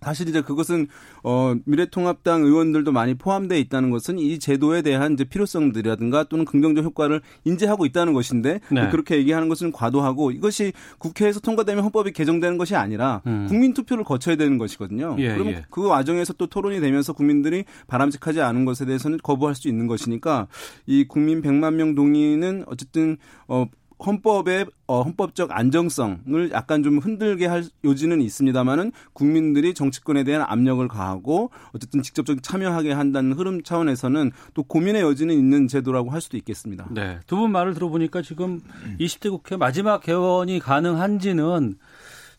사실 0.00 0.28
이제 0.28 0.40
그것은 0.42 0.88
어 1.22 1.54
미래통합당 1.64 2.42
의원들도 2.42 2.92
많이 2.92 3.14
포함되어 3.14 3.58
있다는 3.58 3.90
것은 3.90 4.18
이 4.18 4.38
제도에 4.38 4.82
대한 4.82 5.14
이제 5.14 5.24
필요성들이라든가 5.24 6.24
또는 6.24 6.44
긍정적 6.44 6.84
효과를 6.84 7.20
인지하고 7.44 7.86
있다는 7.86 8.12
것인데 8.12 8.60
네. 8.70 8.88
그렇게 8.90 9.16
얘기하는 9.16 9.48
것은 9.48 9.72
과도하고 9.72 10.30
이것이 10.30 10.72
국회에서 10.98 11.40
통과되면 11.40 11.82
헌법이 11.84 12.12
개정되는 12.12 12.58
것이 12.58 12.76
아니라 12.76 13.22
음. 13.26 13.46
국민 13.48 13.74
투표를 13.74 14.04
거쳐야 14.04 14.36
되는 14.36 14.58
것이거든요. 14.58 15.16
예, 15.18 15.34
그러면 15.34 15.54
예. 15.54 15.64
그 15.70 15.86
와중에서 15.86 16.34
또 16.34 16.46
토론이 16.46 16.80
되면서 16.80 17.12
국민들이 17.12 17.64
바람직하지 17.86 18.40
않은 18.40 18.64
것에 18.64 18.84
대해서는 18.84 19.18
거부할 19.22 19.54
수 19.54 19.68
있는 19.68 19.86
것이니까 19.86 20.46
이 20.86 21.04
국민 21.06 21.42
100만 21.42 21.74
명 21.74 21.94
동의는 21.94 22.64
어쨌든 22.66 23.16
어 23.46 23.66
헌법의 24.04 24.66
어, 24.86 25.02
헌법적 25.02 25.50
안정성을 25.52 26.50
약간 26.52 26.82
좀 26.82 26.98
흔들게 26.98 27.46
할 27.46 27.64
요지는 27.84 28.20
있습니다만은 28.22 28.92
국민들이 29.12 29.74
정치권에 29.74 30.24
대한 30.24 30.42
압력을 30.48 30.86
가하고 30.88 31.50
어쨌든 31.74 32.02
직접적인 32.02 32.40
참여하게 32.42 32.92
한다는 32.92 33.32
흐름 33.32 33.62
차원에서는 33.62 34.30
또 34.54 34.62
고민의 34.62 35.02
여지는 35.02 35.34
있는 35.34 35.68
제도라고 35.68 36.10
할 36.10 36.20
수도 36.20 36.36
있겠습니다. 36.36 36.86
네. 36.90 37.18
두 37.26 37.38
분 37.38 37.52
말을 37.52 37.74
들어보니까 37.74 38.22
지금 38.22 38.60
20대 38.98 39.30
국회 39.30 39.56
마지막 39.56 40.00
개원이 40.00 40.58
가능한지는 40.58 41.76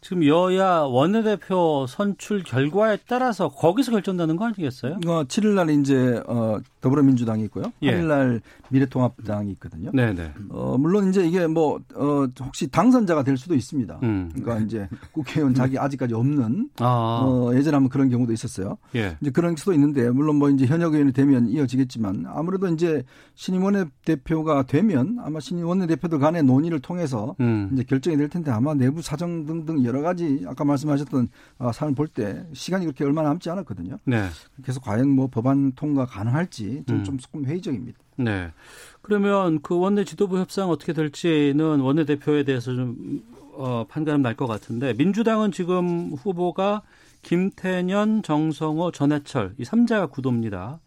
지금 0.02 0.26
여야 0.26 0.80
원내대표 0.80 1.86
선출 1.88 2.44
결과에 2.44 2.98
따라서 3.08 3.50
거기서 3.50 3.92
결정나는 3.92 4.38
거 4.38 4.46
아니겠어요? 4.46 5.00
어, 5.06 5.24
7일 5.26 5.56
날 5.56 5.70
이제 5.70 6.22
어, 6.28 6.60
더불어민주당이 6.82 7.44
있고요. 7.46 7.72
예. 7.82 7.92
8일 7.92 8.08
날 8.08 8.42
미래통합당이 8.70 9.52
있거든요. 9.54 9.92
네 9.94 10.14
네. 10.14 10.32
어, 10.50 10.78
물론 10.80 11.10
이제 11.10 11.26
이게 11.26 11.48
뭐, 11.48 11.80
어, 11.96 12.28
혹시 12.42 12.68
당선자가 12.68 13.24
될 13.24 13.36
수도 13.36 13.56
있습니다. 13.56 14.00
음. 14.04 14.32
그러니까 14.34 14.66
이제 14.66 14.88
국회의원 15.12 15.54
자기 15.54 15.78
아직까지 15.78 16.14
없는, 16.14 16.70
아. 16.80 17.22
어, 17.24 17.52
예전에 17.56 17.76
한번 17.76 17.90
그런 17.90 18.10
경우도 18.10 18.32
있었어요. 18.32 18.78
예. 18.96 19.18
이제 19.22 19.32
그런 19.32 19.56
수도 19.56 19.74
있는데, 19.74 20.10
물론 20.10 20.38
뭐 20.38 20.50
이제 20.50 20.66
현역 20.66 20.94
의원이 20.94 21.12
되면 21.14 21.48
이어지겠지만, 21.50 22.26
아무래도 22.28 22.68
이제 22.68 23.04
신임 23.36 23.64
원내대표가 23.64 24.64
되면 24.64 25.18
아마 25.24 25.40
신임 25.40 25.66
원내대표들 25.66 26.20
간의 26.20 26.44
논의를 26.44 26.80
통해서 26.80 27.36
음. 27.40 27.70
이제 27.74 27.84
결정이 27.84 28.18
될 28.18 28.30
텐데 28.30 28.52
아마 28.52 28.74
내부 28.74 29.02
사정 29.02 29.46
등등 29.46 29.84
여러 29.90 30.02
가지 30.02 30.44
아까 30.48 30.64
말씀하셨던 30.64 31.28
아, 31.58 31.72
사안을 31.72 31.96
볼때 31.96 32.46
시간이 32.54 32.86
그렇게 32.86 33.04
얼마 33.04 33.22
남지 33.24 33.50
않았거든요. 33.50 33.98
네. 34.06 34.28
그래서 34.62 34.80
과연 34.80 35.10
뭐 35.10 35.28
법안 35.28 35.74
통과 35.74 36.06
가능할지 36.06 36.84
좀, 36.88 36.98
음. 36.98 37.04
좀 37.04 37.18
조금 37.18 37.46
회의적입니다. 37.46 38.00
네. 38.18 38.52
그러면 39.02 39.60
그 39.62 39.78
원내 39.78 40.06
지도부 40.06 40.38
협상 40.38 40.70
어떻게 40.70 40.94
될지는 40.94 41.80
원내 41.82 42.06
대표에 42.06 42.44
대해서 42.44 42.74
좀 42.74 43.22
어, 43.54 43.86
판가름 43.90 44.22
날 44.22 44.36
것 44.36 44.48
같은데 44.48 44.94
민주당은 44.94 45.52
지금 45.52 46.14
후보가 46.14 46.82
김태년, 47.24 48.24
정성호, 48.24 48.92
전해철 48.92 49.54
이 49.58 49.64
3자가 49.64 50.10
구도입니다. 50.10 50.80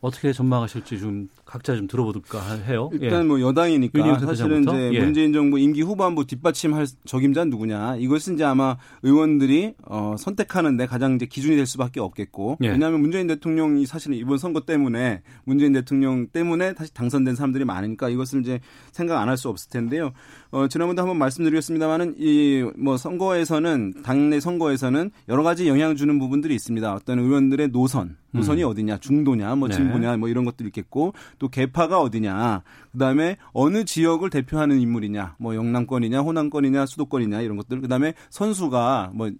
어떻게 0.00 0.32
전망하실지 0.32 0.98
좀 1.00 1.28
각자 1.48 1.74
좀 1.74 1.86
들어볼까 1.88 2.56
해요. 2.68 2.90
일단 2.92 3.22
예. 3.22 3.26
뭐 3.26 3.40
여당이니까 3.40 4.18
사실은? 4.18 4.64
이제 4.64 4.90
예. 4.92 5.00
문재인 5.02 5.32
정부 5.32 5.58
임기 5.58 5.80
후반부 5.80 6.26
뒷받침할 6.26 6.86
적임자는 7.06 7.48
누구냐 7.48 7.96
이것은 7.96 8.34
이제 8.34 8.44
아마 8.44 8.76
의원들이 9.02 9.74
어, 9.86 10.14
선택하는데 10.18 10.84
가장 10.84 11.14
이제 11.14 11.24
기준이 11.24 11.56
될 11.56 11.64
수밖에 11.64 12.00
없겠고 12.00 12.58
예. 12.62 12.68
왜냐하면 12.68 13.00
문재인 13.00 13.26
대통령이 13.26 13.86
사실은 13.86 14.18
이번 14.18 14.36
선거 14.36 14.60
때문에 14.60 15.22
문재인 15.44 15.72
대통령 15.72 16.26
때문에 16.26 16.74
다시 16.74 16.92
당선된 16.92 17.34
사람들이 17.34 17.64
많으니까 17.64 18.10
이것을 18.10 18.40
이제 18.42 18.60
생각 18.92 19.18
안 19.20 19.28
할 19.28 19.38
수 19.38 19.48
없을 19.48 19.70
텐데요. 19.70 20.12
어, 20.50 20.68
지난번도 20.68 21.00
한번 21.00 21.16
말씀드렸습니다만은 21.18 22.16
이 22.18 22.58
뭐 22.76 22.96
선거에서는 22.96 24.02
당내 24.02 24.40
선거에서는 24.40 25.10
여러 25.28 25.42
가지 25.42 25.68
영향 25.68 25.96
주는 25.96 26.18
부분들이 26.18 26.54
있습니다. 26.54 26.92
어떤 26.94 27.18
의원들의 27.18 27.68
노선 27.68 28.16
노선이 28.32 28.62
음. 28.62 28.68
어디냐 28.68 28.98
중도냐 28.98 29.54
뭐 29.54 29.68
네. 29.68 29.74
진보냐 29.74 30.16
뭐 30.18 30.28
이런 30.28 30.44
것들이 30.44 30.66
있겠고 30.68 31.14
또 31.38 31.48
개파가 31.48 32.00
어디냐 32.00 32.62
그 32.92 32.98
다음에 32.98 33.36
어느 33.52 33.84
지역을 33.84 34.30
대표하는 34.30 34.80
인물이냐 34.80 35.36
뭐 35.38 35.54
영남권이냐 35.54 36.20
호남권이냐 36.20 36.86
수도권이냐 36.86 37.40
이런 37.40 37.56
것들 37.56 37.80
그 37.80 37.88
다음에 37.88 38.14
선수가 38.30 39.12
뭐 39.14 39.30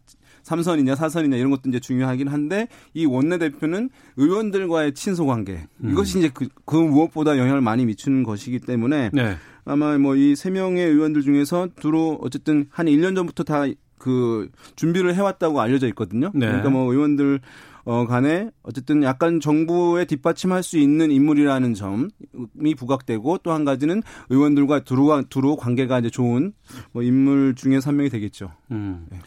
삼선이냐 0.42 0.94
사선이냐 0.94 1.36
이런 1.36 1.50
것도 1.50 1.68
이제 1.68 1.80
중요하긴 1.80 2.28
한데 2.28 2.68
이 2.94 3.04
원내대표는 3.04 3.90
의원들과의 4.16 4.94
친소 4.94 5.26
관계 5.26 5.66
음. 5.84 5.90
이것이 5.90 6.18
이제 6.18 6.30
그, 6.32 6.48
그 6.64 6.76
무엇보다 6.76 7.36
영향을 7.36 7.60
많이 7.60 7.84
미치는 7.84 8.22
것이기 8.22 8.60
때문에 8.60 9.10
네. 9.12 9.36
아마 9.64 9.98
뭐 9.98 10.14
이 10.16 10.34
세 10.34 10.48
명의 10.50 10.86
의원들 10.86 11.22
중에서 11.22 11.68
주로 11.80 12.18
어쨌든 12.22 12.66
한 12.70 12.86
1년 12.86 13.14
전부터 13.14 13.44
다 13.44 13.66
그 13.98 14.48
준비를 14.76 15.14
해왔다고 15.14 15.60
알려져 15.60 15.86
있거든요. 15.88 16.30
네. 16.34 16.46
그러니까 16.46 16.70
뭐 16.70 16.92
의원들 16.92 17.40
어 17.88 18.06
간에 18.06 18.50
어쨌든 18.62 19.02
약간 19.02 19.40
정부에 19.40 20.04
뒷받침할 20.04 20.62
수 20.62 20.76
있는 20.76 21.10
인물이라는 21.10 21.72
점이 21.72 22.74
부각되고 22.76 23.38
또 23.38 23.48
한 23.48 23.64
가지는 23.64 24.02
의원들과 24.28 24.80
두루 24.80 25.24
두루 25.30 25.56
관계가 25.56 26.00
이제 26.00 26.10
좋은 26.10 26.52
뭐 26.92 27.02
인물 27.02 27.54
중에 27.54 27.78
한 27.82 27.96
명이 27.96 28.10
되겠죠. 28.10 28.52
음. 28.72 29.06
네. 29.08 29.18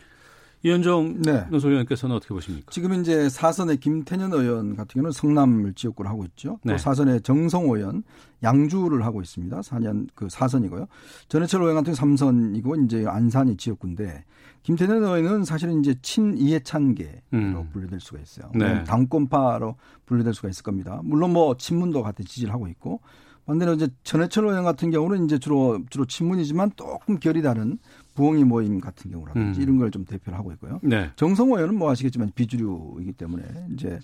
이현정 0.63 1.23
네. 1.23 1.47
논설위원께서는 1.49 2.15
어떻게 2.15 2.35
보십니까? 2.35 2.71
지금 2.71 2.93
이제 3.01 3.29
사선의 3.29 3.77
김태년 3.77 4.31
의원 4.31 4.75
같은 4.75 4.93
경우는 4.93 5.11
성남을 5.11 5.73
지역구를 5.73 6.11
하고 6.11 6.23
있죠. 6.25 6.59
네. 6.63 6.73
또 6.73 6.77
사선의 6.77 7.21
정성 7.21 7.63
의원 7.63 8.03
양주를 8.43 9.03
하고 9.03 9.23
있습니다. 9.23 9.59
4년 9.59 10.07
그 10.13 10.27
사선이고요. 10.29 10.85
전해철 11.29 11.61
의원 11.61 11.77
같은 11.77 11.93
경우 11.93 12.15
3선이고 12.15 12.85
이제 12.85 13.05
안산이 13.07 13.57
지역구인데 13.57 14.23
김태년 14.63 15.03
의원은 15.03 15.43
사실은 15.43 15.79
이제 15.79 15.95
친 16.01 16.37
이해찬계로 16.37 17.11
음. 17.33 17.69
분류될 17.73 17.99
수가 17.99 18.19
있어요. 18.19 18.51
네. 18.53 18.83
당권파로 18.83 19.75
분류될 20.05 20.33
수가 20.33 20.49
있을 20.49 20.63
겁니다. 20.63 21.01
물론 21.03 21.33
뭐 21.33 21.57
친문도 21.57 22.03
같은 22.03 22.25
지지를 22.25 22.53
하고 22.53 22.67
있고 22.67 23.01
반대로 23.47 23.73
이제 23.73 23.87
전해철 24.03 24.45
의원 24.45 24.63
같은 24.63 24.91
경우는 24.91 25.25
이제 25.25 25.39
주로 25.39 25.79
주로 25.89 26.05
친문이지만 26.05 26.71
조금 26.75 27.17
결이 27.19 27.41
다른 27.41 27.79
부엉이 28.13 28.43
모임 28.43 28.79
같은 28.79 29.09
경우라든지 29.09 29.59
음. 29.59 29.63
이런 29.63 29.77
걸 29.79 29.89
좀 29.89 30.05
대표를 30.05 30.37
하고 30.37 30.51
있고요. 30.53 30.79
네. 30.83 31.09
정성호 31.15 31.55
의원은 31.57 31.75
뭐 31.75 31.89
아시겠지만 31.91 32.31
비주류이기 32.35 33.13
때문에 33.13 33.43
이제 33.73 33.99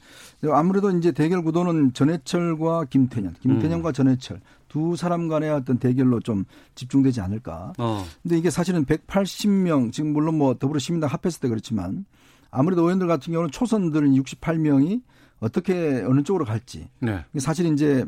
아무래도 0.52 0.90
이제 0.92 1.12
대결 1.12 1.44
구도는 1.44 1.94
전해철과 1.94 2.86
김태년, 2.86 3.36
김태년과 3.40 3.90
음. 3.90 3.94
전해철 3.94 4.42
두 4.68 4.96
사람 4.96 5.28
간의 5.28 5.50
어떤 5.50 5.78
대결로 5.78 6.20
좀 6.20 6.46
집중되지 6.76 7.22
않을까. 7.22 7.74
어. 7.78 8.06
근데 8.22 8.38
이게 8.38 8.50
사실은 8.50 8.86
180명 8.86 9.92
지금 9.92 10.14
물론 10.14 10.38
뭐 10.38 10.56
더불어시민당 10.56 11.10
합했을 11.10 11.40
때 11.40 11.48
그렇지만 11.48 12.06
아무래도 12.52 12.84
의원들 12.84 13.08
같은 13.08 13.34
경우는 13.34 13.52
초선들은 13.52 14.14
68명이 14.14 15.02
어떻게 15.40 16.04
어느 16.08 16.24
쪽으로 16.24 16.46
갈지. 16.46 16.90
네. 17.00 17.24
사실 17.38 17.72
이제 17.72 18.06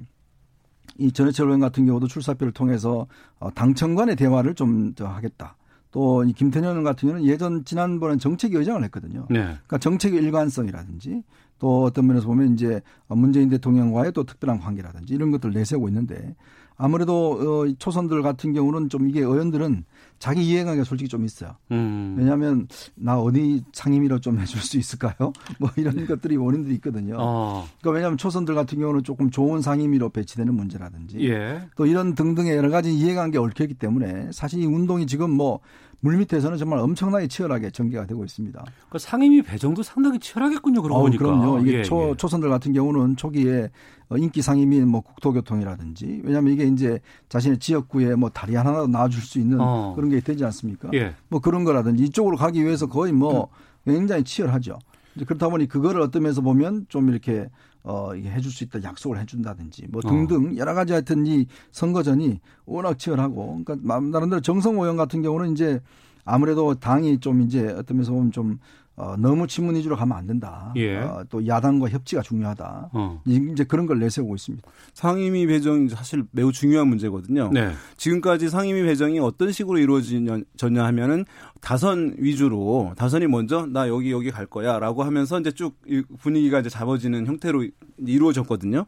이 0.97 1.11
전해철 1.11 1.47
의원 1.47 1.59
같은 1.59 1.85
경우도 1.85 2.07
출사표를 2.07 2.51
통해서 2.53 3.07
어, 3.39 3.51
당청 3.53 3.95
간의 3.95 4.15
대화를 4.15 4.55
좀더 4.55 5.07
하겠다. 5.07 5.55
또 5.91 6.23
이 6.23 6.33
김태년 6.33 6.83
같은 6.83 7.09
경우는 7.09 7.27
예전 7.27 7.65
지난번엔 7.65 8.19
정책 8.19 8.53
의장을 8.53 8.83
했거든요. 8.85 9.25
네. 9.29 9.39
그러니까 9.39 9.77
정책의 9.79 10.21
일관성이라든지 10.21 11.23
또 11.57 11.83
어떤 11.83 12.07
면에서 12.07 12.27
보면 12.27 12.53
이제 12.53 12.81
문재인 13.07 13.49
대통령과의 13.49 14.13
또 14.13 14.23
특별한 14.23 14.59
관계라든지 14.59 15.13
이런 15.13 15.31
것들을 15.31 15.53
내세우고 15.53 15.87
있는데 15.89 16.35
아무래도 16.77 17.31
어, 17.65 17.73
초선들 17.77 18.21
같은 18.21 18.53
경우는 18.53 18.89
좀 18.89 19.09
이게 19.09 19.19
의원들은 19.19 19.83
자기 20.19 20.45
이해관계가 20.45 20.83
솔직히 20.83 21.07
좀 21.07 21.25
있어요. 21.25 21.55
음. 21.71 22.15
왜냐하면 22.17 22.67
나 22.95 23.19
어디 23.19 23.63
상임위로 23.71 24.19
좀 24.19 24.39
해줄 24.39 24.61
수 24.61 24.77
있을까요? 24.77 25.31
뭐 25.59 25.69
이런 25.77 26.05
것들이 26.05 26.35
원인들이 26.35 26.75
있거든요. 26.75 27.15
어. 27.17 27.67
그러니까 27.79 27.95
왜냐하면 27.95 28.17
초선들 28.17 28.53
같은 28.53 28.79
경우는 28.79 29.03
조금 29.03 29.31
좋은 29.31 29.61
상임위로 29.61 30.09
배치되는 30.09 30.53
문제라든지 30.53 31.19
예. 31.27 31.61
또 31.75 31.85
이런 31.85 32.15
등등의 32.15 32.55
여러 32.55 32.69
가지 32.69 32.93
이해관계 32.93 33.37
얽혀있기 33.37 33.75
때문에 33.75 34.31
사실 34.33 34.61
이 34.61 34.65
운동이 34.65 35.07
지금 35.07 35.31
뭐 35.31 35.61
물밑에서는 36.01 36.57
정말 36.57 36.79
엄청나게 36.79 37.27
치열하게 37.27 37.71
전개가 37.71 38.05
되고 38.05 38.23
있습니다. 38.23 38.63
그 38.89 38.97
상임위 38.97 39.41
배정도 39.41 39.83
상당히 39.83 40.19
치열하겠군요. 40.19 40.81
그러고 40.81 40.99
어, 40.99 41.03
보니까. 41.03 41.25
그럼요. 41.25 41.59
이게 41.59 41.79
예, 41.79 41.83
초, 41.83 42.09
예. 42.09 42.15
초선들 42.15 42.49
같은 42.49 42.73
경우는 42.73 43.17
초기에 43.17 43.69
어, 44.09 44.17
인기 44.17 44.41
상임위 44.41 44.79
뭐 44.81 45.01
국토교통이라든지 45.01 46.21
왜냐하면 46.23 46.53
이게 46.53 46.65
이제 46.65 46.99
자신의 47.27 47.59
지역구에 47.59 48.15
뭐 48.15 48.29
다리 48.29 48.55
하나 48.55 48.87
놔줄 48.87 49.21
수 49.21 49.39
있는 49.39 49.59
어. 49.59 49.93
그런 49.95 50.09
게 50.09 50.19
되지 50.19 50.43
않습니까? 50.45 50.89
예. 50.93 51.13
뭐 51.27 51.39
그런 51.41 51.63
거라든지 51.63 52.03
이쪽으로 52.03 52.37
가기 52.37 52.63
위해서 52.63 52.87
거의 52.87 53.11
뭐 53.11 53.49
굉장히 53.85 54.23
치열하죠. 54.23 54.79
그렇다 55.25 55.49
보니 55.49 55.67
그거를 55.67 56.01
어떤 56.01 56.23
면에서 56.23 56.41
보면 56.41 56.85
좀 56.87 57.09
이렇게 57.09 57.49
어, 57.83 58.13
이게 58.15 58.29
해줄 58.29 58.51
수 58.51 58.63
있다 58.63 58.83
약속을 58.83 59.19
해준다든지 59.19 59.87
뭐 59.89 60.01
등등 60.01 60.53
어. 60.53 60.57
여러 60.57 60.73
가지 60.73 60.93
하여튼 60.93 61.25
이 61.25 61.47
선거전이 61.71 62.39
워낙 62.65 62.99
치열하고 62.99 63.63
그러니까 63.63 63.75
나름대로 63.99 64.41
정성호 64.41 64.83
의원 64.83 64.97
같은 64.97 65.21
경우는 65.21 65.53
이제 65.53 65.81
아무래도 66.25 66.75
당이 66.75 67.19
좀 67.19 67.41
이제 67.41 67.67
어떤 67.69 67.97
면에서 67.97 68.11
보면 68.11 68.31
좀 68.31 68.59
어, 68.99 69.15
너무 69.17 69.47
친문 69.47 69.75
위주로 69.75 69.95
가면 69.95 70.17
안 70.17 70.27
된다. 70.27 70.73
예. 70.75 70.97
어, 70.97 71.23
또 71.29 71.47
야당과 71.47 71.87
협치가 71.87 72.21
중요하다. 72.21 72.89
어. 72.91 73.21
이제 73.25 73.63
그런 73.63 73.85
걸 73.85 73.97
내세우고 73.99 74.35
있습니다. 74.35 74.69
상임위 74.93 75.47
배정이 75.47 75.87
사실 75.87 76.25
매우 76.31 76.51
중요한 76.51 76.89
문제거든요. 76.89 77.49
네. 77.53 77.71
지금까지 77.95 78.49
상임위 78.49 78.83
배정이 78.83 79.19
어떤 79.19 79.53
식으로 79.53 79.77
이루어졌냐 79.77 80.83
하면은 80.83 81.23
다선 81.61 82.13
위주로 82.17 82.93
다선이 82.97 83.27
먼저 83.27 83.65
나 83.65 83.87
여기 83.87 84.11
여기 84.11 84.31
갈 84.31 84.45
거야라고 84.45 85.03
하면서 85.03 85.39
이제 85.39 85.51
쭉 85.51 85.79
분위기가 86.19 86.59
이제 86.59 86.67
잡아지는 86.67 87.25
형태로 87.25 87.67
이루어졌거든요. 88.05 88.85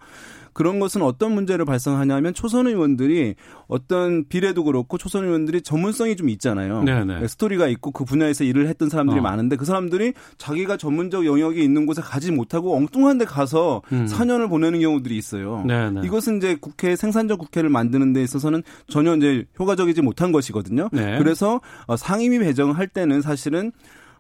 그런 0.54 0.80
것은 0.80 1.02
어떤 1.02 1.34
문제를 1.34 1.66
발생하냐면 1.66 2.34
초선 2.34 2.68
의원들이 2.68 3.36
어떤 3.68 4.28
비례도 4.28 4.64
그렇고 4.64 4.98
초선 4.98 5.26
의원들이 5.26 5.62
전문성이 5.62 6.16
좀 6.16 6.30
있잖아요. 6.30 6.84
네네. 6.84 7.20
네. 7.22 7.28
스토리가 7.28 7.68
있고 7.68 7.92
그 7.92 8.06
분야에서 8.06 8.44
일을 8.44 8.68
했던 8.68 8.90
사람들이 8.90 9.20
어. 9.20 9.22
많은데 9.22 9.56
그 9.56 9.66
사람들이 9.66 10.14
자기가 10.38 10.78
전문적 10.78 11.26
영역이 11.26 11.64
있는 11.64 11.86
곳에 11.86 12.02
가지 12.02 12.32
못하고 12.32 12.76
엉뚱한 12.76 13.18
데 13.18 13.26
가서 13.26 13.82
음. 13.92 14.06
4년을 14.06 14.50
보내는 14.50 14.80
경우들이 14.82 15.18
있어요. 15.18 15.64
네네. 15.68 16.02
네. 16.02 16.08
이것은 16.08 16.38
이제 16.38 16.58
국회 16.60 16.96
생산적 16.96 17.40
국회를 17.40 17.70
만드는 17.70 18.14
데 18.14 18.22
있어서는 18.24 18.64
전혀 18.88 19.16
이제 19.16 19.46
효과적이지 19.60 20.02
못한 20.02 20.32
것이거든요. 20.32 20.90
네. 20.92 21.18
그래서 21.18 21.62
어, 21.88 21.96
상임위 21.96 22.40
배정할 22.40 22.88
때는 22.88 23.22
사실은 23.22 23.72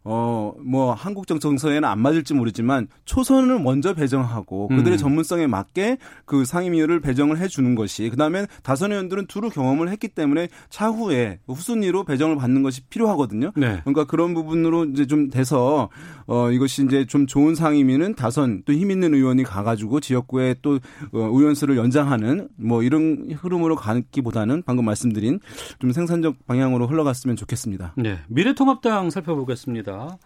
어, 0.03 0.53
뭐, 0.59 0.93
한국 0.93 1.27
정청서에는 1.27 1.85
안 1.87 1.99
맞을지 1.99 2.33
모르지만, 2.33 2.87
초선을 3.05 3.59
먼저 3.59 3.93
배정하고, 3.93 4.67
그들의 4.69 4.93
음. 4.93 4.97
전문성에 4.97 5.45
맞게 5.45 5.97
그 6.25 6.43
상임위를 6.43 7.01
배정을 7.01 7.37
해 7.37 7.47
주는 7.47 7.75
것이, 7.75 8.09
그 8.09 8.17
다음에 8.17 8.47
다선 8.63 8.91
의원들은 8.91 9.27
두루 9.27 9.49
경험을 9.49 9.89
했기 9.89 10.07
때문에, 10.07 10.47
차후에 10.69 11.39
후순위로 11.47 12.03
배정을 12.05 12.35
받는 12.37 12.63
것이 12.63 12.81
필요하거든요. 12.87 13.51
네. 13.55 13.81
그러니까 13.83 14.05
그런 14.05 14.33
부분으로 14.33 14.85
이제 14.85 15.05
좀 15.05 15.29
돼서, 15.29 15.89
어, 16.25 16.49
이것이 16.49 16.83
이제 16.85 17.05
좀 17.05 17.27
좋은 17.27 17.53
상임위는 17.53 18.15
다선, 18.15 18.63
또 18.65 18.73
힘 18.73 18.89
있는 18.89 19.13
의원이 19.13 19.43
가가지고 19.43 19.99
지역구에 19.99 20.55
또, 20.63 20.75
어, 21.11 21.19
의원수를 21.19 21.77
연장하는, 21.77 22.49
뭐, 22.57 22.81
이런 22.81 23.27
흐름으로 23.35 23.75
가기보다는 23.75 24.63
방금 24.65 24.85
말씀드린 24.85 25.39
좀 25.77 25.91
생산적 25.91 26.47
방향으로 26.47 26.87
흘러갔으면 26.87 27.35
좋겠습니다. 27.35 27.93
네. 27.97 28.17
미래통합당 28.29 29.11
살펴보겠습니다. 29.11 29.90
있습니다. 29.91 30.17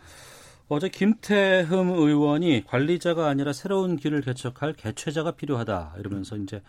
어제 0.68 0.90
김태흠 0.90 1.90
의원이 1.92 2.64
관리자가 2.66 3.28
아니라 3.28 3.54
새로운 3.54 3.98
길을 3.98 4.22
개척할 4.22 4.74
개최자가 4.74 5.32
필요하다 5.32 5.96
이러면서 6.00 6.38
이제 6.38 6.62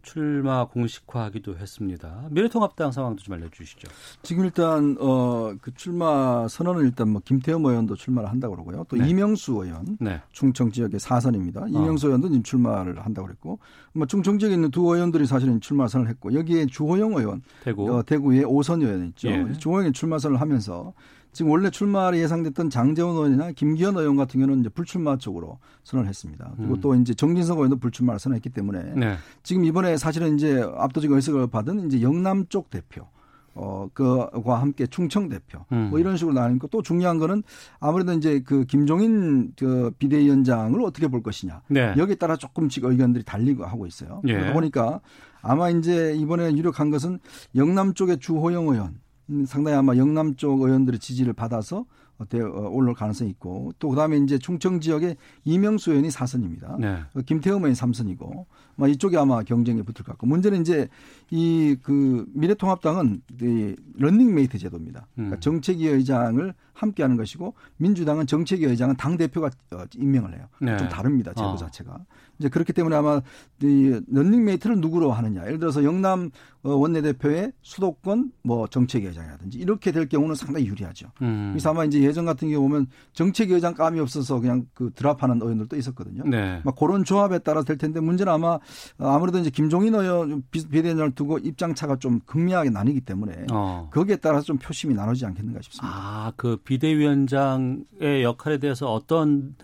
출마 0.00 0.64
공식화하기도 0.66 1.58
했습니다. 1.58 2.26
미래통합당 2.30 2.90
상황도 2.90 3.22
좀 3.22 3.34
알려주시죠. 3.34 3.88
지금 4.22 4.44
일단 4.46 4.96
어 4.98 5.54
그 5.60 5.72
출마 5.74 6.48
선언은 6.48 6.86
일단 6.86 7.10
뭐 7.10 7.20
김태흠 7.24 7.64
의원도 7.64 7.94
출마를 7.94 8.30
한다고 8.30 8.54
그러고요. 8.56 8.84
또 8.88 8.96
네. 8.96 9.08
이명수 9.08 9.52
의원 9.52 9.98
네. 10.00 10.20
충청 10.32 10.72
지역의 10.72 10.98
사선입니다. 10.98 11.62
어. 11.62 11.66
이명수 11.68 12.06
어. 12.06 12.08
의원도 12.08 12.28
지금 12.28 12.42
출마를 12.42 13.04
한다고 13.04 13.28
그랬고 13.28 13.58
뭐 13.92 14.06
충청 14.06 14.38
지역에 14.38 14.54
있는 14.54 14.70
두 14.70 14.82
의원들이 14.92 15.26
사실은 15.26 15.60
출마 15.60 15.86
선언을 15.86 16.10
했고 16.10 16.32
여기에 16.34 16.66
주호영 16.66 17.12
의원 17.12 17.42
대구 17.62 17.94
어, 17.94 18.02
대구의 18.02 18.44
오선 18.44 18.80
의원 18.82 19.06
있죠. 19.08 19.28
예. 19.28 19.52
주호영이 19.52 19.92
출마 19.92 20.18
선언을 20.18 20.40
하면서 20.40 20.94
지금 21.32 21.50
원래 21.50 21.70
출마를 21.70 22.18
예상됐던 22.18 22.70
장재원 22.70 23.14
의원이나 23.14 23.52
김기현 23.52 23.96
의원 23.96 24.16
같은 24.16 24.38
경우는 24.40 24.60
이제 24.60 24.68
불출마 24.68 25.16
쪽으로 25.16 25.58
선언을 25.84 26.08
했습니다. 26.08 26.52
그리고 26.56 26.74
음. 26.74 26.80
또 26.80 26.94
이제 26.94 27.14
정진석 27.14 27.58
의원도 27.58 27.78
불출마를 27.78 28.18
선언했기 28.20 28.50
때문에 28.50 28.92
네. 28.94 29.16
지금 29.42 29.64
이번에 29.64 29.96
사실은 29.96 30.36
이제 30.36 30.62
압도적 30.76 31.10
의석을 31.10 31.46
받은 31.48 31.86
이제 31.86 32.02
영남 32.02 32.46
쪽 32.48 32.68
대표 32.70 33.06
어, 33.54 33.88
그와 33.92 34.60
함께 34.60 34.86
충청 34.86 35.28
대표. 35.28 35.64
음. 35.72 35.88
뭐 35.90 35.98
이런 35.98 36.16
식으로 36.16 36.34
나뉘고 36.34 36.68
또 36.68 36.82
중요한 36.82 37.18
거는 37.18 37.42
아무래도 37.80 38.12
이제 38.12 38.40
그 38.40 38.64
김종인 38.64 39.52
그 39.58 39.90
비대위원장을 39.98 40.80
어떻게 40.82 41.08
볼 41.08 41.22
것이냐. 41.22 41.62
네. 41.68 41.94
여기에 41.96 42.16
따라 42.16 42.36
조금씩 42.36 42.84
의견들이 42.84 43.24
달리고 43.24 43.64
하고 43.64 43.86
있어요. 43.86 44.22
예. 44.26 44.34
그러다 44.34 44.52
보니까 44.54 45.00
아마 45.42 45.70
이제 45.70 46.14
이번에 46.14 46.52
유력한 46.52 46.90
것은 46.90 47.18
영남 47.54 47.94
쪽의 47.94 48.20
주호영 48.20 48.68
의원 48.68 48.86
음, 48.88 49.00
상당히 49.46 49.76
아마 49.76 49.96
영남 49.96 50.36
쪽 50.36 50.62
의원들의 50.62 50.98
지지를 51.00 51.32
받아서 51.32 51.84
어, 52.18 52.68
올라올 52.70 52.94
가능성이 52.94 53.30
있고 53.30 53.72
또 53.78 53.88
그다음에 53.88 54.16
이제 54.18 54.38
충청 54.38 54.80
지역의 54.80 55.16
이명수 55.44 55.90
의원이 55.90 56.08
4선입니다. 56.08 56.78
네. 56.78 57.00
어, 57.14 57.20
김태흠 57.20 57.56
의원이 57.56 57.74
3선이고 57.74 58.46
뭐뭐 58.76 58.88
이쪽에 58.88 59.16
아마 59.16 59.42
경쟁이 59.42 59.82
붙을 59.82 60.04
것 60.04 60.06
같고 60.06 60.26
문제는 60.26 60.60
이제 60.60 60.88
이 61.30 61.76
그 61.82 62.26
미래통합당은 62.34 63.22
이 63.42 63.76
런닝메이트 63.98 64.58
제도입니다. 64.58 65.06
그러니까 65.14 65.36
음. 65.36 65.40
정책위 65.40 65.86
의장을 65.88 66.54
함께 66.82 67.02
하는 67.02 67.16
것이고 67.16 67.54
민주당은 67.78 68.26
정책위 68.26 68.64
의장은 68.66 68.96
당 68.96 69.16
대표가 69.16 69.48
어, 69.72 69.84
임명을 69.96 70.34
해요. 70.34 70.46
네. 70.60 70.76
좀 70.76 70.88
다릅니다 70.88 71.32
제도 71.32 71.50
어. 71.50 71.56
자체가. 71.56 71.96
이제 72.38 72.48
그렇기 72.48 72.72
때문에 72.72 72.96
아마 72.96 73.20
이 73.62 74.00
런닝메이트를 74.10 74.80
누구로 74.80 75.12
하느냐. 75.12 75.46
예를 75.46 75.58
들어서 75.60 75.84
영남 75.84 76.30
어, 76.64 76.70
원내대표의 76.74 77.52
수도권 77.62 78.32
뭐 78.42 78.66
정책위 78.66 79.06
의장이라든지 79.06 79.58
이렇게 79.58 79.92
될 79.92 80.08
경우는 80.08 80.34
상당히 80.34 80.66
유리하죠. 80.66 81.08
음. 81.22 81.50
그래서 81.52 81.70
아마 81.70 81.84
이제 81.84 82.00
예전 82.02 82.24
같은 82.24 82.48
경우 82.50 82.62
보면 82.68 82.86
정책위 83.12 83.52
의장 83.54 83.74
감이 83.74 84.00
없어서 84.00 84.40
그냥 84.40 84.66
그 84.74 84.90
drop하는 84.94 85.40
의원들도 85.40 85.76
있었거든요. 85.76 86.24
네. 86.24 86.60
막 86.64 86.74
그런 86.76 87.04
조합에 87.04 87.38
따라서 87.40 87.64
될 87.64 87.78
텐데 87.78 88.00
문제는 88.00 88.32
아마 88.32 88.54
어, 88.54 88.60
아무래도 88.98 89.38
이제 89.38 89.50
김종인 89.50 89.94
의원 89.94 90.42
비- 90.50 90.66
비대위원장을 90.68 91.12
두고 91.14 91.38
입장 91.38 91.74
차가 91.74 91.96
좀 91.96 92.20
극명하게 92.26 92.70
나뉘기 92.70 93.02
때문에 93.02 93.46
어. 93.52 93.88
거기에 93.92 94.16
따라서 94.16 94.44
좀 94.46 94.58
표심이 94.58 94.94
나뉘지 94.94 95.24
않겠는가 95.26 95.60
싶습니다. 95.62 95.88
아, 95.94 96.32
그 96.36 96.56
비대위원장의 96.72 98.22
역할에 98.22 98.58
대해서 98.58 98.92
어떤 98.92 99.54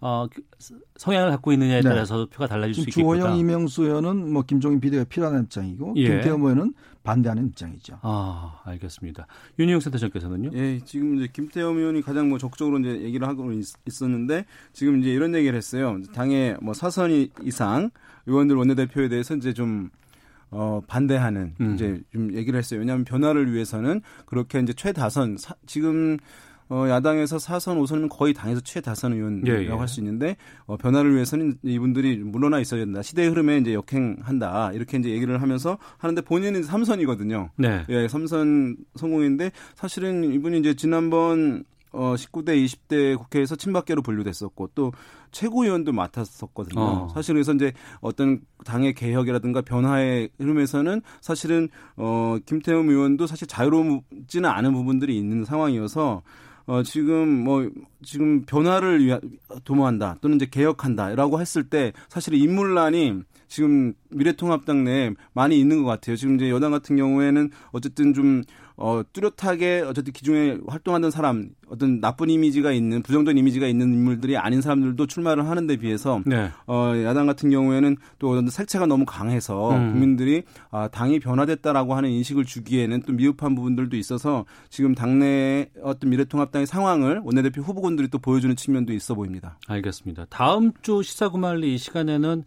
어, 0.00 0.28
그 0.32 0.42
성향을 0.96 1.30
갖고 1.32 1.50
있느냐에 1.52 1.80
네. 1.80 1.88
따라서 1.88 2.26
표가 2.30 2.46
달라질 2.46 2.74
수 2.74 2.80
있겠구나. 2.82 3.18
주호영, 3.20 3.36
이명수 3.38 3.82
의원은 3.82 4.32
뭐 4.32 4.42
김종인 4.42 4.78
비대위가 4.78 5.08
필요하다는 5.08 5.44
입장이고 5.46 5.94
예. 5.96 6.08
김태흠 6.08 6.40
의원은 6.40 6.74
반대하는 7.02 7.46
입장이죠. 7.48 7.98
아, 8.02 8.60
알겠습니다. 8.64 9.26
윤희용 9.58 9.80
센터장께서는요? 9.80 10.50
예, 10.54 10.78
지금 10.84 11.16
이제 11.16 11.26
김태형 11.32 11.76
의원이 11.78 12.02
가장 12.02 12.28
뭐 12.28 12.38
적극적으로 12.38 12.78
이제 12.78 12.90
얘기를 13.02 13.26
하고 13.26 13.50
있, 13.52 13.64
있었는데 13.86 14.44
지금 14.72 15.00
이제 15.00 15.10
이런 15.12 15.34
얘기를 15.34 15.56
했어요. 15.56 15.98
당의 16.14 16.56
뭐 16.62 16.74
사선 16.74 17.10
이- 17.10 17.30
이상 17.42 17.90
의원들 18.26 18.54
원내대표에 18.54 19.08
대해서 19.08 19.34
이제 19.34 19.52
좀 19.52 19.90
어, 20.50 20.80
반대하는 20.86 21.54
음. 21.60 21.74
이제 21.74 22.00
좀 22.12 22.32
얘기를 22.34 22.56
했어요. 22.56 22.78
왜냐하면 22.80 23.04
변화를 23.04 23.52
위해서는 23.52 24.00
그렇게 24.26 24.60
이제 24.60 24.72
최다선 24.72 25.36
사, 25.38 25.54
지금 25.66 26.18
어, 26.70 26.86
야당에서 26.88 27.38
사선, 27.38 27.78
오선이면 27.78 28.08
거의 28.08 28.34
당에서 28.34 28.60
최다선 28.60 29.14
의원이라고 29.14 29.62
예, 29.62 29.66
예. 29.66 29.70
할수 29.70 30.00
있는데 30.00 30.36
어, 30.66 30.76
변화를 30.76 31.14
위해서는 31.14 31.58
이분들이 31.62 32.16
물러나 32.18 32.60
있어야 32.60 32.80
된다. 32.80 33.02
시대의 33.02 33.30
흐름에 33.30 33.58
이제 33.58 33.74
역행한다. 33.74 34.72
이렇게 34.72 34.98
이제 34.98 35.10
얘기를 35.10 35.40
하면서 35.40 35.78
하는데 35.96 36.20
본인은 36.20 36.62
삼선이거든요. 36.62 37.50
네. 37.56 37.84
예, 37.88 38.08
삼선 38.08 38.76
성공인데 38.96 39.52
사실은 39.74 40.24
이분이 40.32 40.58
이제 40.58 40.74
지난번 40.74 41.64
어 41.90 42.14
19대 42.14 42.48
20대 42.64 43.16
국회에서 43.16 43.56
친박계로 43.56 44.02
분류됐었고 44.02 44.70
또 44.74 44.92
최고위원도 45.32 45.92
맡았었거든요. 45.92 46.80
어. 46.80 47.08
사실 47.14 47.34
그래서 47.34 47.54
이제 47.54 47.72
어떤 48.00 48.40
당의 48.64 48.92
개혁이라든가 48.94 49.62
변화의 49.62 50.30
흐름에서는 50.38 51.00
사실은 51.20 51.68
어 51.96 52.36
김태흠 52.44 52.90
의원도 52.90 53.26
사실 53.26 53.46
자유롭지는 53.46 54.48
않은 54.48 54.72
부분들이 54.74 55.16
있는 55.16 55.44
상황이어서 55.44 56.22
어 56.68 56.82
지금 56.82 57.44
뭐 57.44 57.68
지금 58.04 58.44
변화를 58.44 59.02
위하 59.02 59.18
도모한다 59.64 60.18
또는 60.20 60.36
이제 60.36 60.46
개혁한다라고 60.46 61.40
했을 61.40 61.64
때 61.64 61.94
사실 62.10 62.34
인물란이 62.34 63.22
지금 63.48 63.94
미래통합당 64.10 64.84
내에 64.84 65.14
많이 65.32 65.58
있는 65.58 65.82
것 65.82 65.88
같아요. 65.88 66.14
지금 66.14 66.36
이제 66.36 66.50
여당 66.50 66.70
같은 66.70 66.96
경우에는 66.96 67.50
어쨌든 67.72 68.12
좀 68.12 68.42
어, 68.80 69.02
뚜렷하게 69.12 69.80
어쨌든 69.80 70.12
기존에 70.12 70.56
활동하던 70.68 71.10
사람 71.10 71.50
어떤 71.68 72.00
나쁜 72.00 72.30
이미지가 72.30 72.70
있는 72.70 73.02
부정적인 73.02 73.36
이미지가 73.36 73.66
있는 73.66 73.92
인물들이 73.92 74.36
아닌 74.36 74.60
사람들도 74.60 75.04
출마를 75.06 75.48
하는 75.48 75.66
데 75.66 75.76
비해서 75.76 76.22
네. 76.24 76.48
어, 76.68 76.92
야당 77.04 77.26
같은 77.26 77.50
경우에는 77.50 77.96
또 78.20 78.30
어떤 78.30 78.48
색채가 78.48 78.86
너무 78.86 79.04
강해서 79.04 79.72
음. 79.72 79.92
국민들이 79.92 80.44
아, 80.70 80.86
당이 80.86 81.18
변화됐다라고 81.18 81.94
하는 81.94 82.10
인식을 82.10 82.44
주기에는 82.44 83.02
또 83.02 83.12
미흡한 83.12 83.56
부분들도 83.56 83.96
있어서 83.96 84.44
지금 84.70 84.94
당내 84.94 85.70
어떤 85.82 86.10
미래통합당의 86.10 86.68
상황을 86.68 87.20
원내대표 87.24 87.62
후보군들이 87.62 88.08
또 88.08 88.18
보여주는 88.18 88.54
측면도 88.54 88.92
있어 88.92 89.14
보입니다. 89.14 89.58
알겠습니다. 89.66 90.26
다음 90.30 90.72
주 90.82 91.02
시사구말리 91.02 91.74
이 91.74 91.78
시간에는 91.78 92.44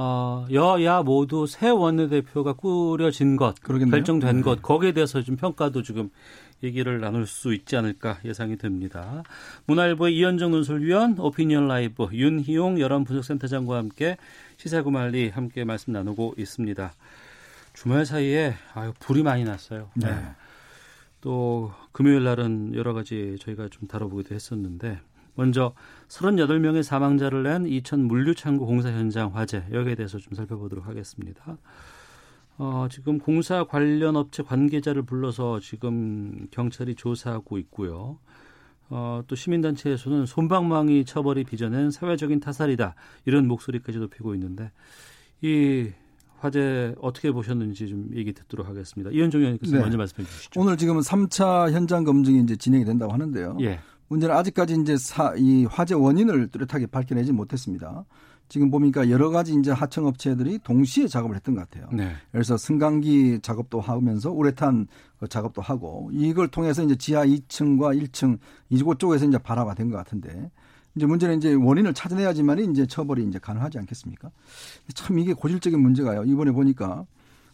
어, 0.00 0.46
여야 0.52 1.02
모두 1.02 1.48
새 1.48 1.70
원내대표가 1.70 2.52
꾸려진 2.52 3.34
것, 3.34 3.60
그러겠네요. 3.60 3.90
결정된 3.90 4.36
네. 4.36 4.42
것, 4.42 4.62
거기에 4.62 4.92
대해서 4.92 5.22
좀 5.22 5.34
평가도 5.34 5.82
지금 5.82 6.10
얘기를 6.62 7.00
나눌 7.00 7.26
수 7.26 7.52
있지 7.52 7.76
않을까 7.76 8.18
예상이 8.24 8.56
됩니다. 8.58 9.24
문화일보의 9.66 10.16
이현정 10.16 10.52
논설위원, 10.52 11.18
오피니언 11.18 11.66
라이브 11.66 12.06
윤희용 12.12 12.78
여론분석센터장과 12.78 13.76
함께 13.76 14.18
시사구말리 14.56 15.30
함께 15.30 15.64
말씀 15.64 15.92
나누고 15.92 16.34
있습니다. 16.38 16.92
주말 17.74 18.06
사이에 18.06 18.54
아유, 18.74 18.92
불이 19.00 19.24
많이 19.24 19.42
났어요. 19.42 19.90
네. 19.96 20.08
또 21.20 21.72
금요일 21.90 22.22
날은 22.22 22.76
여러 22.76 22.92
가지 22.92 23.36
저희가 23.40 23.66
좀 23.68 23.88
다뤄보기도 23.88 24.32
했었는데 24.32 25.00
먼저 25.38 25.72
38명의 26.08 26.82
사망자를 26.82 27.44
낸 27.44 27.64
이천 27.64 28.00
물류창고 28.08 28.66
공사 28.66 28.90
현장 28.90 29.36
화재 29.36 29.62
여기에 29.70 29.94
대해서 29.94 30.18
좀 30.18 30.34
살펴보도록 30.34 30.88
하겠습니다. 30.88 31.58
어, 32.56 32.88
지금 32.90 33.20
공사 33.20 33.62
관련 33.62 34.16
업체 34.16 34.42
관계자를 34.42 35.02
불러서 35.02 35.60
지금 35.60 36.48
경찰이 36.50 36.96
조사하고 36.96 37.56
있고요. 37.58 38.18
어, 38.90 39.22
또 39.28 39.36
시민단체에서는 39.36 40.26
솜방망이 40.26 41.04
처벌이 41.04 41.44
빚어낸 41.44 41.92
사회적인 41.92 42.40
타살이다 42.40 42.96
이런 43.24 43.46
목소리까지 43.46 43.98
높이고 43.98 44.34
있는데 44.34 44.72
이 45.40 45.88
화재 46.40 46.96
어떻게 47.00 47.30
보셨는지 47.30 47.86
좀 47.86 48.10
얘기 48.16 48.32
듣도록 48.32 48.66
하겠습니다. 48.66 49.12
이현종 49.12 49.40
의원님께서 49.40 49.76
네. 49.76 49.82
먼저 49.82 49.98
말씀해 49.98 50.26
주시죠. 50.26 50.60
오늘 50.60 50.76
지금 50.76 50.98
3차 50.98 51.70
현장 51.70 52.02
검증이 52.02 52.42
이제 52.42 52.56
진행이 52.56 52.84
된다고 52.84 53.12
하는데요. 53.12 53.58
예. 53.60 53.78
문제는 54.08 54.34
아직까지 54.34 54.74
이제 54.80 54.96
사, 54.96 55.34
이 55.36 55.64
화재 55.66 55.94
원인을 55.94 56.48
뚜렷하게 56.48 56.86
밝혀내지 56.86 57.32
못했습니다. 57.32 58.04
지금 58.48 58.70
보니까 58.70 59.10
여러 59.10 59.28
가지 59.28 59.52
이제 59.54 59.70
하청 59.70 60.06
업체들이 60.06 60.58
동시에 60.64 61.06
작업을 61.06 61.36
했던 61.36 61.54
것 61.54 61.68
같아요. 61.68 61.88
네. 61.92 62.12
그래서 62.32 62.56
승강기 62.56 63.40
작업도 63.42 63.80
하면서 63.82 64.30
우레탄 64.30 64.86
그 65.20 65.28
작업도 65.28 65.60
하고 65.60 66.08
이걸 66.14 66.48
통해서 66.48 66.82
이제 66.82 66.96
지하 66.96 67.26
2층과 67.26 68.00
1층 68.02 68.38
이곳 68.70 68.98
쪽에서 68.98 69.26
이제 69.26 69.36
발화가 69.36 69.74
된 69.74 69.90
것 69.90 69.98
같은데 69.98 70.50
이제 70.96 71.04
문제는 71.04 71.36
이제 71.36 71.52
원인을 71.52 71.92
찾아내야지만 71.92 72.58
이제 72.70 72.86
처벌이 72.86 73.22
이제 73.24 73.38
가능하지 73.38 73.78
않겠습니까? 73.80 74.30
참 74.94 75.18
이게 75.18 75.34
고질적인 75.34 75.78
문제가요. 75.78 76.24
이번에 76.24 76.50
보니까 76.50 77.04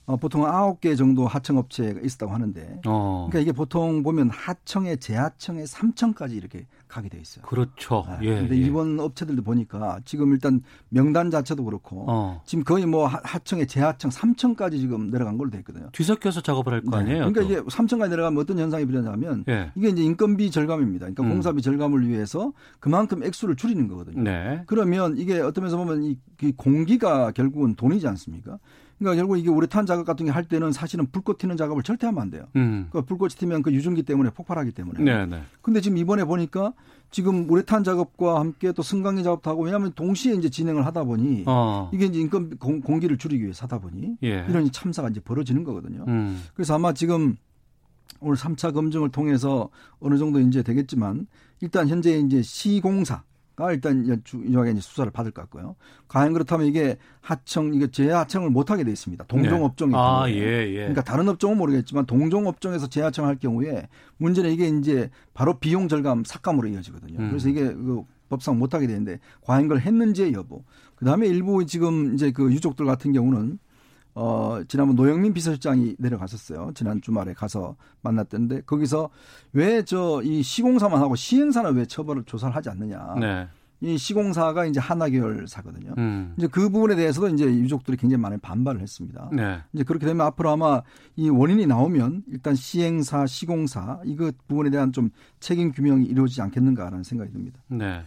어, 0.07 0.17
보통 0.19 0.43
9개 0.43 0.97
정도 0.99 1.27
하청 1.27 1.57
업체가 1.57 2.01
있었다고 2.01 2.31
하는데 2.33 2.81
어. 2.87 3.27
그러니까 3.31 3.39
이게 3.41 3.53
보통 3.53 4.03
보면 4.03 4.29
하청에 4.31 4.97
재하청에 4.97 5.65
3층까지 5.65 6.33
이렇게 6.33 6.67
가게 6.89 7.09
돼 7.09 7.19
있어요. 7.19 7.45
그렇죠. 7.47 8.05
네. 8.21 8.27
예. 8.29 8.35
근데 8.41 8.57
예. 8.57 8.61
이번 8.61 9.01
업체들도 9.01 9.43
보니까 9.43 10.01
지금 10.05 10.33
일단 10.33 10.63
명단 10.91 11.31
자체도 11.31 11.65
그렇고 11.65 12.05
어. 12.09 12.43
지금 12.45 12.63
거의 12.65 12.85
뭐 12.85 13.07
하- 13.07 13.21
하청에 13.25 13.65
재하청 13.65 14.11
3층까지 14.11 14.79
지금 14.79 15.11
내려간 15.11 15.39
걸로 15.39 15.51
돼 15.51 15.59
있거든요. 15.59 15.89
뒤섞여서 15.93 16.43
작업을 16.43 16.75
할 16.75 16.83
거 16.83 16.99
아니에요? 16.99 17.31
그러니까 17.31 17.41
또. 17.41 17.47
이게 17.47 17.61
3층까지 17.63 18.11
내려가면 18.11 18.41
어떤 18.43 18.59
현상이 18.59 18.85
벌어지냐면 18.85 19.45
예. 19.49 19.73
이게 19.75 19.89
이제 19.89 20.03
인건비 20.03 20.51
절감입니다. 20.51 21.05
그러니까 21.07 21.23
음. 21.23 21.31
공사비 21.31 21.63
절감을 21.63 22.07
위해서 22.07 22.53
그만큼 22.79 23.23
액수를 23.25 23.57
줄이는 23.57 23.89
거거든요. 23.89 24.23
네. 24.23 24.63
그러면 24.67 25.17
이게 25.17 25.41
어떤 25.41 25.65
면에서 25.65 25.79
보면 25.79 26.03
이, 26.05 26.19
이 26.43 26.53
공기가 26.53 27.33
결국은 27.33 27.75
돈이지 27.75 28.07
않습니까? 28.07 28.59
그러니까 29.05 29.23
결국 29.23 29.39
이게 29.39 29.51
우레탄 29.51 29.87
작업 29.87 30.05
같은 30.05 30.27
게 30.27 30.35
할 30.35 30.45
때는 30.45 30.73
사실은 30.73 31.07
불꽃 31.13 31.39
튀는 31.39 31.57
작업을 31.57 31.83
절대 31.83 32.07
하면 32.07 32.23
안 32.23 32.31
돼요. 32.31 32.47
음. 32.57 32.89
그 32.91 33.03
불꽃이 33.03 33.35
튀면 33.35 33.63
그 33.63 33.73
유증기 33.73 34.03
때문에 34.03 34.31
폭발하기 34.31 34.73
때문에. 34.73 35.05
네, 35.05 35.27
네. 35.27 35.43
근데 35.63 35.81
지금 35.81 35.97
이번에 35.97 36.25
보니까 36.25 36.73
지금 37.11 37.49
우레탄 37.49 37.85
작업과 37.85 38.41
함께 38.41 38.73
또 38.73 38.83
승강기 38.83 39.23
작업도 39.23 39.49
하고 39.49 39.63
왜냐하면 39.63 39.93
동시에 39.95 40.35
이제 40.35 40.49
진행을 40.49 40.85
하다 40.87 41.05
보니 41.05 41.45
어. 41.47 41.89
이게 41.95 42.07
이제 42.07 42.19
인건 42.19 42.59
공, 42.59 42.81
공기를 42.81 43.17
줄이기 43.17 43.45
위해서 43.45 43.65
하다 43.65 43.79
보니 43.79 44.17
예. 44.25 44.45
이런 44.49 44.71
참사가 44.73 45.09
이제 45.09 45.21
벌어지는 45.21 45.63
거거든요. 45.63 46.05
음. 46.09 46.43
그래서 46.55 46.75
아마 46.75 46.93
지금 46.93 47.37
오늘 48.21 48.37
3차 48.37 48.75
검증을 48.75 49.11
통해서 49.11 49.69
어느 50.01 50.19
정도 50.19 50.41
이제 50.41 50.63
되겠지만 50.63 51.29
일단 51.61 51.87
현재 51.87 52.19
이제 52.19 52.43
시공사 52.43 53.23
가 53.57 53.71
일단 53.73 54.21
중요하게 54.25 54.73
이제 54.73 54.81
수사를 54.81 55.11
받을 55.13 55.31
것 55.31 55.43
같고요. 55.43 55.77
과연 56.09 56.33
그렇다면 56.33 56.67
이게 56.67 56.97
하청 57.21 57.73
이게 57.73 57.87
재하청을 57.89 58.51
못 58.51 58.73
하게 58.73 58.83
돼 58.83 58.91
있습니다. 58.91 59.25
동종 59.29 59.59
네. 59.59 59.65
업종이 59.65 59.93
아, 59.95 60.25
예, 60.29 60.69
예. 60.69 60.75
그러니까 60.75 61.03
다른 61.03 61.29
업종은 61.29 61.57
모르겠지만 61.59 62.07
동종 62.07 62.49
업종에서 62.49 62.89
재하청 62.89 63.27
할 63.27 63.37
경우에 63.37 63.89
문제는 64.17 64.51
이게 64.51 64.67
이제 64.67 65.09
바로 65.35 65.61
비용 65.61 65.87
절감 65.87 66.25
삭감으로 66.25 66.67
이어지거든요. 66.67 67.21
음. 67.21 67.29
그래서 67.29 67.49
이게 67.49 67.73
그 67.73 68.03
법상 68.29 68.59
못 68.59 68.75
하게 68.75 68.89
되는데 68.89 69.21
과연 69.43 69.69
그걸 69.69 69.81
했는지의 69.83 70.33
여부. 70.33 70.65
그다음에 70.97 71.29
일부 71.29 71.65
지금 71.65 72.15
이제 72.15 72.33
그 72.33 72.51
유족들 72.53 72.87
같은 72.87 73.13
경우는 73.13 73.61
어, 74.15 74.61
지난번 74.69 74.97
노영민 74.97 75.35
비서실장이 75.35 75.97
내려갔었어요. 75.99 76.71
지난 76.75 77.01
주말에 77.01 77.33
가서 77.35 77.77
만났던데 78.03 78.63
거기서 78.63 79.11
왜 79.53 79.83
저 79.83 80.23
이 80.23 80.43
시공사만 80.43 81.01
하고 81.01 81.17
시행사는 81.17 81.75
왜 81.75 81.85
처벌을 81.87 82.25
조사를 82.25 82.55
하지 82.55 82.69
않느냐. 82.71 83.15
네. 83.21 83.49
이 83.81 83.99
시공사가 83.99 84.65
이제 84.65 84.81
하나 84.81 85.09
계열사거든요. 85.09 85.95
음. 85.99 86.33
이제 86.39 86.47
그 86.47 86.71
부분에 86.71 86.95
대해서도 86.95 87.29
이제 87.29 87.45
유족들이 87.45 87.97
굉장히 87.99 88.23
많은 88.23 88.41
반발을 88.41 88.81
했습니다. 88.81 89.29
네. 89.33 89.59
이제 89.75 89.83
그렇게 89.85 90.07
되면 90.07 90.25
앞으로 90.27 90.51
아마 90.51 90.81
이 91.17 91.29
원인이 91.29 91.67
나오면 91.67 92.23
일단 92.29 92.55
시행사, 92.55 93.27
시공사 93.27 94.01
이거 94.05 94.31
부분에 94.49 94.71
대한 94.71 94.93
좀 94.93 95.11
책임 95.41 95.71
규명이 95.73 96.07
이루어지지 96.07 96.41
않겠는가라는 96.41 97.03
생각이 97.03 97.33
듭니다. 97.33 97.61
네. 97.69 98.01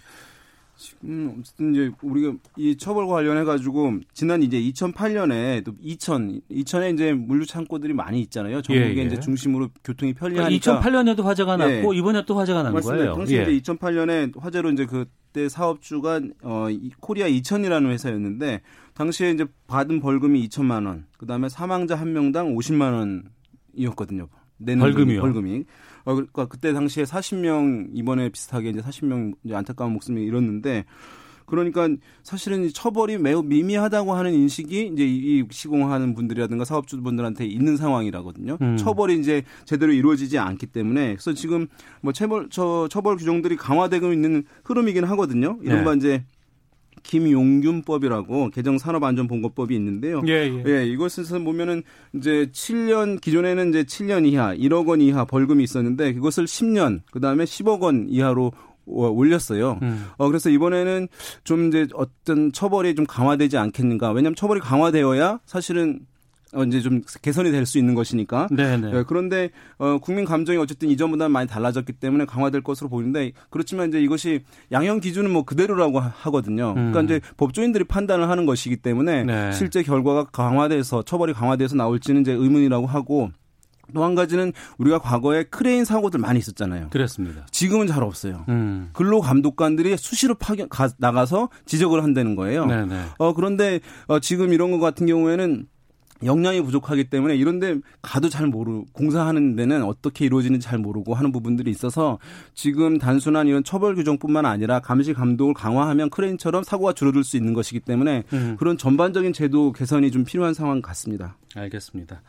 지금 0.77 1.35
어쨌든 1.39 1.73
이제 1.73 1.91
우리가 2.01 2.33
이 2.55 2.77
처벌과 2.77 3.15
관련해 3.15 3.43
가지고 3.43 3.99
지난 4.13 4.43
이제 4.43 4.61
2008년에 4.61 5.63
또 5.63 5.73
2000 5.81 6.41
2000에 6.51 6.93
이제 6.93 7.13
물류 7.13 7.45
창고들이 7.45 7.93
많이 7.93 8.21
있잖아요. 8.21 8.61
전국에 8.61 8.95
예, 8.95 8.97
예. 8.97 9.03
이제 9.05 9.19
중심으로 9.19 9.69
교통이 9.83 10.13
편리하니까 10.13 10.81
2008년에도 10.81 11.23
화재가 11.23 11.57
났고 11.57 11.95
예. 11.95 11.99
이번에 11.99 12.23
또 12.25 12.37
화재가 12.37 12.63
난 12.63 12.73
맞습니다. 12.73 12.97
거예요. 12.97 13.15
당시 13.15 13.35
예. 13.35 13.43
이제 13.51 13.73
2008년에 13.73 14.39
화재로 14.39 14.71
이제 14.71 14.85
그때 14.85 15.49
사업주가 15.49 16.21
어 16.43 16.67
코리아 16.99 17.27
2000이라는 17.27 17.89
회사였는데 17.89 18.61
당시에 18.93 19.31
이제 19.31 19.45
받은 19.67 19.99
벌금이 19.99 20.47
2천만 20.47 20.85
원, 20.85 21.05
그다음에 21.17 21.49
사망자 21.49 21.95
한 21.95 22.13
명당 22.13 22.55
50만 22.55 23.23
원이었거든요. 23.75 24.27
내는 24.57 24.81
벌금이요. 24.81 25.21
벌금이. 25.21 25.65
어, 26.05 26.13
그러니까 26.15 26.45
그때 26.45 26.73
당시에 26.73 27.03
40명 27.03 27.89
이번에 27.93 28.29
비슷하게 28.29 28.69
이제 28.69 28.81
40명 28.81 29.33
이제 29.43 29.55
안타까운 29.55 29.93
목숨을 29.93 30.21
잃었는데 30.21 30.85
그러니까 31.47 31.87
사실은 32.23 32.67
처벌이 32.73 33.17
매우 33.17 33.41
미미하다고 33.41 34.13
하는 34.13 34.33
인식이 34.33 34.91
이제 34.93 35.05
이 35.07 35.45
시공하는 35.49 36.13
분들이라든가 36.13 36.65
사업주분들한테 36.65 37.45
있는 37.45 37.77
상황이라거든요. 37.77 38.57
음. 38.61 38.77
처벌이 38.77 39.17
이제 39.17 39.43
제대로 39.63 39.93
이루어지지 39.93 40.37
않기 40.37 40.67
때문에 40.67 41.13
그래서 41.13 41.33
지금 41.33 41.67
뭐 42.01 42.11
처벌 42.11 42.49
저 42.49 42.87
처벌 42.91 43.15
규정들이 43.15 43.55
강화되고 43.55 44.11
있는 44.11 44.43
흐름이긴 44.65 45.05
하거든요. 45.05 45.57
이른바 45.61 45.91
네. 45.91 45.97
이제 45.97 46.25
김용균법이라고 47.07 48.49
개정 48.49 48.77
산업안전보건법이 48.77 49.73
있는데요. 49.75 50.21
예, 50.27 50.33
예. 50.33 50.63
예 50.65 50.85
이것에서 50.85 51.39
보면은 51.39 51.83
이제 52.13 52.49
7년 52.51 53.19
기존에는 53.21 53.69
이제 53.69 53.83
7년 53.83 54.27
이하, 54.27 54.53
1억 54.53 54.87
원 54.87 55.01
이하 55.01 55.25
벌금이 55.25 55.63
있었는데 55.63 56.13
그것을 56.13 56.45
10년, 56.45 57.01
그다음에 57.11 57.45
10억 57.45 57.81
원 57.81 58.07
이하로 58.09 58.51
올렸어요. 58.85 59.79
음. 59.81 60.05
어, 60.17 60.27
그래서 60.27 60.49
이번에는 60.49 61.07
좀 61.43 61.67
이제 61.67 61.87
어떤 61.93 62.51
처벌이 62.51 62.95
좀 62.95 63.05
강화되지 63.05 63.57
않겠는가. 63.57 64.11
왜냐하면 64.11 64.35
처벌이 64.35 64.61
강화되어야 64.61 65.39
사실은 65.45 65.99
어, 66.53 66.63
이제 66.63 66.81
좀 66.81 67.01
개선이 67.21 67.51
될 67.51 67.67
수 67.67 67.77
있는 67.77 67.95
것이니까. 67.95 68.47
네네. 68.49 68.91
네, 68.91 69.03
그런데 69.05 69.49
어, 69.77 69.97
국민 69.99 70.23
감정이 70.25 70.57
어쨌든 70.57 70.89
이전보다 70.89 71.27
많이 71.27 71.47
달라졌기 71.47 71.93
때문에 71.93 72.25
강화될 72.25 72.61
것으로 72.61 72.89
보이는데 72.89 73.33
그렇지만 73.49 73.89
이제 73.89 74.01
이것이 74.01 74.43
양형 74.71 75.01
기준은 75.01 75.29
뭐 75.29 75.43
그대로라고 75.43 75.99
하거든요. 75.99 76.73
그러니까 76.73 76.81
음. 76.81 76.91
그러니까 76.93 77.15
이제 77.15 77.27
법조인들이 77.35 77.83
판단을 77.83 78.29
하는 78.29 78.45
것이기 78.45 78.77
때문에 78.77 79.23
네. 79.25 79.51
실제 79.51 79.83
결과가 79.83 80.25
강화돼서 80.25 81.03
처벌이 81.03 81.33
강화돼서 81.33 81.75
나올지는 81.75 82.21
이제 82.21 82.31
의문이라고 82.31 82.87
하고 82.87 83.29
또 83.93 84.04
한 84.04 84.15
가지는 84.15 84.51
우리가 84.77 84.99
과거에 84.99 85.43
크레인 85.43 85.85
사고들 85.85 86.19
많이 86.19 86.39
있었잖아요. 86.39 86.89
그렇습니다. 86.89 87.45
지금은 87.51 87.87
잘 87.87 88.03
없어요. 88.03 88.43
음. 88.49 88.89
근로 88.93 89.21
감독관들이 89.21 89.95
수시로 89.97 90.35
파견 90.35 90.67
가, 90.69 90.89
나가서 90.97 91.49
지적을 91.65 92.03
한다는 92.03 92.35
거예요. 92.35 92.65
네네. 92.65 93.01
어 93.17 93.33
그런데 93.33 93.79
어, 94.07 94.19
지금 94.19 94.53
이런 94.53 94.71
것 94.71 94.79
같은 94.79 95.07
경우에는 95.07 95.67
역량이 96.23 96.61
부족하기 96.61 97.05
때문에 97.05 97.35
이런데 97.35 97.75
가도 98.01 98.29
잘 98.29 98.47
모르 98.47 98.83
공사하는 98.93 99.55
데는 99.55 99.83
어떻게 99.83 100.25
이루어지는지 100.25 100.65
잘 100.65 100.79
모르고 100.79 101.13
하는 101.13 101.31
부분들이 101.31 101.71
있어서 101.71 102.19
지금 102.53 102.97
단순한 102.97 103.47
이런 103.47 103.63
처벌 103.63 103.95
규정뿐만 103.95 104.45
아니라 104.45 104.79
감시 104.79 105.13
감독을 105.13 105.53
강화하면 105.53 106.09
크레인처럼 106.09 106.63
사고가 106.63 106.93
줄어들 106.93 107.23
수 107.23 107.37
있는 107.37 107.53
것이기 107.53 107.79
때문에 107.81 108.23
음. 108.33 108.55
그런 108.57 108.77
전반적인 108.77 109.33
제도 109.33 109.71
개선이 109.71 110.11
좀 110.11 110.23
필요한 110.25 110.53
상황 110.53 110.81
같습니다. 110.81 111.37
알겠습니다. 111.55 112.21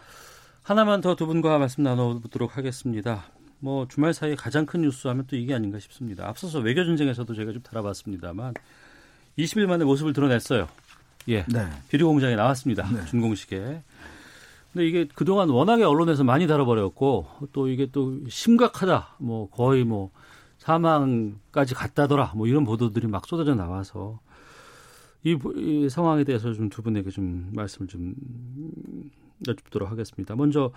하나만 0.62 1.00
더 1.00 1.14
두 1.14 1.26
분과 1.26 1.58
말씀 1.58 1.82
나눠보도록 1.82 2.56
하겠습니다. 2.56 3.24
뭐 3.60 3.88
주말 3.88 4.14
사이에 4.14 4.34
가장 4.34 4.66
큰 4.66 4.82
뉴스 4.82 5.08
하면 5.08 5.24
또 5.26 5.36
이게 5.36 5.54
아닌가 5.54 5.78
싶습니다. 5.78 6.28
앞서서 6.28 6.60
외교 6.60 6.84
전쟁에서도 6.84 7.34
제가 7.34 7.52
좀 7.52 7.62
다뤄봤습니다만 7.62 8.54
20일 9.38 9.66
만에 9.66 9.84
모습을 9.84 10.12
드러냈어요. 10.12 10.68
예. 11.28 11.44
네. 11.48 11.68
비료 11.88 12.08
공장에 12.08 12.36
나왔습니다. 12.36 12.88
네. 12.90 13.04
준공식에. 13.06 13.82
근데 14.72 14.86
이게 14.86 15.08
그동안 15.14 15.48
워낙에 15.48 15.82
언론에서 15.84 16.24
많이 16.24 16.46
다뤄버렸고 16.46 17.26
또 17.52 17.68
이게 17.68 17.88
또 17.90 18.18
심각하다. 18.28 19.16
뭐 19.18 19.48
거의 19.50 19.84
뭐 19.84 20.10
사망까지 20.58 21.74
갔다더라. 21.74 22.32
뭐 22.36 22.46
이런 22.46 22.64
보도들이 22.64 23.06
막 23.06 23.26
쏟아져 23.26 23.54
나와서 23.54 24.20
이, 25.24 25.36
이 25.56 25.88
상황에 25.88 26.24
대해서 26.24 26.52
좀 26.52 26.68
두 26.68 26.82
분에게 26.82 27.10
좀 27.10 27.50
말씀을 27.54 27.88
좀 27.88 28.14
여쭙도록 29.46 29.90
하겠습니다. 29.90 30.34
먼저 30.36 30.72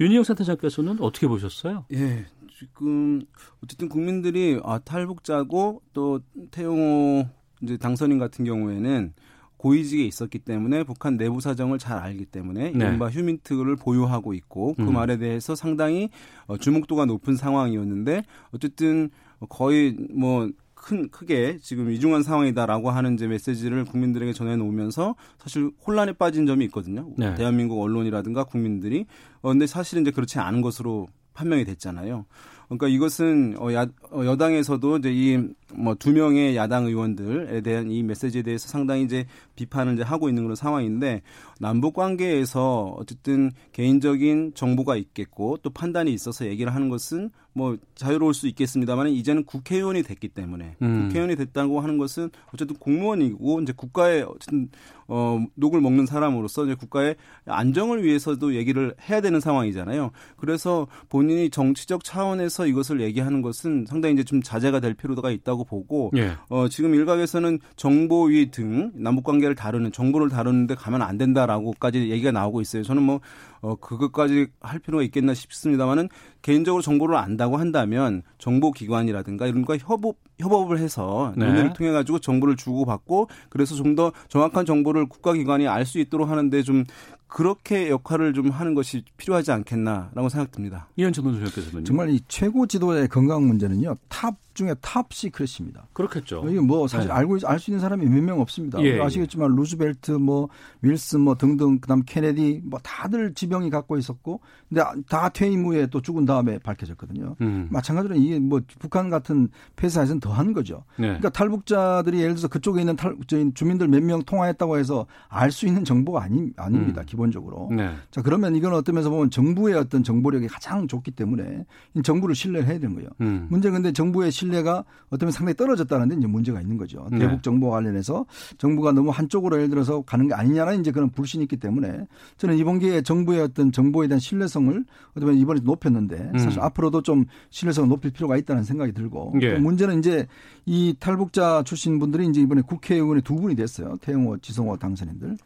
윤희영 0.00 0.24
센터장께서는 0.24 1.00
어떻게 1.00 1.26
보셨어요? 1.26 1.84
예. 1.92 2.26
지금 2.58 3.22
어쨌든 3.62 3.88
국민들이 3.88 4.60
아 4.62 4.78
탈북자고 4.78 5.82
또 5.92 6.20
태용호 6.50 7.26
이제 7.62 7.76
당선인 7.76 8.18
같은 8.18 8.44
경우에는 8.44 9.14
고위직에 9.62 10.04
있었기 10.04 10.40
때문에 10.40 10.82
북한 10.82 11.16
내부 11.16 11.40
사정을 11.40 11.78
잘 11.78 11.98
알기 11.98 12.26
때문에 12.26 12.72
네. 12.72 12.84
이른바 12.84 13.08
휴민트를 13.08 13.76
보유하고 13.76 14.34
있고 14.34 14.74
그 14.74 14.82
음. 14.82 14.92
말에 14.92 15.18
대해서 15.18 15.54
상당히 15.54 16.10
어, 16.46 16.56
주목도가 16.56 17.04
높은 17.04 17.36
상황이었는데 17.36 18.24
어쨌든 18.52 19.10
거의 19.48 19.96
뭐 20.14 20.48
큰 20.82 21.08
크게 21.10 21.58
지금 21.62 21.88
위중한 21.88 22.22
상황이다라고 22.24 22.90
하는 22.90 23.14
이제 23.14 23.28
메시지를 23.28 23.84
국민들에게 23.84 24.32
전해놓으면서 24.32 25.14
사실 25.38 25.70
혼란에 25.86 26.12
빠진 26.12 26.44
점이 26.44 26.64
있거든요. 26.66 27.08
네. 27.16 27.34
대한민국 27.36 27.80
언론이라든가 27.80 28.44
국민들이 28.44 29.06
어 29.42 29.50
근데 29.50 29.66
사실은 29.66 30.02
이제 30.02 30.10
그렇지 30.10 30.40
않은 30.40 30.60
것으로 30.60 31.06
판명이 31.34 31.64
됐잖아요. 31.64 32.26
그러니까 32.66 32.88
이것은 32.88 33.56
어, 33.58 33.72
야, 33.72 33.86
어, 34.10 34.24
여당에서도 34.24 34.98
이제 34.98 35.12
이 35.12 35.48
뭐 35.74 35.94
두 36.02 36.12
명의 36.12 36.56
야당 36.56 36.86
의원들에 36.86 37.60
대한 37.60 37.90
이 37.90 38.02
메시지에 38.02 38.42
대해서 38.42 38.66
상당히 38.66 39.04
이제 39.04 39.24
비판을 39.54 39.94
이제 39.94 40.02
하고 40.02 40.28
있는 40.28 40.42
그런 40.42 40.56
상황인데 40.56 41.22
남북 41.60 41.94
관계에서 41.94 42.96
어쨌든 42.98 43.52
개인적인 43.70 44.54
정보가 44.54 44.96
있겠고 44.96 45.58
또 45.62 45.70
판단이 45.70 46.12
있어서 46.12 46.46
얘기를 46.46 46.74
하는 46.74 46.88
것은 46.88 47.30
뭐 47.54 47.76
자유로울 47.94 48.34
수 48.34 48.48
있겠습니다만 48.48 49.08
이제는 49.08 49.44
국회의원이 49.44 50.02
됐기 50.02 50.28
때문에 50.28 50.76
음. 50.82 51.02
국회의원이 51.02 51.36
됐다고 51.36 51.80
하는 51.80 51.98
것은 51.98 52.30
어쨌든 52.52 52.76
공무원이고 52.76 53.60
이제 53.60 53.72
국가의 53.76 54.22
어쨌든 54.22 54.70
어 55.06 55.44
녹을 55.54 55.80
먹는 55.80 56.06
사람으로서 56.06 56.64
이제 56.64 56.74
국가의 56.74 57.16
안정을 57.44 58.02
위해서도 58.02 58.54
얘기를 58.54 58.94
해야 59.08 59.20
되는 59.20 59.40
상황이잖아요. 59.40 60.10
그래서 60.36 60.86
본인이 61.10 61.50
정치적 61.50 62.04
차원에서 62.04 62.66
이것을 62.66 63.00
얘기하는 63.02 63.42
것은 63.42 63.84
상당히 63.86 64.14
이제 64.14 64.24
좀 64.24 64.42
자제가 64.42 64.80
될 64.80 64.94
필요가 64.94 65.30
있다고 65.30 65.61
보고 65.64 66.10
예. 66.16 66.32
어 66.48 66.68
지금 66.68 66.94
일각에서는 66.94 67.60
정보위 67.76 68.50
등 68.50 68.90
남북 68.94 69.24
관계를 69.24 69.54
다루는 69.54 69.92
정보를 69.92 70.28
다루는데 70.28 70.74
가면 70.74 71.02
안 71.02 71.18
된다라 71.18 71.52
라고까지 71.52 72.10
얘기가 72.10 72.32
나오고 72.32 72.60
있어요. 72.60 72.82
저는 72.82 73.02
뭐, 73.02 73.20
어, 73.60 73.76
그것까지 73.76 74.48
할 74.60 74.78
필요가 74.78 75.02
있겠나 75.04 75.34
싶습니다만은 75.34 76.08
개인적으로 76.42 76.82
정보를 76.82 77.16
안다고 77.16 77.56
한다면 77.56 78.22
정보기관이라든가 78.38 79.46
이런 79.46 79.64
거 79.64 79.76
협업, 79.76 80.16
협업을 80.40 80.78
해서 80.78 81.32
네. 81.36 81.46
논의를 81.46 81.72
통해 81.72 81.90
가지고 81.92 82.18
정보를 82.18 82.56
주고받고 82.56 83.28
그래서 83.48 83.74
좀 83.74 83.92
더 83.92 84.10
정확한 84.28 84.64
정보를 84.64 85.06
국가기관이 85.06 85.68
알 85.68 85.84
수 85.84 85.98
있도록 85.98 86.30
하는데 86.30 86.62
좀 86.62 86.84
그렇게 87.26 87.88
역할을 87.88 88.34
좀 88.34 88.50
하는 88.50 88.74
것이 88.74 89.04
필요하지 89.16 89.52
않겠나라고 89.52 90.28
생각됩니다. 90.28 90.88
이현철 90.96 91.24
선수께서는 91.24 91.84
정말 91.84 92.10
이 92.10 92.20
최고 92.28 92.66
지도자의 92.66 93.08
건강 93.08 93.46
문제는요 93.46 93.96
top 94.08 94.34
중에 94.54 94.74
top 94.82 95.12
secret입니다. 95.12 95.86
그렇겠죠. 95.94 96.44
이게 96.46 96.60
뭐 96.60 96.86
사실 96.86 97.08
네. 97.08 97.14
알고 97.14 97.38
알 97.44 97.58
수 97.58 97.70
있는 97.70 97.80
사람이 97.80 98.04
몇 98.04 98.22
명 98.22 98.40
없습니다. 98.40 98.82
예, 98.82 99.00
아시겠지만 99.00 99.50
예. 99.50 99.56
루즈벨트, 99.56 100.10
뭐 100.12 100.50
윌슨, 100.82 101.20
뭐 101.22 101.34
등등 101.36 101.78
그다음 101.78 102.02
케네디 102.04 102.60
뭐 102.64 102.78
다들 102.82 103.32
지병이 103.32 103.70
갖고 103.70 103.96
있었고, 103.96 104.40
근데 104.68 104.82
다 105.08 105.30
퇴임 105.30 105.64
후에 105.64 105.86
또 105.86 106.02
죽은 106.02 106.26
다음에 106.32 106.58
밝혀졌거든요. 106.58 107.36
음. 107.40 107.68
마찬가지로 107.70 108.14
이게 108.16 108.38
뭐 108.38 108.60
북한 108.78 109.10
같은 109.10 109.48
폐쇄 109.76 109.91
사회에서는 109.91 110.20
더한 110.20 110.52
거죠. 110.52 110.84
네. 110.96 111.06
그러니까 111.08 111.28
탈북자들이 111.30 112.18
예를 112.18 112.30
들어서 112.34 112.48
그쪽에 112.48 112.80
있는 112.80 112.96
탈 112.96 113.16
주민들 113.54 113.88
몇 113.88 114.02
명 114.02 114.22
통화했다고 114.22 114.78
해서 114.78 115.06
알 115.28 115.50
수 115.52 115.66
있는 115.66 115.84
정보가 115.84 116.22
아니 116.22 116.50
아닙니다. 116.56 117.02
음. 117.02 117.06
기본적으로. 117.06 117.68
네. 117.70 117.90
자 118.10 118.22
그러면 118.22 118.56
이건 118.56 118.72
어떤 118.74 118.94
면에서 118.94 119.10
보면 119.10 119.30
정부의 119.30 119.74
어떤 119.74 120.02
정보력이 120.02 120.48
가장 120.48 120.88
좋기 120.88 121.10
때문에 121.10 121.64
정부를 122.02 122.34
신뢰해야 122.34 122.78
되는 122.78 122.94
거예요. 122.94 123.10
음. 123.20 123.46
문제 123.50 123.70
근데 123.70 123.92
정부의 123.92 124.32
신뢰가 124.32 124.84
어쩌면 125.10 125.32
상당히 125.32 125.54
떨어졌다는 125.56 126.08
데 126.08 126.16
이제 126.16 126.26
문제가 126.26 126.60
있는 126.60 126.76
거죠. 126.78 127.06
네. 127.10 127.18
대북 127.18 127.42
정보와 127.42 127.76
관련해서 127.76 128.24
정부가 128.58 128.92
너무 128.92 129.10
한쪽으로 129.10 129.56
예를 129.56 129.68
들어서 129.70 130.02
가는 130.02 130.26
게 130.28 130.34
아니냐는 130.34 130.80
이제 130.80 130.90
그런 130.90 131.10
불신이 131.10 131.44
있기 131.44 131.56
때문에 131.58 132.06
저는 132.38 132.56
이번 132.56 132.78
기회에 132.78 133.02
정부의 133.02 133.42
어떤 133.42 133.72
정보에 133.72 134.08
대한 134.08 134.18
신뢰성을 134.20 134.84
어쩌면 135.16 135.36
이번에 135.36 135.60
높였는데 135.62 136.21
사실 136.38 136.58
음. 136.58 136.64
앞으로도 136.64 137.02
좀 137.02 137.24
신뢰성을 137.50 137.88
높일 137.88 138.10
필요가 138.12 138.36
있다는 138.36 138.64
생각이 138.64 138.92
들고 138.92 139.34
예. 139.40 139.54
또 139.54 139.60
문제는 139.60 139.98
이제 139.98 140.26
이 140.66 140.94
탈북자 140.98 141.62
출신 141.64 141.98
분들이 141.98 142.26
이제 142.26 142.40
이번에 142.40 142.62
국회의원이 142.62 143.22
두 143.22 143.34
분이 143.36 143.56
됐어요. 143.56 143.96
태영호, 144.00 144.38
지성호 144.38 144.76
당선인들. 144.76 145.36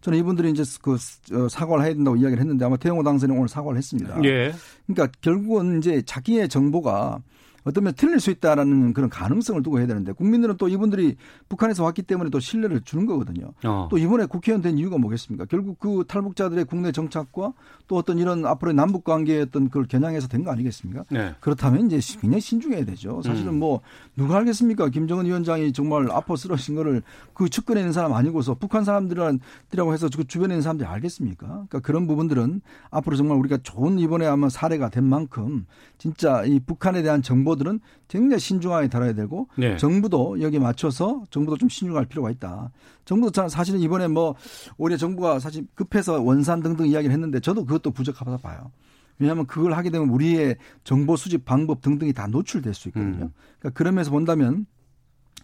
저는 0.00 0.18
이분들이 0.18 0.50
이제 0.50 0.62
그 0.82 0.94
어, 1.32 1.48
사과를 1.48 1.84
해야 1.84 1.94
된다고 1.94 2.16
이야기를 2.16 2.40
했는데 2.40 2.64
아마 2.64 2.76
태영호 2.76 3.02
당선인 3.02 3.36
오늘 3.36 3.48
사과를 3.48 3.78
했습니다. 3.78 4.22
예. 4.24 4.52
그러니까 4.86 5.16
결국은 5.20 5.78
이제 5.78 6.02
자기의 6.02 6.48
정보가 6.48 7.20
어쩌면 7.66 7.92
틀릴 7.94 8.20
수 8.20 8.30
있다라는 8.30 8.94
그런 8.94 9.10
가능성을 9.10 9.60
두고 9.62 9.78
해야 9.80 9.86
되는데 9.86 10.12
국민들은 10.12 10.56
또 10.56 10.68
이분들이 10.68 11.16
북한에서 11.48 11.82
왔기 11.84 12.02
때문에 12.02 12.30
또 12.30 12.38
신뢰를 12.40 12.80
주는 12.82 13.04
거거든요. 13.06 13.50
어. 13.64 13.88
또 13.90 13.98
이번에 13.98 14.24
국회의원 14.26 14.62
된 14.62 14.78
이유가 14.78 14.96
뭐겠습니까? 14.98 15.44
결국 15.46 15.78
그 15.80 16.04
탈북자들의 16.06 16.64
국내 16.66 16.92
정착과 16.92 17.52
또 17.88 17.96
어떤 17.96 18.18
이런 18.18 18.46
앞으로의 18.46 18.74
남북 18.74 19.04
관계의 19.04 19.42
어떤 19.42 19.66
그걸 19.66 19.86
겨냥해서 19.86 20.28
된 20.28 20.44
거 20.46 20.52
아니겠습니까? 20.52 21.02
네. 21.10 21.34
그렇다면 21.40 21.86
이제 21.90 21.98
굉장히 22.20 22.40
신중해야 22.40 22.84
되죠. 22.84 23.20
사실은 23.22 23.54
음. 23.54 23.58
뭐 23.58 23.80
누가 24.16 24.36
알겠습니까? 24.36 24.88
김정은 24.90 25.26
위원장이 25.26 25.72
정말 25.72 26.08
아파 26.12 26.36
쓰러진 26.36 26.76
거를 26.76 27.02
그 27.34 27.48
측근에 27.48 27.80
있는 27.80 27.92
사람 27.92 28.12
아니고서 28.12 28.54
북한 28.54 28.84
사람들이라고 28.84 29.92
해서 29.92 30.08
그 30.14 30.24
주변에 30.24 30.54
있는 30.54 30.62
사람들이 30.62 30.88
알겠습니까? 30.88 31.46
그러니까 31.46 31.80
그런 31.80 32.06
부분들은 32.06 32.60
앞으로 32.90 33.16
정말 33.16 33.38
우리가 33.38 33.58
좋은 33.64 33.98
이번에 33.98 34.24
아마 34.26 34.48
사례가 34.48 34.90
된 34.90 35.02
만큼 35.04 35.66
진짜 35.98 36.44
이 36.44 36.60
북한에 36.60 37.02
대한 37.02 37.22
정보 37.22 37.55
들은 37.56 37.80
굉장히 38.08 38.40
신중하게 38.40 38.88
다뤄야 38.88 39.14
되고 39.14 39.48
네. 39.56 39.76
정부도 39.76 40.40
여기 40.40 40.58
맞춰서 40.58 41.24
정부도 41.30 41.56
좀 41.56 41.68
신중할 41.68 42.06
필요가 42.06 42.30
있다. 42.30 42.70
정부도 43.04 43.30
자- 43.32 43.48
사실은 43.48 43.80
이번에 43.80 44.08
뭐 44.08 44.34
오히려 44.78 44.96
정부가 44.96 45.38
사실 45.38 45.66
급해서 45.74 46.20
원산 46.22 46.62
등등 46.62 46.86
이야기를 46.86 47.12
했는데 47.12 47.40
저도 47.40 47.64
그것도 47.64 47.90
부족하다 47.90 48.36
봐요. 48.38 48.70
왜냐하면 49.18 49.46
그걸 49.46 49.72
하게 49.72 49.90
되면 49.90 50.08
우리의 50.10 50.56
정보 50.84 51.16
수집 51.16 51.44
방법 51.44 51.80
등등이 51.80 52.12
다 52.12 52.26
노출될 52.26 52.74
수 52.74 52.88
있거든요. 52.88 53.24
음. 53.26 53.32
그러니까 53.58 53.70
그러면서 53.78 54.10
본다면 54.10 54.66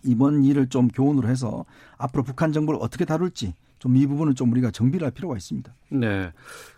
이번 0.04 0.44
일을 0.44 0.68
좀 0.68 0.88
교훈으로 0.88 1.28
해서 1.28 1.64
앞으로 1.96 2.22
북한 2.24 2.52
정보를 2.52 2.78
어떻게 2.82 3.04
다룰지 3.04 3.54
좀 3.78 3.96
이 3.96 4.06
부분은 4.06 4.34
좀 4.36 4.52
우리가 4.52 4.70
정비를 4.70 5.04
할 5.06 5.10
필요가 5.12 5.36
있습니다. 5.36 5.74
네. 5.90 6.30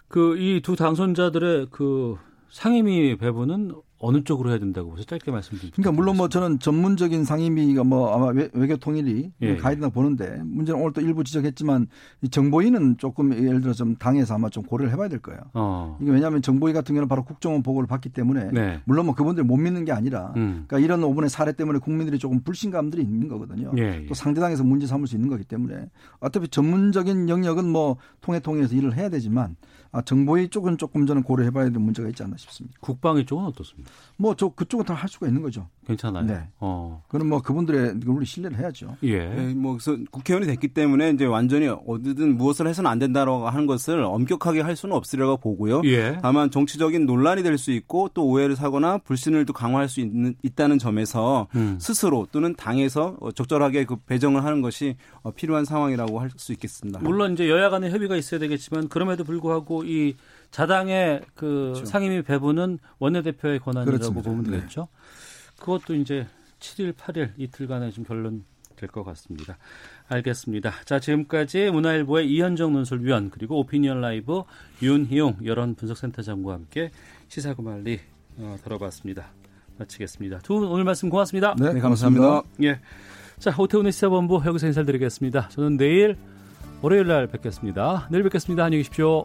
그 0.09 0.37
이 0.39 0.61
두 0.63 0.75
당선자들의 0.77 1.69
그 1.71 2.17
상임위 2.51 3.17
배분은 3.19 3.73
어느 4.05 4.23
쪽으로 4.23 4.51
해야 4.51 4.59
된다고 4.59 4.91
보세요? 4.91 5.05
짧게 5.07 5.31
말씀 5.31 5.59
좀. 5.59 5.71
그러니까 5.73 5.93
물론 5.93 6.17
뭐 6.17 6.29
저는 6.29 6.59
전문적인 6.59 7.25
상임위가 7.25 7.85
뭐 7.85 8.15
아마 8.15 8.27
외, 8.27 8.51
외교 8.53 8.77
통일이 8.77 9.33
예. 9.41 9.57
가야 9.57 9.73
된다고 9.73 9.95
보는데 9.95 10.41
문제는 10.45 10.81
오늘 10.81 10.93
또 10.93 11.01
일부 11.01 11.25
지적했지만 11.25 11.87
이 12.23 12.29
정보위는 12.29 12.99
조금 12.99 13.33
예를 13.33 13.61
들어 13.61 13.73
좀 13.73 13.97
당에서 13.97 14.35
아마 14.35 14.51
좀 14.51 14.63
고려를 14.63 14.93
해봐야 14.93 15.09
될 15.09 15.21
거예요. 15.21 15.41
어. 15.55 15.97
이게 16.01 16.11
왜냐하면 16.11 16.43
정보위 16.43 16.73
같은 16.73 16.95
경우는 16.95 17.09
바로 17.09 17.25
국정원 17.25 17.63
보고를 17.63 17.87
받기 17.87 18.11
때문에 18.11 18.51
네. 18.53 18.81
물론 18.85 19.07
뭐 19.07 19.15
그분들 19.15 19.45
못 19.45 19.57
믿는 19.57 19.85
게 19.85 19.93
아니라 19.93 20.33
음. 20.37 20.65
그러니까 20.67 20.79
이런 20.79 21.01
5분의 21.01 21.29
사례 21.29 21.53
때문에 21.53 21.79
국민들이 21.79 22.19
조금 22.19 22.41
불신감들이 22.41 23.03
있는 23.03 23.29
거거든요. 23.29 23.73
예, 23.79 24.03
예. 24.03 24.07
또 24.07 24.15
상대당에서 24.15 24.65
문제 24.65 24.87
삼을 24.87 25.07
수 25.07 25.17
있는 25.17 25.31
거기 25.31 25.45
때문에 25.45 25.89
어차피 26.21 26.49
전문적인 26.49 27.29
영역은 27.29 27.67
뭐 27.67 27.97
통해 28.21 28.41
통해서 28.41 28.75
일을 28.75 28.97
해야 28.97 29.09
되지만 29.09 29.57
아, 29.95 30.03
정보위 30.03 30.49
쪽은 30.49 30.77
조금 30.77 31.07
저는 31.07 31.23
고려해봐야 31.23 31.71
될 31.71 31.79
문제가 31.79 32.09
있지 32.09 32.23
않나 32.25 32.37
싶습니다. 32.37 32.77
국방위 32.81 33.25
쪽은 33.25 33.45
어떻습니까? 33.47 33.91
뭐 34.17 34.35
저 34.37 34.49
그쪽은 34.49 34.85
다 34.85 34.95
할 34.95 35.09
수가 35.09 35.27
있는 35.29 35.41
거죠. 35.43 35.69
괜찮아요. 35.87 36.25
네. 36.27 36.49
어. 36.61 37.03
그는 37.09 37.29
뭐 37.29 37.41
그분들의 37.43 38.01
우리 38.07 38.25
신뢰를 38.27 38.59
해야죠. 38.59 38.97
예. 39.03 39.27
네, 39.27 39.55
뭐 39.55 39.77
그래서 39.77 39.97
국회의원이 40.11 40.47
됐기 40.47 40.69
때문에 40.69 41.11
이제 41.11 41.25
완전히 41.27 41.69
어디든 41.69 42.37
무엇을 42.37 42.67
해서는 42.67 42.91
안 42.91 42.99
된다라고 42.99 43.49
하는 43.49 43.67
것을 43.67 44.03
엄격하게 44.03 44.61
할 44.63 44.77
수는 44.77 44.97
없으리라고 44.97 45.37
보고요. 45.39 45.83
예. 45.85 46.19
다만 46.23 46.51
정치적인 46.51 47.07
논란이 47.07 47.43
될 47.43 47.59
수 47.59 47.71
있고 47.71 48.09
또 48.15 48.27
오해를 48.27 48.57
사거나 48.57 48.99
불신을 48.99 49.47
또 49.47 49.53
강화할 49.53 49.89
수 49.89 50.01
있는 50.01 50.35
있다는 50.43 50.79
점에서 50.79 51.47
음. 51.55 51.79
스스로 51.81 52.27
또는 52.33 52.55
당에서 52.57 53.17
어, 53.21 53.31
적절하게 53.31 53.85
그 53.85 53.97
배정을 53.97 54.43
하는 54.45 54.61
것이 54.61 54.97
어, 55.23 55.31
필요한 55.31 55.65
상황이라고 55.65 56.19
할 56.21 56.31
수 56.37 56.53
있겠습니다. 56.53 56.99
물론 57.01 57.35
이제 57.35 57.49
여야 57.49 57.71
간의 57.71 57.93
협의가 57.93 58.17
있어야 58.17 58.41
되겠지만 58.41 58.89
그럼에도 58.89 59.23
불구하고 59.23 59.84
이 59.85 60.17
자당의 60.51 61.23
그 61.35 61.73
그렇죠. 61.75 61.85
상임위 61.85 62.23
배분은 62.23 62.79
원내대표의 62.99 63.59
권한이라고 63.61 63.99
그렇습니다. 63.99 64.31
보면 64.31 64.45
네. 64.45 64.51
되겠죠. 64.59 64.89
그것도 65.59 65.95
이제 65.97 66.27
7일, 66.61 66.95
8일 66.95 67.31
이틀간에 67.37 67.91
좀 67.91 68.05
결론 68.05 68.45
될 68.77 68.89
것 68.89 69.05
같습니다. 69.05 69.57
알겠습니다. 70.09 70.73
자, 70.85 70.99
지금까지 70.99 71.71
문화일보의 71.71 72.29
이현정 72.31 72.73
논설위원 72.73 73.31
그리고 73.31 73.59
오피니언 73.61 74.01
라이브 74.01 74.43
윤희용 74.83 75.39
여론 75.45 75.75
분석센터장과 75.77 76.53
함께 76.53 76.91
시사구말리 77.29 78.01
어, 78.37 78.57
다뤄봤습니다. 78.65 79.27
마치겠습니다. 79.79 80.39
두 80.41 80.59
분 80.59 80.69
오늘 80.69 80.85
말씀 80.85 81.09
고맙습니다. 81.09 81.55
네, 81.59 81.73
네, 81.73 81.81
감사합니다. 81.81 82.43
예. 82.63 82.81
자, 83.39 83.55
오태훈의 83.57 83.93
시사본부 83.93 84.43
여기서 84.45 84.67
인사드리겠습니다. 84.69 85.49
저는 85.51 85.77
내일 85.77 86.17
월요일 86.83 87.07
날 87.07 87.27
뵙겠습니다. 87.29 88.09
내일 88.11 88.23
뵙겠습니다. 88.25 88.65
안녕히 88.65 88.83
계십시오. 88.83 89.25